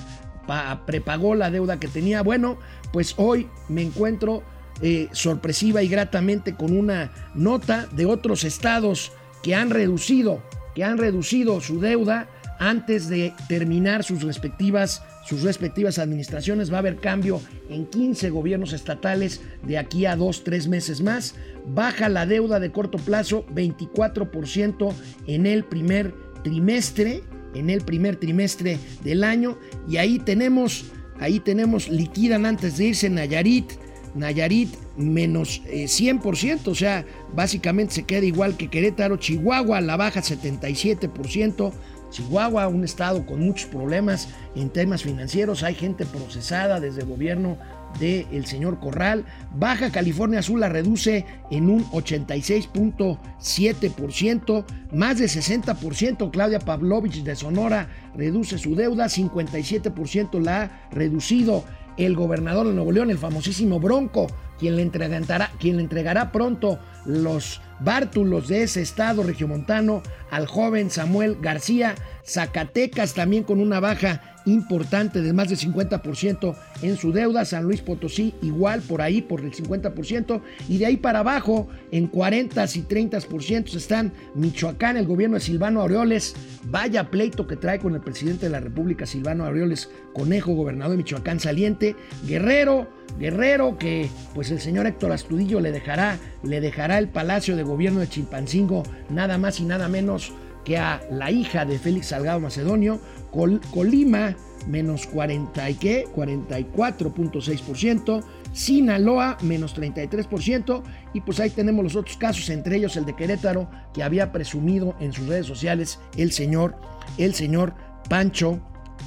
prepagó 0.86 1.34
la 1.34 1.50
deuda 1.50 1.78
que 1.78 1.88
tenía. 1.88 2.22
Bueno, 2.22 2.58
pues 2.90 3.12
hoy 3.18 3.48
me 3.68 3.82
encuentro 3.82 4.42
eh, 4.80 5.10
sorpresiva 5.12 5.82
y 5.82 5.88
gratamente 5.88 6.54
con 6.54 6.74
una 6.74 7.12
nota 7.34 7.86
de 7.92 8.06
otros 8.06 8.44
estados 8.44 9.12
que 9.42 9.54
han 9.54 9.68
reducido, 9.68 10.42
que 10.74 10.84
han 10.84 10.96
reducido 10.96 11.60
su 11.60 11.78
deuda 11.78 12.26
antes 12.58 13.10
de 13.10 13.34
terminar 13.46 14.04
sus 14.04 14.22
respectivas, 14.22 15.02
sus 15.30 15.42
respectivas 15.42 16.00
administraciones. 16.00 16.72
Va 16.72 16.76
a 16.76 16.80
haber 16.80 16.96
cambio 16.96 17.40
en 17.68 17.86
15 17.86 18.30
gobiernos 18.30 18.72
estatales 18.72 19.40
de 19.62 19.78
aquí 19.78 20.04
a 20.04 20.16
2, 20.16 20.42
3 20.42 20.66
meses 20.66 21.00
más. 21.00 21.36
Baja 21.68 22.08
la 22.08 22.26
deuda 22.26 22.58
de 22.58 22.72
corto 22.72 22.98
plazo 22.98 23.46
24% 23.54 24.92
en 25.28 25.46
el 25.46 25.64
primer 25.64 26.12
trimestre, 26.42 27.22
en 27.54 27.70
el 27.70 27.82
primer 27.82 28.16
trimestre 28.16 28.78
del 29.04 29.22
año. 29.22 29.56
Y 29.88 29.98
ahí 29.98 30.18
tenemos, 30.18 30.86
ahí 31.20 31.38
tenemos, 31.38 31.88
liquidan 31.88 32.44
antes 32.44 32.76
de 32.76 32.86
irse 32.86 33.08
Nayarit, 33.08 33.70
Nayarit 34.16 34.74
menos 34.96 35.62
100%, 35.64 36.44
eh, 36.44 36.70
o 36.70 36.74
sea, 36.74 37.06
básicamente 37.32 37.94
se 37.94 38.02
queda 38.02 38.26
igual 38.26 38.56
que 38.56 38.68
Querétaro, 38.68 39.16
Chihuahua 39.16 39.80
la 39.80 39.96
baja 39.96 40.20
77%, 40.22 41.72
Chihuahua, 42.10 42.68
un 42.68 42.84
estado 42.84 43.24
con 43.24 43.40
muchos 43.40 43.68
problemas 43.68 44.28
en 44.54 44.70
temas 44.70 45.02
financieros, 45.02 45.62
hay 45.62 45.74
gente 45.74 46.04
procesada 46.06 46.80
desde 46.80 47.00
el 47.00 47.06
gobierno 47.06 47.56
del 47.98 48.46
señor 48.46 48.78
Corral. 48.78 49.24
Baja 49.54 49.90
California 49.90 50.38
Azul 50.40 50.60
la 50.60 50.68
reduce 50.68 51.24
en 51.50 51.70
un 51.70 51.84
86.7%, 51.86 54.64
más 54.92 55.18
de 55.18 55.24
60%. 55.26 56.30
Claudia 56.30 56.60
Pavlovich 56.60 57.22
de 57.22 57.34
Sonora 57.34 57.88
reduce 58.14 58.58
su 58.58 58.76
deuda, 58.76 59.06
57% 59.06 60.38
la 60.40 60.62
ha 60.62 60.70
reducido 60.90 61.64
el 61.96 62.14
gobernador 62.14 62.68
de 62.68 62.74
Nuevo 62.74 62.92
León, 62.92 63.10
el 63.10 63.18
famosísimo 63.18 63.80
Bronco, 63.80 64.28
quien 64.60 64.76
le 64.76 64.82
entregará, 64.82 65.50
quien 65.58 65.76
le 65.76 65.82
entregará 65.82 66.30
pronto 66.30 66.78
los 67.06 67.60
bártulos 67.80 68.48
de 68.48 68.62
ese 68.62 68.82
estado 68.82 69.22
regiomontano 69.22 70.02
al 70.30 70.46
joven 70.46 70.90
Samuel 70.90 71.38
García, 71.40 71.94
Zacatecas 72.26 73.14
también 73.14 73.42
con 73.42 73.60
una 73.60 73.80
baja 73.80 74.20
importante 74.46 75.20
de 75.20 75.32
más 75.32 75.48
del 75.48 75.58
50% 75.58 76.56
en 76.82 76.96
su 76.96 77.12
deuda, 77.12 77.44
San 77.44 77.64
Luis 77.64 77.82
Potosí 77.82 78.34
igual 78.42 78.80
por 78.80 79.02
ahí 79.02 79.22
por 79.22 79.40
el 79.40 79.52
50% 79.52 80.40
y 80.68 80.78
de 80.78 80.86
ahí 80.86 80.96
para 80.96 81.20
abajo 81.20 81.68
en 81.90 82.06
40 82.06 82.64
y 82.64 82.82
30% 82.82 83.74
están 83.74 84.12
Michoacán, 84.34 84.96
el 84.96 85.06
gobierno 85.06 85.36
de 85.36 85.42
Silvano 85.42 85.80
Aureoles, 85.80 86.34
vaya 86.64 87.10
pleito 87.10 87.46
que 87.46 87.56
trae 87.56 87.78
con 87.78 87.94
el 87.94 88.00
presidente 88.00 88.46
de 88.46 88.52
la 88.52 88.60
República 88.60 89.06
Silvano 89.06 89.44
Aureoles, 89.44 89.90
Conejo, 90.14 90.54
gobernador 90.54 90.92
de 90.92 90.98
Michoacán 90.98 91.40
saliente, 91.40 91.96
Guerrero, 92.26 92.88
Guerrero 93.18 93.76
que 93.78 94.08
pues 94.34 94.49
el 94.50 94.60
señor 94.60 94.86
Héctor 94.86 95.12
Astudillo 95.12 95.60
le 95.60 95.72
dejará, 95.72 96.18
le 96.42 96.60
dejará 96.60 96.98
el 96.98 97.08
palacio 97.08 97.56
de 97.56 97.62
gobierno 97.62 98.00
de 98.00 98.08
Chilpancingo 98.08 98.82
nada 99.08 99.38
más 99.38 99.60
y 99.60 99.64
nada 99.64 99.88
menos 99.88 100.32
que 100.64 100.78
a 100.78 101.00
la 101.10 101.30
hija 101.30 101.64
de 101.64 101.78
Félix 101.78 102.08
Salgado 102.08 102.40
Macedonio, 102.40 103.00
Colima 103.30 104.36
menos 104.66 105.06
40 105.06 105.70
y 105.70 105.74
qué, 105.74 106.06
44.6%, 106.14 108.22
Sinaloa 108.52 109.38
menos 109.42 109.76
33% 109.76 110.82
y 111.14 111.20
pues 111.20 111.38
ahí 111.40 111.50
tenemos 111.50 111.84
los 111.84 111.96
otros 111.96 112.16
casos, 112.16 112.48
entre 112.50 112.76
ellos 112.76 112.96
el 112.96 113.06
de 113.06 113.16
Querétaro 113.16 113.68
que 113.94 114.02
había 114.02 114.32
presumido 114.32 114.96
en 115.00 115.12
sus 115.12 115.28
redes 115.28 115.46
sociales 115.46 116.00
el 116.16 116.32
señor, 116.32 116.74
el 117.16 117.34
señor 117.34 117.74
Pancho, 118.08 118.60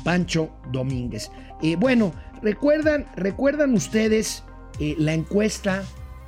Pancho 0.04 0.50
Domínguez. 0.72 1.30
Eh, 1.62 1.76
bueno, 1.76 2.14
recuerdan, 2.42 3.06
recuerdan 3.16 3.74
ustedes 3.74 4.44
eh, 4.80 4.96
la 4.98 5.14
encuesta 5.14 5.84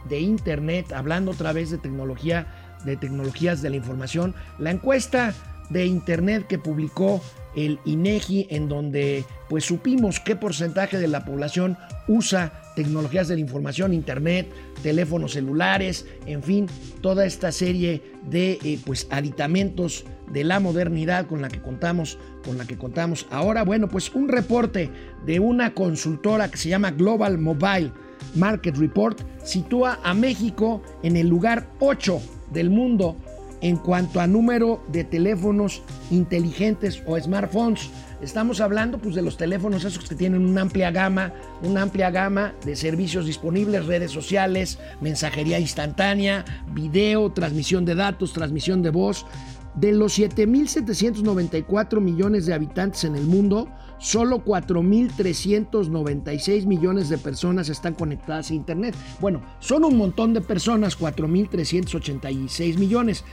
de 0.08 0.20
Internet, 0.20 0.92
hablando 0.94 1.32
otra 1.32 1.54
vez 1.54 1.72
de 1.72 1.78
tecnología, 1.78 2.48
de 2.86 2.96
tecnologías 2.98 3.62
de 3.62 3.72
la 3.72 3.76
información. 3.78 4.36
La 4.60 4.72
encuesta 4.72 5.34
de 5.70 5.86
Internet 5.86 6.46
que 6.48 6.60
publicó 6.60 7.22
el 7.56 7.80
INEGI 7.86 8.48
en 8.50 8.68
donde 8.68 9.24
pues 9.50 9.66
supimos 9.66 10.20
qué 10.20 10.36
porcentaje 10.36 10.98
de 10.98 11.08
la 11.08 11.24
población 11.26 11.78
usa 12.08 12.52
tecnologías 12.76 13.30
de 13.30 13.36
la 13.36 13.42
información, 13.42 13.94
internet, 13.94 14.52
teléfonos 14.84 15.32
celulares, 15.32 16.06
en 16.26 16.44
fin, 16.44 16.68
toda 17.02 17.26
esta 17.26 17.54
serie 17.54 18.02
de 18.30 18.60
eh, 18.64 18.80
pues 18.86 19.08
aditamentos 19.10 20.04
de 20.32 20.44
la 20.44 20.60
modernidad 20.60 21.28
con 21.28 21.42
la 21.42 21.48
que 21.48 21.62
contamos, 21.62 22.18
con 22.44 22.58
la 22.58 22.66
que 22.66 22.78
contamos 22.78 23.28
ahora. 23.32 23.64
Bueno, 23.64 23.88
pues 23.88 24.14
un 24.14 24.28
reporte 24.28 24.90
de 25.26 25.40
una 25.40 25.74
consultora 25.74 26.52
que 26.52 26.58
se 26.58 26.70
llama 26.70 26.92
Global 26.92 27.38
Mobile 27.38 27.92
Market 28.36 28.78
Report 28.78 29.22
sitúa 29.44 30.00
a 30.04 30.14
México 30.14 30.82
en 31.04 31.16
el 31.16 31.28
lugar 31.28 31.68
8 31.80 32.22
del 32.52 32.70
mundo 32.70 33.18
en 33.62 33.78
cuanto 33.78 34.20
a 34.20 34.28
número 34.28 34.84
de 34.92 35.04
teléfonos 35.04 35.82
inteligentes 36.12 37.02
o 37.08 37.20
smartphones. 37.20 37.90
Estamos 38.22 38.62
hablando 38.62 39.00
pues, 39.00 39.16
de 39.16 39.22
los 39.22 39.38
teléfonos 39.38 39.84
esos 39.84 40.08
que 40.08 40.16
tienen 40.16 40.46
una 40.46 40.62
amplia 40.62 40.92
gama, 40.92 41.34
una 41.64 41.82
amplia 41.82 42.12
gama 42.12 42.54
de 42.64 42.76
servicios 42.76 43.26
disponibles, 43.26 43.88
redes 43.88 44.12
sociales, 44.12 44.78
mensajería 45.02 45.60
instantánea, 45.60 46.46
video, 46.74 47.32
transmisión 47.32 47.86
de 47.86 47.96
datos, 47.96 48.34
transmisión 48.34 48.82
de 48.82 48.92
voz. 48.92 49.26
De 49.74 49.92
los 49.92 50.18
7.794 50.18 52.00
millones 52.00 52.46
de 52.46 52.54
habitantes 52.54 53.04
en 53.04 53.16
el 53.16 53.26
mundo, 53.26 53.68
solo 54.00 54.44
4.396 54.44 56.66
millones 56.66 57.10
de 57.10 57.18
personas 57.18 57.70
están 57.70 57.94
conectadas 57.94 58.52
a 58.52 58.54
Internet. 58.54 58.96
Bueno, 59.20 59.42
son 59.60 59.84
un 59.84 59.98
montón 59.98 60.34
de 60.34 60.42
personas, 60.42 61.00
4.386 61.00 62.78
millones, 62.78 63.24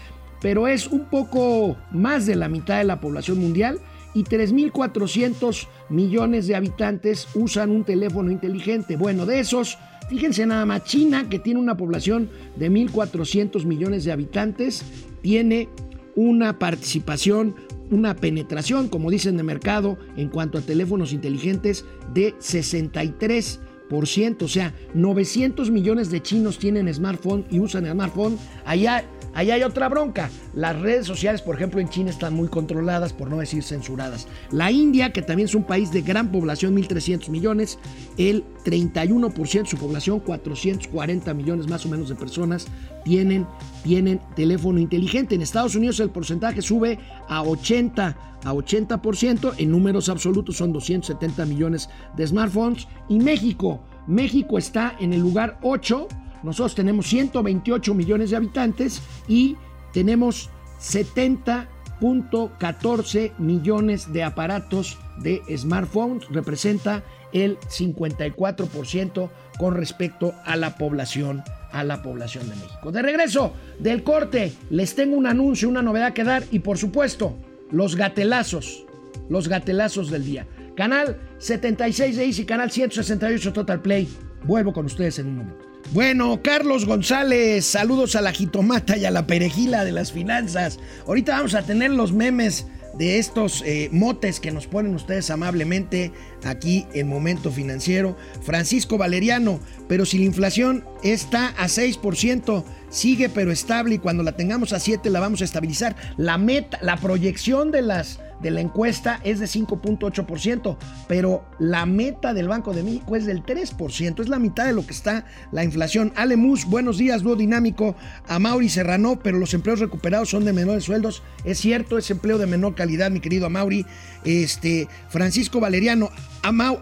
pero 0.40 0.66
es 0.66 0.86
un 0.86 1.04
poco 1.06 1.76
más 1.90 2.26
de 2.26 2.36
la 2.36 2.48
mitad 2.48 2.78
de 2.78 2.84
la 2.84 3.00
población 3.00 3.38
mundial 3.38 3.80
y 4.14 4.24
3.400 4.24 5.66
millones 5.88 6.46
de 6.46 6.56
habitantes 6.56 7.28
usan 7.34 7.70
un 7.70 7.84
teléfono 7.84 8.30
inteligente. 8.30 8.96
Bueno, 8.96 9.26
de 9.26 9.40
esos, 9.40 9.78
fíjense 10.08 10.46
nada 10.46 10.66
más, 10.66 10.84
China, 10.84 11.28
que 11.30 11.38
tiene 11.38 11.60
una 11.60 11.76
población 11.76 12.30
de 12.56 12.70
1.400 12.70 13.64
millones 13.64 14.04
de 14.04 14.12
habitantes, 14.12 14.84
tiene 15.22 15.68
una 16.14 16.58
participación, 16.58 17.54
una 17.92 18.16
penetración, 18.16 18.88
como 18.88 19.10
dicen 19.10 19.36
de 19.36 19.42
mercado, 19.42 19.98
en 20.16 20.28
cuanto 20.28 20.58
a 20.58 20.62
teléfonos 20.62 21.12
inteligentes 21.12 21.84
de 22.12 22.34
63%. 22.36 24.42
O 24.42 24.48
sea, 24.48 24.74
900 24.94 25.70
millones 25.70 26.10
de 26.10 26.22
chinos 26.22 26.58
tienen 26.58 26.92
smartphone 26.92 27.44
y 27.50 27.60
usan 27.60 27.86
smartphone. 27.86 28.38
Allá 28.64 29.04
Ahí 29.34 29.50
hay 29.50 29.62
otra 29.62 29.88
bronca. 29.88 30.30
Las 30.54 30.78
redes 30.78 31.06
sociales, 31.06 31.40
por 31.40 31.56
ejemplo, 31.56 31.80
en 31.80 31.88
China 31.88 32.10
están 32.10 32.34
muy 32.34 32.48
controladas, 32.48 33.12
por 33.12 33.30
no 33.30 33.38
decir 33.38 33.62
censuradas. 33.62 34.28
La 34.50 34.70
India, 34.70 35.12
que 35.12 35.22
también 35.22 35.48
es 35.48 35.54
un 35.54 35.64
país 35.64 35.90
de 35.90 36.02
gran 36.02 36.30
población, 36.30 36.76
1.300 36.76 37.30
millones, 37.30 37.78
el 38.18 38.44
31% 38.64 39.62
de 39.62 39.68
su 39.68 39.76
población, 39.78 40.20
440 40.20 41.34
millones 41.34 41.68
más 41.68 41.86
o 41.86 41.88
menos 41.88 42.08
de 42.08 42.14
personas, 42.14 42.66
tienen, 43.04 43.46
tienen 43.82 44.20
teléfono 44.36 44.78
inteligente. 44.78 45.34
En 45.34 45.42
Estados 45.42 45.74
Unidos 45.74 45.98
el 46.00 46.10
porcentaje 46.10 46.60
sube 46.60 46.98
a 47.28 47.42
80, 47.42 48.16
a 48.44 48.52
80%, 48.52 49.54
en 49.56 49.70
números 49.70 50.08
absolutos 50.08 50.56
son 50.56 50.72
270 50.72 51.46
millones 51.46 51.88
de 52.16 52.26
smartphones. 52.26 52.86
Y 53.08 53.18
México, 53.18 53.82
México 54.06 54.58
está 54.58 54.94
en 55.00 55.12
el 55.12 55.20
lugar 55.20 55.58
8 55.62 56.08
nosotros 56.42 56.74
tenemos 56.74 57.06
128 57.06 57.94
millones 57.94 58.30
de 58.30 58.36
habitantes 58.36 59.00
y 59.28 59.56
tenemos 59.92 60.50
70.14 60.80 63.38
millones 63.38 64.12
de 64.12 64.24
aparatos 64.24 64.98
de 65.18 65.40
smartphones. 65.56 66.26
Representa 66.30 67.04
el 67.32 67.60
54% 67.60 69.30
con 69.58 69.74
respecto 69.74 70.34
a 70.44 70.56
la 70.56 70.76
población 70.76 71.44
a 71.72 71.84
la 71.84 72.02
población 72.02 72.50
de 72.50 72.56
México. 72.56 72.92
De 72.92 73.00
regreso 73.00 73.54
del 73.78 74.02
corte, 74.02 74.52
les 74.68 74.94
tengo 74.94 75.16
un 75.16 75.26
anuncio, 75.26 75.70
una 75.70 75.80
novedad 75.80 76.12
que 76.12 76.22
dar 76.22 76.44
y 76.50 76.58
por 76.58 76.76
supuesto, 76.76 77.38
los 77.70 77.96
gatelazos, 77.96 78.84
los 79.30 79.48
gatelazos 79.48 80.10
del 80.10 80.26
día. 80.26 80.46
Canal 80.76 81.18
76 81.38 82.16
de 82.16 82.26
Easy, 82.26 82.44
canal 82.44 82.70
168 82.70 83.54
Total 83.54 83.80
Play. 83.80 84.06
Vuelvo 84.44 84.74
con 84.74 84.84
ustedes 84.84 85.18
en 85.18 85.28
un 85.28 85.38
momento. 85.38 85.71
Bueno, 85.90 86.40
Carlos 86.42 86.86
González, 86.86 87.66
saludos 87.66 88.16
a 88.16 88.22
la 88.22 88.32
jitomata 88.32 88.96
y 88.96 89.04
a 89.04 89.10
la 89.10 89.26
perejila 89.26 89.84
de 89.84 89.92
las 89.92 90.10
finanzas. 90.10 90.78
Ahorita 91.06 91.36
vamos 91.36 91.54
a 91.54 91.62
tener 91.62 91.90
los 91.90 92.12
memes 92.12 92.66
de 92.94 93.18
estos 93.18 93.62
eh, 93.66 93.88
motes 93.92 94.40
que 94.40 94.52
nos 94.52 94.66
ponen 94.66 94.94
ustedes 94.94 95.30
amablemente 95.30 96.12
aquí 96.44 96.86
en 96.94 97.08
Momento 97.08 97.50
Financiero. 97.50 98.16
Francisco 98.42 98.96
Valeriano, 98.96 99.60
pero 99.88 100.06
si 100.06 100.18
la 100.18 100.24
inflación 100.24 100.84
está 101.02 101.48
a 101.48 101.66
6%, 101.66 102.64
sigue 102.88 103.28
pero 103.28 103.52
estable 103.52 103.96
y 103.96 103.98
cuando 103.98 104.22
la 104.22 104.32
tengamos 104.32 104.72
a 104.72 104.80
7 104.80 105.10
la 105.10 105.20
vamos 105.20 105.42
a 105.42 105.44
estabilizar. 105.44 105.94
La 106.16 106.38
meta, 106.38 106.78
la 106.80 106.96
proyección 106.96 107.70
de 107.70 107.82
las 107.82 108.18
de 108.42 108.50
la 108.50 108.60
encuesta 108.60 109.20
es 109.24 109.38
de 109.38 109.46
5.8%, 109.46 110.76
pero 111.08 111.44
la 111.58 111.86
meta 111.86 112.34
del 112.34 112.48
Banco 112.48 112.72
de 112.74 112.82
México 112.82 113.16
es 113.16 113.24
del 113.24 113.44
3%, 113.44 114.20
es 114.20 114.28
la 114.28 114.38
mitad 114.38 114.66
de 114.66 114.72
lo 114.72 114.84
que 114.84 114.92
está 114.92 115.24
la 115.52 115.64
inflación. 115.64 116.12
Alemus, 116.16 116.66
buenos 116.66 116.98
días, 116.98 117.22
dúo 117.22 117.36
dinámico, 117.36 117.94
a 118.26 118.38
Mauri 118.38 118.68
Serrano, 118.68 119.20
pero 119.22 119.38
los 119.38 119.54
empleos 119.54 119.78
recuperados 119.78 120.30
son 120.30 120.44
de 120.44 120.52
menores 120.52 120.84
sueldos. 120.84 121.22
Es 121.44 121.58
cierto, 121.58 121.98
es 121.98 122.10
empleo 122.10 122.38
de 122.38 122.46
menor 122.46 122.74
calidad, 122.74 123.10
mi 123.10 123.20
querido 123.20 123.48
Mauri. 123.48 123.86
Este, 124.24 124.88
Francisco 125.08 125.60
Valeriano, 125.60 126.10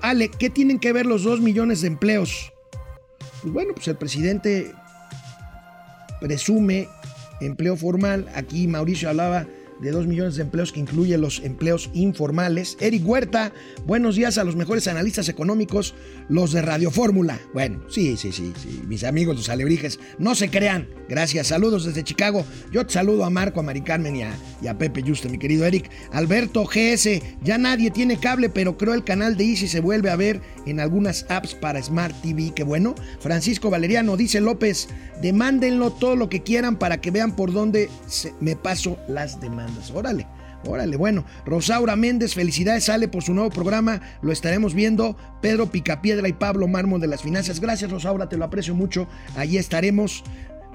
Ale, 0.03 0.31
¿qué 0.31 0.51
tienen 0.51 0.79
que 0.79 0.93
ver 0.93 1.07
los 1.07 1.23
2 1.23 1.41
millones 1.41 1.83
de 1.83 1.89
empleos? 1.89 2.53
Pues 3.43 3.53
bueno, 3.53 3.75
pues 3.75 3.89
el 3.89 3.97
presidente 3.97 4.73
presume 6.21 6.89
empleo 7.41 7.77
formal. 7.77 8.29
Aquí 8.35 8.67
Mauricio 8.67 9.09
hablaba 9.09 9.47
de 9.81 9.91
2 9.91 10.07
millones 10.07 10.37
de 10.37 10.43
empleos 10.43 10.73
que 10.73 10.81
incluye 10.81 11.17
los 11.17 11.41
empleos 11.41 11.91
informales. 11.93 12.77
Eric 12.81 13.07
Huerta, 13.07 13.53
buenos 13.87 14.17
días 14.17 14.39
a 14.39 14.45
los 14.45 14.57
mejores 14.57 14.87
analistas 14.89 15.29
económicos, 15.29 15.95
los 16.29 16.53
de 16.53 16.63
Radio 16.63 16.91
Fórmula. 16.91 17.41
Bueno, 17.55 17.83
sí, 17.89 18.17
sí, 18.17 18.33
sí, 18.33 18.53
sí, 18.61 18.83
mis 18.87 19.05
amigos 19.05 19.37
los 19.37 19.49
alebrijes, 19.49 19.99
no 20.19 20.35
se 20.35 20.51
crean. 20.51 20.89
Gracias, 21.09 21.49
saludos 21.49 21.85
desde 21.85 22.05
Chicago. 22.05 22.45
Yo 22.71 22.87
te 22.87 22.93
saludo 22.93 23.25
a 23.25 23.31
Marco, 23.31 23.61
a 23.61 23.63
Mari 23.63 23.83
Carmen 23.83 24.17
y 24.17 24.23
a, 24.23 24.79
Pepe 24.79 25.03
Juste, 25.03 25.29
mi 25.29 25.39
querido 25.39 25.65
Eric. 25.65 25.91
Alberto 26.13 26.65
GS, 26.65 27.21
ya 27.43 27.59
nadie 27.59 27.91
tiene 27.91 28.19
cable, 28.19 28.49
pero 28.49 28.77
creo 28.77 28.95
el 28.95 29.05
canal 29.05 29.37
de 29.37 29.45
Easy 29.45 29.67
se 29.67 29.81
vuelve 29.81 30.11
a 30.11 30.17
ver 30.17 30.41
en 30.67 30.81
algunas 30.81 31.27
apps 31.29 31.55
para 31.55 31.83
Smart 31.83 32.15
TV, 32.23 32.53
qué 32.55 32.63
bueno. 32.63 32.95
Francisco 33.21 33.71
Valeriano, 33.71 34.17
dice 34.17 34.41
López, 34.41 34.89
demándenlo 35.21 35.91
todo 35.91 36.17
lo 36.17 36.29
que 36.29 36.43
quieran 36.43 36.79
para 36.79 37.01
que 37.01 37.11
vean 37.11 37.35
por 37.35 37.53
dónde 37.53 37.91
me 38.41 38.57
paso 38.57 38.99
las 39.09 39.41
demandas. 39.41 39.70
Órale. 39.95 40.27
Órale, 40.67 40.99
bueno, 40.99 41.25
Rosaura 41.47 41.97
Méndez, 41.97 42.35
felicidades, 42.35 42.85
sale 42.85 43.09
por 43.09 43.23
su 43.23 43.33
nuevo 43.33 43.49
programa, 43.49 44.03
lo 44.21 44.31
estaremos 44.31 44.75
viendo. 44.75 45.17
Pedro 45.41 45.71
Picapiedra 45.71 46.29
y 46.29 46.35
Pablo 46.35 46.69
Mármol 46.69 47.01
de 47.01 47.07
las 47.07 47.23
Finanzas. 47.23 47.61
Gracias, 47.61 47.91
Rosaura, 47.91 48.29
te 48.29 48.37
lo 48.37 48.45
aprecio 48.45 48.75
mucho. 48.75 49.09
Allí 49.37 49.57
estaremos, 49.57 50.23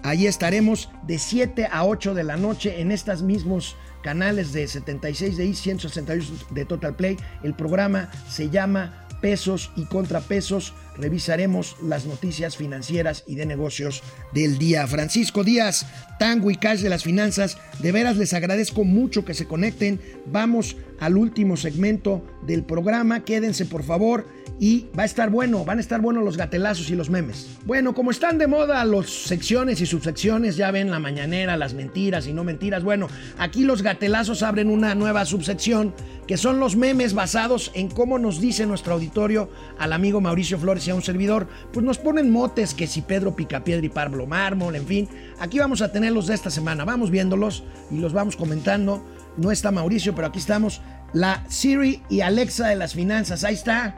allí 0.02 0.26
estaremos 0.26 0.90
de 1.06 1.20
7 1.20 1.68
a 1.72 1.86
8 1.86 2.16
de 2.16 2.24
la 2.24 2.36
noche 2.36 2.82
en 2.82 2.92
estos 2.92 3.22
mismos 3.22 3.76
canales 4.02 4.54
de 4.54 4.68
76 4.68 5.38
de 5.38 5.46
I, 5.46 5.54
168 5.54 6.48
de 6.50 6.66
Total 6.66 6.96
Play. 6.96 7.18
El 7.44 7.54
programa 7.54 8.10
se 8.28 8.50
llama 8.50 9.06
Pesos 9.22 9.72
y 9.76 9.86
Contrapesos 9.86 10.74
revisaremos 10.98 11.76
las 11.82 12.06
noticias 12.06 12.56
financieras 12.56 13.24
y 13.28 13.36
de 13.36 13.46
negocios 13.46 14.04
del 14.34 14.58
día. 14.58 14.88
Francisco 14.88 15.44
Díaz, 15.44 15.86
Tango 16.20 16.52
y 16.52 16.56
Cash 16.56 16.82
de 16.82 16.90
las 16.90 17.04
Finanzas, 17.04 17.58
de 17.80 17.92
veras 17.92 18.18
les 18.18 18.34
agradezco 18.34 18.84
mucho 18.84 19.26
que 19.26 19.34
se 19.34 19.48
conecten. 19.48 20.00
Vamos 20.26 20.78
al 21.00 21.18
último 21.18 21.58
segmento 21.58 22.26
del 22.46 22.64
programa. 22.64 23.24
Quédense 23.26 23.66
por 23.66 23.84
favor 23.84 24.26
y 24.60 24.88
va 24.98 25.04
a 25.04 25.06
estar 25.06 25.30
bueno, 25.30 25.66
van 25.66 25.80
a 25.80 25.82
estar 25.82 26.00
buenos 26.00 26.24
los 26.24 26.38
gatelazos 26.38 26.90
y 26.90 26.96
los 26.96 27.10
memes. 27.10 27.50
Bueno, 27.66 27.94
como 27.94 28.12
están 28.12 28.38
de 28.38 28.48
moda 28.48 28.86
los 28.86 29.26
secciones 29.26 29.82
y 29.82 29.86
subsecciones, 29.86 30.56
ya 30.56 30.72
ven 30.72 30.92
la 30.92 31.00
mañanera, 31.00 31.58
las 31.58 31.74
mentiras 31.74 32.28
y 32.28 32.34
no 32.34 32.44
mentiras. 32.44 32.84
Bueno, 32.84 33.08
aquí 33.38 33.64
los 33.64 33.82
gatelazos 33.82 34.44
abren 34.44 34.70
una 34.70 34.96
nueva 34.96 35.26
subsección 35.26 35.94
que 36.26 36.38
son 36.38 36.60
los 36.60 36.76
memes 36.76 37.14
basados 37.14 37.72
en 37.76 37.90
cómo 37.90 38.18
nos 38.18 38.42
dice 38.42 38.66
nuestro 38.66 38.94
auditorio 38.94 39.50
al 39.78 39.94
amigo 39.94 40.22
Mauricio 40.22 40.58
Flores 40.58 40.88
a 40.90 40.96
un 40.96 41.04
servidor, 41.04 41.48
pues 41.72 41.86
nos 41.86 41.98
ponen 41.98 42.32
motes 42.32 42.74
que 42.74 42.88
si 42.88 43.02
Pedro 43.02 43.36
Picapiedra 43.36 43.86
y 43.86 43.90
Pablo 43.90 44.26
Mármol, 44.26 44.76
en 44.76 44.88
fin. 44.88 45.10
Aquí 45.40 45.60
vamos 45.60 45.82
a 45.82 45.92
tenerlos 46.06 46.28
de 46.28 46.36
esta 46.36 46.52
semana. 46.52 46.86
Vamos 46.86 47.10
viéndolos 47.10 47.64
y 47.90 47.98
los 47.98 48.14
vamos 48.14 48.36
comentando. 48.36 49.04
No 49.38 49.50
está 49.52 49.72
Mauricio, 49.72 50.14
pero 50.14 50.28
aquí 50.28 50.38
estamos. 50.38 50.82
La 51.14 51.44
Siri 51.50 52.04
y 52.10 52.22
Alexa 52.22 52.68
de 52.68 52.76
las 52.76 52.94
finanzas. 52.94 53.44
Ahí 53.44 53.56
está. 53.56 53.96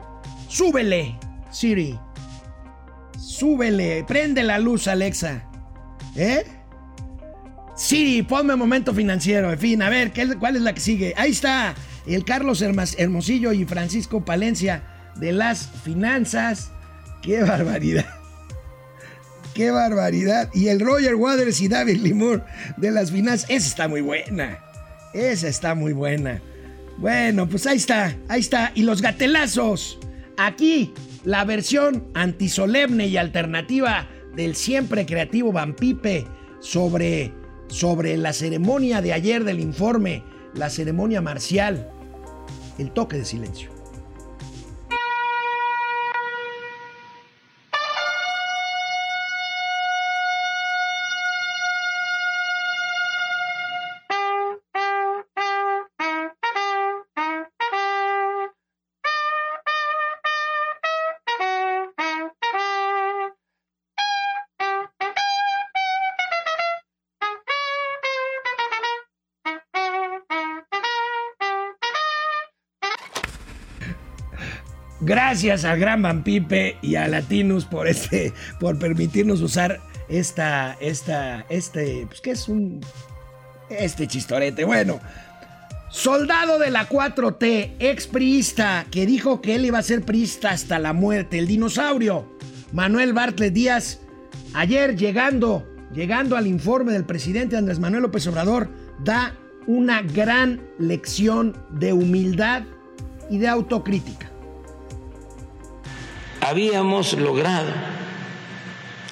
Súbele, 0.48 1.18
Siri. 1.50 1.98
Súbele, 3.20 4.04
prende 4.04 4.42
la 4.42 4.58
luz, 4.58 4.88
Alexa. 4.88 5.42
¿Eh? 6.16 6.46
Sí, 7.76 8.22
ponme 8.26 8.56
momento 8.56 8.94
financiero. 8.94 9.52
En 9.52 9.58
fin, 9.58 9.82
a 9.82 9.90
ver, 9.90 10.10
¿qué- 10.14 10.36
¿cuál 10.36 10.56
es 10.56 10.62
la 10.62 10.72
que 10.72 10.80
sigue? 10.80 11.12
Ahí 11.18 11.32
está 11.32 11.74
el 12.06 12.24
Carlos 12.24 12.62
Hermosillo 12.62 13.52
y 13.52 13.66
Francisco 13.66 14.24
Palencia 14.24 14.82
de 15.16 15.32
las 15.32 15.66
finanzas. 15.84 16.70
¡Qué 17.20 17.42
barbaridad! 17.42 18.06
¡Qué 19.58 19.72
barbaridad! 19.72 20.50
Y 20.54 20.68
el 20.68 20.78
Roger 20.78 21.16
Waters 21.16 21.60
y 21.60 21.66
David 21.66 21.96
Limur 21.96 22.44
de 22.76 22.92
las 22.92 23.10
finanzas. 23.10 23.50
Esa 23.50 23.66
está 23.66 23.88
muy 23.88 24.02
buena. 24.02 24.60
Esa 25.12 25.48
está 25.48 25.74
muy 25.74 25.92
buena. 25.92 26.40
Bueno, 26.96 27.48
pues 27.48 27.66
ahí 27.66 27.76
está, 27.76 28.14
ahí 28.28 28.38
está. 28.38 28.70
Y 28.76 28.82
los 28.82 29.02
gatelazos. 29.02 29.98
Aquí 30.36 30.94
la 31.24 31.44
versión 31.44 32.06
antisolemne 32.14 33.08
y 33.08 33.16
alternativa 33.16 34.06
del 34.36 34.54
siempre 34.54 35.04
creativo 35.06 35.50
Vampipe 35.50 36.24
sobre, 36.60 37.32
sobre 37.66 38.16
la 38.16 38.32
ceremonia 38.32 39.02
de 39.02 39.12
ayer 39.12 39.42
del 39.42 39.58
informe, 39.58 40.22
la 40.54 40.70
ceremonia 40.70 41.20
marcial, 41.20 41.90
el 42.78 42.92
toque 42.92 43.16
de 43.16 43.24
silencio. 43.24 43.77
Gracias 75.08 75.64
al 75.64 75.80
gran 75.80 76.02
Vampipe 76.02 76.76
y 76.82 76.96
a 76.96 77.08
Latinus 77.08 77.64
por 77.64 77.88
este, 77.88 78.34
por 78.60 78.78
permitirnos 78.78 79.40
usar 79.40 79.80
esta, 80.10 80.76
esta, 80.80 81.46
este, 81.48 82.04
pues 82.06 82.20
que 82.20 82.32
es 82.32 82.46
un, 82.46 82.84
este 83.70 84.06
chistorete. 84.06 84.66
Bueno, 84.66 85.00
soldado 85.88 86.58
de 86.58 86.68
la 86.68 86.90
4T, 86.90 87.76
expriista, 87.78 88.84
que 88.90 89.06
dijo 89.06 89.40
que 89.40 89.54
él 89.54 89.64
iba 89.64 89.78
a 89.78 89.82
ser 89.82 90.02
priista 90.02 90.50
hasta 90.50 90.78
la 90.78 90.92
muerte, 90.92 91.38
el 91.38 91.46
dinosaurio, 91.46 92.30
Manuel 92.72 93.14
Bartlett 93.14 93.54
Díaz, 93.54 94.00
ayer 94.52 94.94
llegando, 94.94 95.66
llegando 95.94 96.36
al 96.36 96.46
informe 96.46 96.92
del 96.92 97.06
presidente 97.06 97.56
Andrés 97.56 97.78
Manuel 97.78 98.02
López 98.02 98.26
Obrador, 98.26 98.68
da 99.02 99.34
una 99.66 100.02
gran 100.02 100.60
lección 100.78 101.56
de 101.70 101.94
humildad 101.94 102.64
y 103.30 103.38
de 103.38 103.48
autocrítica. 103.48 104.32
Habíamos 106.48 107.12
logrado 107.12 107.70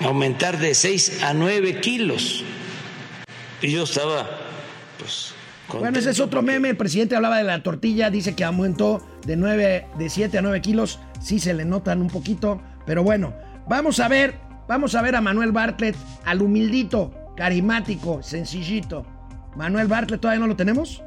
aumentar 0.00 0.58
de 0.58 0.74
6 0.74 1.22
a 1.22 1.34
9 1.34 1.80
kilos. 1.80 2.44
Y 3.60 3.72
yo 3.72 3.84
estaba, 3.84 4.26
pues, 4.98 5.34
Bueno, 5.78 5.98
ese 5.98 6.10
es 6.10 6.20
otro 6.20 6.42
meme. 6.42 6.70
El 6.70 6.76
presidente 6.76 7.14
hablaba 7.16 7.38
de 7.38 7.44
la 7.44 7.62
tortilla, 7.62 8.10
dice 8.10 8.34
que 8.34 8.44
aumentó 8.44 9.06
de 9.26 9.36
9, 9.36 9.86
de 9.98 10.08
7 10.08 10.38
a 10.38 10.42
9 10.42 10.60
kilos. 10.62 10.98
Sí 11.20 11.38
se 11.38 11.52
le 11.52 11.64
notan 11.64 12.00
un 12.00 12.08
poquito, 12.08 12.62
pero 12.86 13.02
bueno, 13.02 13.34
vamos 13.68 14.00
a 14.00 14.08
ver, 14.08 14.38
vamos 14.68 14.94
a 14.94 15.02
ver 15.02 15.16
a 15.16 15.20
Manuel 15.20 15.52
Bartlett, 15.52 15.96
al 16.24 16.40
humildito, 16.40 17.12
carismático, 17.36 18.22
sencillito. 18.22 19.04
Manuel 19.56 19.88
Bartlett, 19.88 20.20
¿todavía 20.20 20.40
no 20.40 20.46
lo 20.46 20.56
tenemos? 20.56 21.02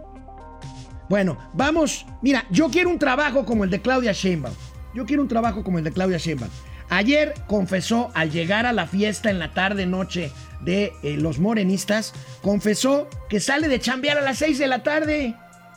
Bueno, 1.09 1.37
vamos. 1.53 2.05
Mira, 2.21 2.45
yo 2.51 2.69
quiero 2.69 2.89
un 2.89 2.99
trabajo 2.99 3.45
como 3.45 3.63
el 3.63 3.69
de 3.69 3.81
Claudia 3.81 4.11
Sheinbaum. 4.11 4.53
Yo 4.93 5.05
quiero 5.05 5.21
un 5.21 5.27
trabajo 5.27 5.63
como 5.63 5.77
el 5.77 5.83
de 5.83 5.91
Claudia 5.91 6.17
Sheinbaum. 6.17 6.49
Ayer 6.89 7.33
confesó 7.47 8.09
al 8.15 8.31
llegar 8.31 8.65
a 8.65 8.73
la 8.73 8.87
fiesta 8.87 9.29
en 9.29 9.37
la 9.37 9.53
tarde 9.53 9.85
noche 9.85 10.31
de 10.61 10.91
eh, 11.03 11.17
los 11.17 11.37
morenistas, 11.39 12.13
confesó 12.41 13.07
que 13.29 13.39
sale 13.39 13.67
de 13.67 13.79
chambear 13.79 14.17
a 14.17 14.21
las 14.21 14.39
6 14.39 14.57
de 14.57 14.67
la 14.67 14.81
tarde. 14.81 15.35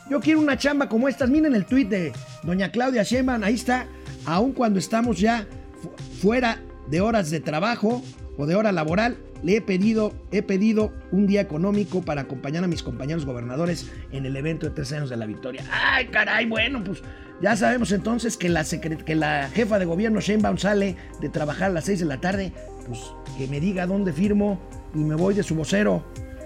Yo 0.09 0.19
quiero 0.19 0.39
una 0.39 0.57
chamba 0.57 0.89
como 0.89 1.07
estas. 1.07 1.29
Miren 1.29 1.53
el 1.55 1.65
tuit 1.65 1.87
de 1.87 2.11
doña 2.43 2.71
Claudia 2.71 3.03
Sheinbaum, 3.03 3.43
ahí 3.43 3.53
está. 3.53 3.85
Aun 4.25 4.53
cuando 4.53 4.79
estamos 4.79 5.19
ya 5.19 5.45
fu- 5.81 5.91
fuera 6.21 6.59
de 6.89 6.99
horas 7.01 7.29
de 7.29 7.39
trabajo 7.39 8.01
o 8.37 8.45
de 8.47 8.55
hora 8.55 8.71
laboral, 8.71 9.17
le 9.43 9.57
he 9.57 9.61
pedido, 9.61 10.13
he 10.31 10.41
pedido 10.41 10.91
un 11.11 11.27
día 11.27 11.41
económico 11.41 12.01
para 12.01 12.21
acompañar 12.21 12.63
a 12.63 12.67
mis 12.67 12.81
compañeros 12.81 13.25
gobernadores 13.25 13.91
en 14.11 14.25
el 14.25 14.35
evento 14.35 14.65
de 14.67 14.73
tres 14.73 14.91
años 14.93 15.09
de 15.09 15.17
la 15.17 15.25
victoria. 15.27 15.63
Ay, 15.71 16.07
caray, 16.07 16.45
bueno, 16.47 16.83
pues 16.83 17.01
ya 17.43 17.57
sabemos 17.57 17.91
entonces 17.91 18.37
que 18.37 18.47
la, 18.47 19.49
jefa 19.49 19.77
de 19.77 19.83
gobierno 19.83 20.21
Sheinbaum 20.21 20.57
sale 20.57 20.95
de 21.19 21.27
trabajar 21.27 21.71
a 21.71 21.73
las 21.73 21.83
6 21.83 21.99
de 21.99 22.05
la 22.05 22.21
tarde, 22.21 22.53
pues 22.87 23.01
que 23.37 23.47
me 23.47 23.59
diga 23.59 23.85
dónde 23.85 24.13
firmo 24.13 24.61
y 24.95 24.99
me 24.99 25.15
voy 25.15 25.33
de 25.33 25.43
su 25.43 25.53
vocero, 25.53 26.05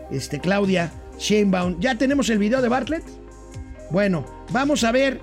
este, 0.09 0.39
Claudia 0.39 0.91
Sheinbaum. 1.19 1.79
¿Ya 1.79 1.93
tenemos 1.99 2.31
el 2.31 2.39
video 2.39 2.63
de 2.63 2.69
Bartlett? 2.69 3.03
Bueno, 3.91 4.25
vamos 4.51 4.83
a 4.83 4.91
ver 4.91 5.21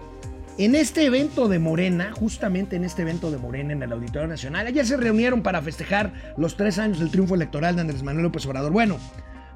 en 0.58 0.76
este 0.76 1.06
evento 1.06 1.48
de 1.48 1.58
Morena, 1.58 2.12
justamente 2.12 2.76
en 2.76 2.84
este 2.84 3.02
evento 3.02 3.32
de 3.32 3.38
Morena 3.38 3.72
en 3.72 3.82
el 3.82 3.90
Auditorio 3.90 4.28
Nacional, 4.28 4.68
ayer 4.68 4.86
se 4.86 4.96
reunieron 4.96 5.42
para 5.42 5.60
festejar 5.60 6.34
los 6.36 6.56
tres 6.56 6.78
años 6.78 7.00
del 7.00 7.10
triunfo 7.10 7.34
electoral 7.34 7.74
de 7.74 7.80
Andrés 7.80 8.04
Manuel 8.04 8.26
López 8.26 8.46
Obrador. 8.46 8.70
Bueno, 8.70 8.98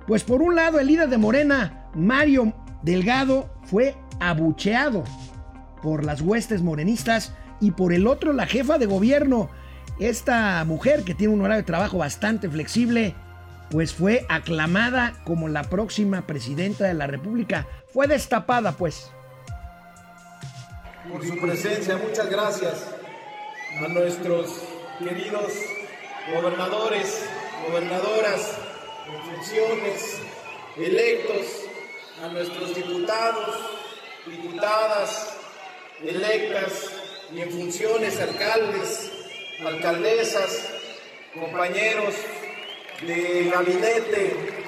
pues 0.09 0.25
por 0.25 0.43
un 0.43 0.57
lado 0.57 0.81
el 0.81 0.89
líder 0.89 1.11
de 1.11 1.19
Morena, 1.19 1.85
Mario 1.95 2.55
Delgado, 2.83 3.49
fue 3.63 3.95
abucheado 4.19 5.05
por 5.83 6.05
las 6.05 6.21
huestes 6.21 6.63
morenistas 6.63 7.33
y 7.61 7.73
por 7.73 7.93
el 7.93 8.07
otro 8.07 8.33
la 8.33 8.47
jefa 8.47 8.79
de 8.79 8.87
gobierno, 8.87 9.51
esta 9.99 10.65
mujer 10.65 11.05
que 11.05 11.15
tiene 11.15 11.35
un 11.35 11.41
horario 11.41 11.63
de 11.63 11.67
trabajo 11.67 11.99
bastante 11.99 12.49
flexible, 12.49 13.15
pues 13.71 13.93
fue 13.93 14.25
aclamada 14.29 15.15
como 15.25 15.49
la 15.49 15.65
próxima 15.65 16.27
presidenta 16.27 16.85
de 16.85 16.95
la 16.95 17.07
República. 17.07 17.67
Fue 17.93 18.07
destapada, 18.07 18.73
pues. 18.73 19.11
por 21.11 21.27
su 21.27 21.39
presencia. 21.39 21.97
Muchas 21.97 22.31
gracias 22.31 22.87
a 23.85 23.89
nuestros 23.89 24.63
queridos 24.99 25.53
gobernadores, 26.35 27.25
gobernadoras 27.67 28.59
funciones, 29.35 30.21
electos, 30.77 31.47
a 32.23 32.29
nuestros 32.29 32.75
diputados, 32.75 33.57
diputadas 34.27 35.38
electas 36.03 36.91
y 37.33 37.41
en 37.41 37.51
funciones, 37.51 38.21
alcaldes, 38.21 39.11
alcaldesas, 39.65 40.69
compañeros 41.35 42.15
de 43.03 43.51
gabinete, 43.51 44.59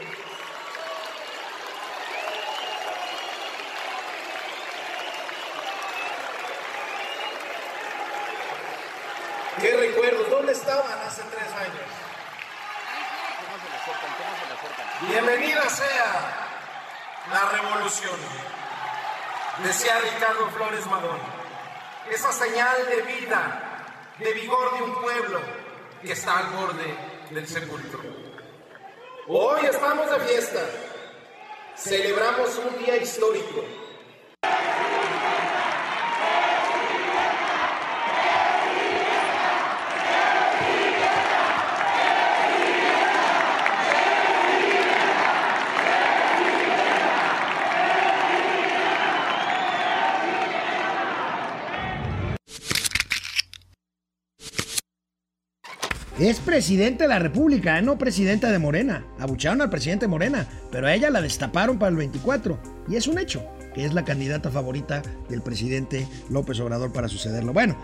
¿Qué 9.61 9.77
recuerdos? 9.77 10.31
¿Dónde 10.31 10.53
estaban 10.53 10.99
hace 11.07 11.21
tres 11.31 11.49
años? 11.55 11.91
Bienvenida 15.07 15.69
sea 15.69 16.49
la 17.31 17.51
revolución, 17.51 18.19
decía 19.59 19.99
Ricardo 20.01 20.49
Flores 20.51 20.87
Magón. 20.87 21.19
Esa 22.11 22.33
señal 22.33 22.87
de 22.89 23.03
vida, 23.03 23.85
de 24.19 24.33
vigor 24.33 24.77
de 24.77 24.83
un 24.83 24.95
pueblo 25.01 25.41
que 26.03 26.13
está 26.13 26.39
al 26.39 26.47
borde 26.55 26.95
del 27.31 27.47
sepulcro. 27.47 28.01
Hoy 29.29 29.67
estamos 29.67 30.11
de 30.11 30.21
fiesta, 30.21 30.61
celebramos 31.77 32.57
un 32.57 32.79
día 32.79 32.97
histórico. 32.97 33.65
Presidente 56.51 57.05
de 57.05 57.09
la 57.09 57.21
República, 57.21 57.79
¿eh? 57.79 57.83
no 57.83 57.97
presidenta 57.97 58.51
de 58.51 58.59
Morena. 58.59 59.05
Abucharon 59.21 59.63
al 59.63 59.71
presidente 59.71 60.09
Morena, 60.09 60.49
pero 60.73 60.89
a 60.89 60.95
ella 60.95 61.09
la 61.09 61.23
destaparon 61.23 61.79
para 61.79 61.91
el 61.91 61.97
24. 61.97 62.59
Y 62.89 62.97
es 62.97 63.07
un 63.07 63.21
hecho 63.21 63.47
que 63.73 63.85
es 63.85 63.95
la 63.95 64.05
candidata 64.05 64.51
favorita 64.51 65.01
del 65.29 65.43
presidente 65.43 66.09
López 66.29 66.59
Obrador 66.59 66.93
para 66.93 67.07
sucederlo. 67.07 67.53
Bueno, 67.53 67.77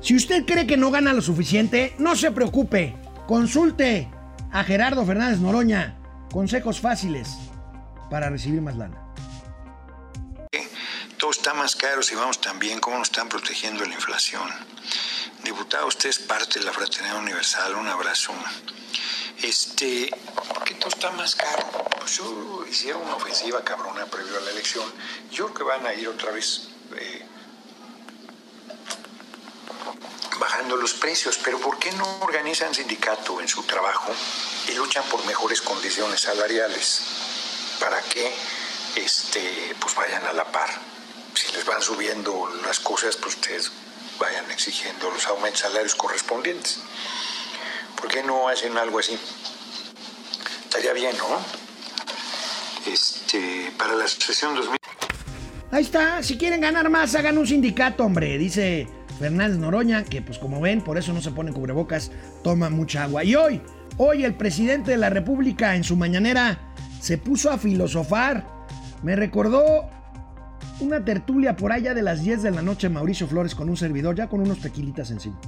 si 0.00 0.16
usted 0.16 0.46
cree 0.46 0.66
que 0.66 0.78
no 0.78 0.90
gana 0.90 1.12
lo 1.12 1.20
suficiente, 1.20 1.94
no 1.98 2.16
se 2.16 2.30
preocupe. 2.30 2.96
Consulte 3.26 4.08
a 4.50 4.64
Gerardo 4.64 5.04
Fernández 5.04 5.40
Noroña. 5.40 5.98
Consejos 6.32 6.80
fáciles 6.80 7.36
para 8.08 8.30
recibir 8.30 8.62
más 8.62 8.78
lana. 8.78 8.96
Todo 11.18 11.32
está 11.32 11.52
más 11.52 11.76
caro 11.76 12.02
si 12.02 12.14
vamos 12.14 12.40
tan 12.40 12.58
bien, 12.58 12.80
¿cómo 12.80 12.96
nos 12.96 13.08
están 13.08 13.28
protegiendo 13.28 13.84
la 13.84 13.92
inflación? 13.92 14.48
Diputado, 15.46 15.86
usted 15.86 16.08
es 16.08 16.18
parte 16.18 16.58
de 16.58 16.64
la 16.64 16.72
Fraternidad 16.72 17.18
Universal, 17.18 17.76
un 17.76 17.86
abrazo. 17.86 18.32
Este, 19.40 20.10
que 20.64 20.74
todo 20.74 20.88
está 20.88 21.12
más 21.12 21.36
caro. 21.36 21.62
Pues 22.00 22.16
yo 22.16 22.64
hicieron 22.68 23.02
una 23.02 23.14
ofensiva 23.14 23.62
cabrona 23.62 24.06
previo 24.06 24.38
a 24.38 24.40
la 24.40 24.50
elección. 24.50 24.92
Yo 25.30 25.54
creo 25.54 25.54
que 25.54 25.62
van 25.62 25.86
a 25.86 25.94
ir 25.94 26.08
otra 26.08 26.32
vez 26.32 26.62
eh, 26.96 27.24
bajando 30.40 30.74
los 30.74 30.94
precios, 30.94 31.38
pero 31.44 31.60
¿por 31.60 31.78
qué 31.78 31.92
no 31.92 32.18
organizan 32.22 32.74
sindicato 32.74 33.40
en 33.40 33.46
su 33.46 33.62
trabajo 33.62 34.12
y 34.66 34.72
luchan 34.72 35.04
por 35.04 35.24
mejores 35.26 35.62
condiciones 35.62 36.22
salariales? 36.22 37.02
Para 37.78 38.02
que 38.02 38.34
este, 38.96 39.76
pues 39.78 39.94
vayan 39.94 40.26
a 40.26 40.32
la 40.32 40.50
par. 40.50 40.70
Si 41.34 41.52
les 41.52 41.64
van 41.64 41.80
subiendo 41.80 42.52
las 42.66 42.80
cosas, 42.80 43.16
pues 43.16 43.36
ustedes 43.36 43.70
vayan 44.18 44.50
exigiendo 44.50 45.10
los 45.10 45.26
aumentos 45.26 45.60
salarios 45.60 45.94
correspondientes. 45.94 46.80
¿Por 47.96 48.08
qué 48.08 48.22
no 48.22 48.48
hacen 48.48 48.76
algo 48.76 48.98
así? 48.98 49.18
Estaría 50.64 50.92
bien, 50.92 51.16
¿no? 51.16 51.26
Este, 52.90 53.72
para 53.78 53.94
la 53.94 54.06
sesión 54.06 54.54
2000. 54.54 54.76
Ahí 55.72 55.82
está, 55.82 56.22
si 56.22 56.38
quieren 56.38 56.60
ganar 56.60 56.88
más, 56.88 57.14
hagan 57.14 57.38
un 57.38 57.46
sindicato, 57.46 58.04
hombre, 58.04 58.38
dice 58.38 58.86
Fernández 59.18 59.58
Noroña, 59.58 60.04
que 60.04 60.22
pues 60.22 60.38
como 60.38 60.60
ven, 60.60 60.82
por 60.82 60.98
eso 60.98 61.12
no 61.12 61.20
se 61.20 61.32
pone 61.32 61.52
cubrebocas, 61.52 62.10
toma 62.44 62.70
mucha 62.70 63.04
agua. 63.04 63.24
Y 63.24 63.34
hoy, 63.34 63.60
hoy 63.96 64.24
el 64.24 64.34
presidente 64.34 64.92
de 64.92 64.96
la 64.96 65.10
República 65.10 65.74
en 65.74 65.84
su 65.84 65.96
mañanera 65.96 66.72
se 67.00 67.18
puso 67.18 67.50
a 67.50 67.58
filosofar. 67.58 68.46
Me 69.02 69.16
recordó 69.16 69.88
una 70.80 71.04
tertulia 71.04 71.56
por 71.56 71.72
allá 71.72 71.94
de 71.94 72.02
las 72.02 72.22
10 72.22 72.42
de 72.42 72.50
la 72.50 72.62
noche, 72.62 72.88
Mauricio 72.88 73.26
Flores 73.26 73.54
con 73.54 73.68
un 73.68 73.76
servidor, 73.76 74.14
ya 74.14 74.28
con 74.28 74.40
unos 74.40 74.60
tequilitas 74.60 75.10
encima. 75.10 75.40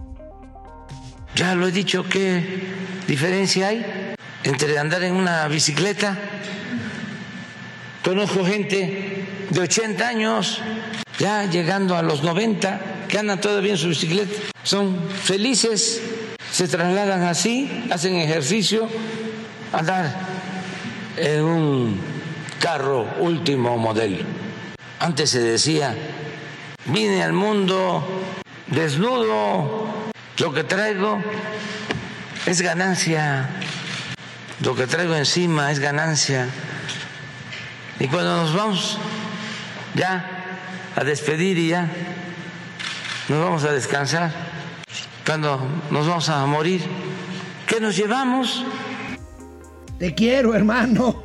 Ya 1.35 1.55
lo 1.55 1.69
he 1.69 1.73
dicho, 1.73 2.05
¿qué 2.09 2.65
diferencia 3.07 3.69
hay 3.69 4.15
entre 4.45 4.79
andar 4.79 5.03
en 5.03 5.15
una 5.15 5.47
bicicleta? 5.49 6.17
Conozco 8.03 8.45
gente 8.45 9.27
de 9.51 9.61
80 9.61 10.09
años, 10.09 10.63
ya 11.19 11.45
llegando 11.45 11.97
a 11.97 12.03
los 12.03 12.23
90, 12.23 12.81
que 13.09 13.19
andan 13.19 13.41
todavía 13.41 13.73
en 13.73 13.79
su 13.79 13.89
bicicleta. 13.89 14.33
Son 14.63 15.09
felices, 15.11 16.01
se 16.51 16.69
trasladan 16.69 17.23
así, 17.23 17.87
hacen 17.91 18.17
ejercicio, 18.17 18.89
andar 19.73 20.15
en 21.17 21.43
un 21.43 22.01
carro 22.59 23.07
último 23.21 23.77
modelo. 23.77 24.38
Antes 25.01 25.31
se 25.31 25.41
decía, 25.41 25.95
vine 26.87 27.23
al 27.23 27.33
mundo 27.33 28.05
desnudo, 28.67 29.93
lo 30.39 30.53
que 30.53 30.65
traigo 30.65 31.23
es 32.47 32.61
ganancia, 32.61 33.49
lo 34.61 34.75
que 34.75 34.89
traigo 34.89 35.15
encima 35.15 35.71
es 35.71 35.79
ganancia. 35.79 36.49
Y 38.01 38.09
cuando 38.09 38.43
nos 38.43 38.55
vamos 38.55 38.99
ya 39.95 40.29
a 40.97 41.05
despedir 41.05 41.59
y 41.59 41.69
ya 41.69 41.89
nos 43.29 43.45
vamos 43.45 43.65
a 43.65 43.73
descansar, 43.73 44.33
cuando 45.25 45.61
nos 45.91 46.09
vamos 46.09 46.29
a 46.29 46.45
morir, 46.47 46.83
¿qué 47.69 47.81
nos 47.81 47.97
llevamos? 47.97 48.65
Te 49.99 50.13
quiero, 50.15 50.55
hermano. 50.55 51.23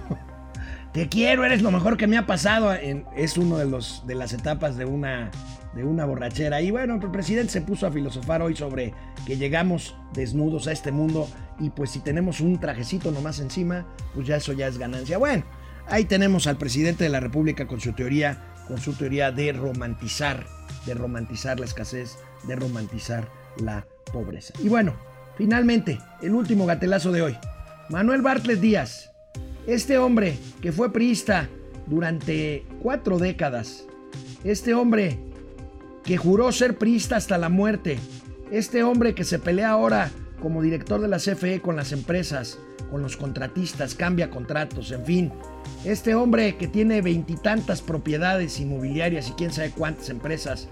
Te 0.93 1.09
quiero, 1.09 1.43
eres 1.43 1.61
lo 1.63 1.71
mejor 1.71 1.97
que 1.97 2.05
me 2.07 2.17
ha 2.17 2.25
pasado. 2.27 2.73
En- 2.73 3.05
es 3.15 3.37
uno 3.37 3.57
de 3.57 3.65
los 3.65 4.05
de 4.05 4.13
las 4.15 4.31
etapas 4.33 4.77
de 4.77 4.85
una 4.85 5.31
de 5.73 5.83
una 5.83 6.05
borrachera. 6.05 6.61
Y 6.61 6.69
bueno, 6.69 6.99
el 7.01 7.09
presidente 7.11 7.51
se 7.51 7.61
puso 7.61 7.87
a 7.87 7.91
filosofar 7.91 8.43
hoy 8.43 8.55
sobre 8.55 8.93
que 9.25 9.37
llegamos 9.37 9.95
desnudos 10.13 10.67
a 10.67 10.71
este 10.71 10.91
mundo 10.91 11.27
y 11.59 11.71
pues 11.71 11.89
si 11.89 11.99
tenemos 11.99 12.41
un 12.41 12.59
trajecito 12.59 13.09
nomás 13.11 13.39
encima, 13.39 13.87
pues 14.13 14.27
ya 14.27 14.35
eso 14.35 14.53
ya 14.53 14.67
es 14.67 14.77
ganancia. 14.77 15.17
Bueno, 15.17 15.43
ahí 15.87 16.05
tenemos 16.05 16.45
al 16.45 16.57
presidente 16.57 17.05
de 17.05 17.09
la 17.09 17.19
República 17.19 17.65
con 17.65 17.79
su 17.81 17.93
teoría, 17.93 18.37
con 18.67 18.77
su 18.77 18.93
teoría 18.93 19.31
de 19.31 19.51
romantizar, 19.51 20.45
de 20.85 20.93
romantizar 20.93 21.59
la 21.59 21.65
escasez, 21.65 22.17
de 22.43 22.55
romantizar 22.55 23.27
la 23.57 23.87
pobreza. 24.11 24.53
Y 24.63 24.69
bueno, 24.69 24.93
finalmente, 25.39 25.97
el 26.21 26.35
último 26.35 26.67
gatelazo 26.67 27.11
de 27.11 27.23
hoy. 27.23 27.37
Manuel 27.89 28.21
Bartlett 28.21 28.59
Díaz, 28.59 29.11
este 29.67 29.97
hombre 29.97 30.37
que 30.61 30.71
fue 30.71 30.91
priista 30.91 31.49
durante 31.87 32.65
cuatro 32.81 33.17
décadas, 33.17 33.85
este 34.43 34.73
hombre 34.73 35.19
que 36.03 36.17
juró 36.17 36.51
ser 36.51 36.77
priista 36.77 37.15
hasta 37.15 37.37
la 37.37 37.49
muerte, 37.49 37.97
este 38.51 38.83
hombre 38.83 39.15
que 39.15 39.23
se 39.23 39.39
pelea 39.39 39.69
ahora 39.69 40.11
como 40.41 40.61
director 40.61 40.99
de 40.99 41.07
la 41.07 41.17
CFE 41.17 41.61
con 41.61 41.75
las 41.75 41.93
empresas, 41.93 42.59
con 42.91 43.01
los 43.01 43.15
contratistas, 43.15 43.95
cambia 43.95 44.29
contratos, 44.29 44.91
en 44.91 45.05
fin, 45.05 45.31
este 45.85 46.15
hombre 46.15 46.57
que 46.57 46.67
tiene 46.67 47.01
veintitantas 47.01 47.81
propiedades 47.81 48.59
inmobiliarias 48.59 49.29
y 49.29 49.33
quién 49.33 49.51
sabe 49.51 49.71
cuántas 49.71 50.09
empresas, 50.09 50.67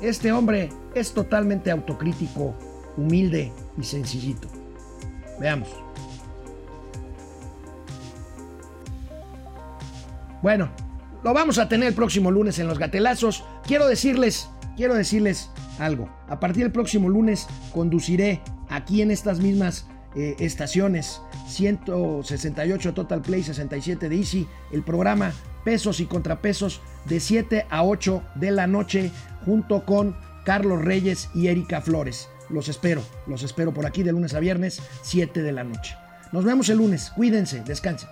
este 0.00 0.32
hombre 0.32 0.70
es 0.96 1.12
totalmente 1.12 1.70
autocrítico, 1.70 2.54
humilde 2.96 3.52
y 3.78 3.84
sencillito. 3.84 4.48
Veamos. 5.38 5.68
Bueno, 10.42 10.70
lo 11.22 11.32
vamos 11.32 11.58
a 11.58 11.68
tener 11.68 11.88
el 11.88 11.94
próximo 11.94 12.30
lunes 12.30 12.58
en 12.58 12.66
los 12.66 12.78
gatelazos. 12.78 13.44
Quiero 13.64 13.86
decirles, 13.86 14.48
quiero 14.76 14.94
decirles 14.94 15.50
algo. 15.78 16.08
A 16.28 16.40
partir 16.40 16.64
del 16.64 16.72
próximo 16.72 17.08
lunes 17.08 17.46
conduciré 17.72 18.42
aquí 18.68 19.02
en 19.02 19.12
estas 19.12 19.38
mismas 19.38 19.86
eh, 20.16 20.34
estaciones 20.40 21.22
168 21.48 22.92
Total 22.92 23.22
Play 23.22 23.42
67 23.42 24.08
de 24.08 24.16
Easy 24.16 24.46
el 24.72 24.82
programa 24.82 25.32
Pesos 25.64 26.00
y 26.00 26.06
Contrapesos 26.06 26.82
de 27.06 27.20
7 27.20 27.66
a 27.70 27.84
8 27.84 28.22
de 28.34 28.50
la 28.50 28.66
noche 28.66 29.10
junto 29.46 29.86
con 29.86 30.16
Carlos 30.44 30.84
Reyes 30.84 31.30
y 31.34 31.46
Erika 31.46 31.80
Flores. 31.80 32.28
Los 32.50 32.68
espero, 32.68 33.02
los 33.26 33.44
espero 33.44 33.72
por 33.72 33.86
aquí 33.86 34.02
de 34.02 34.12
lunes 34.12 34.34
a 34.34 34.40
viernes 34.40 34.82
7 35.02 35.40
de 35.40 35.52
la 35.52 35.62
noche. 35.62 35.96
Nos 36.32 36.44
vemos 36.44 36.68
el 36.68 36.78
lunes, 36.78 37.12
cuídense, 37.14 37.62
descansen. 37.64 38.08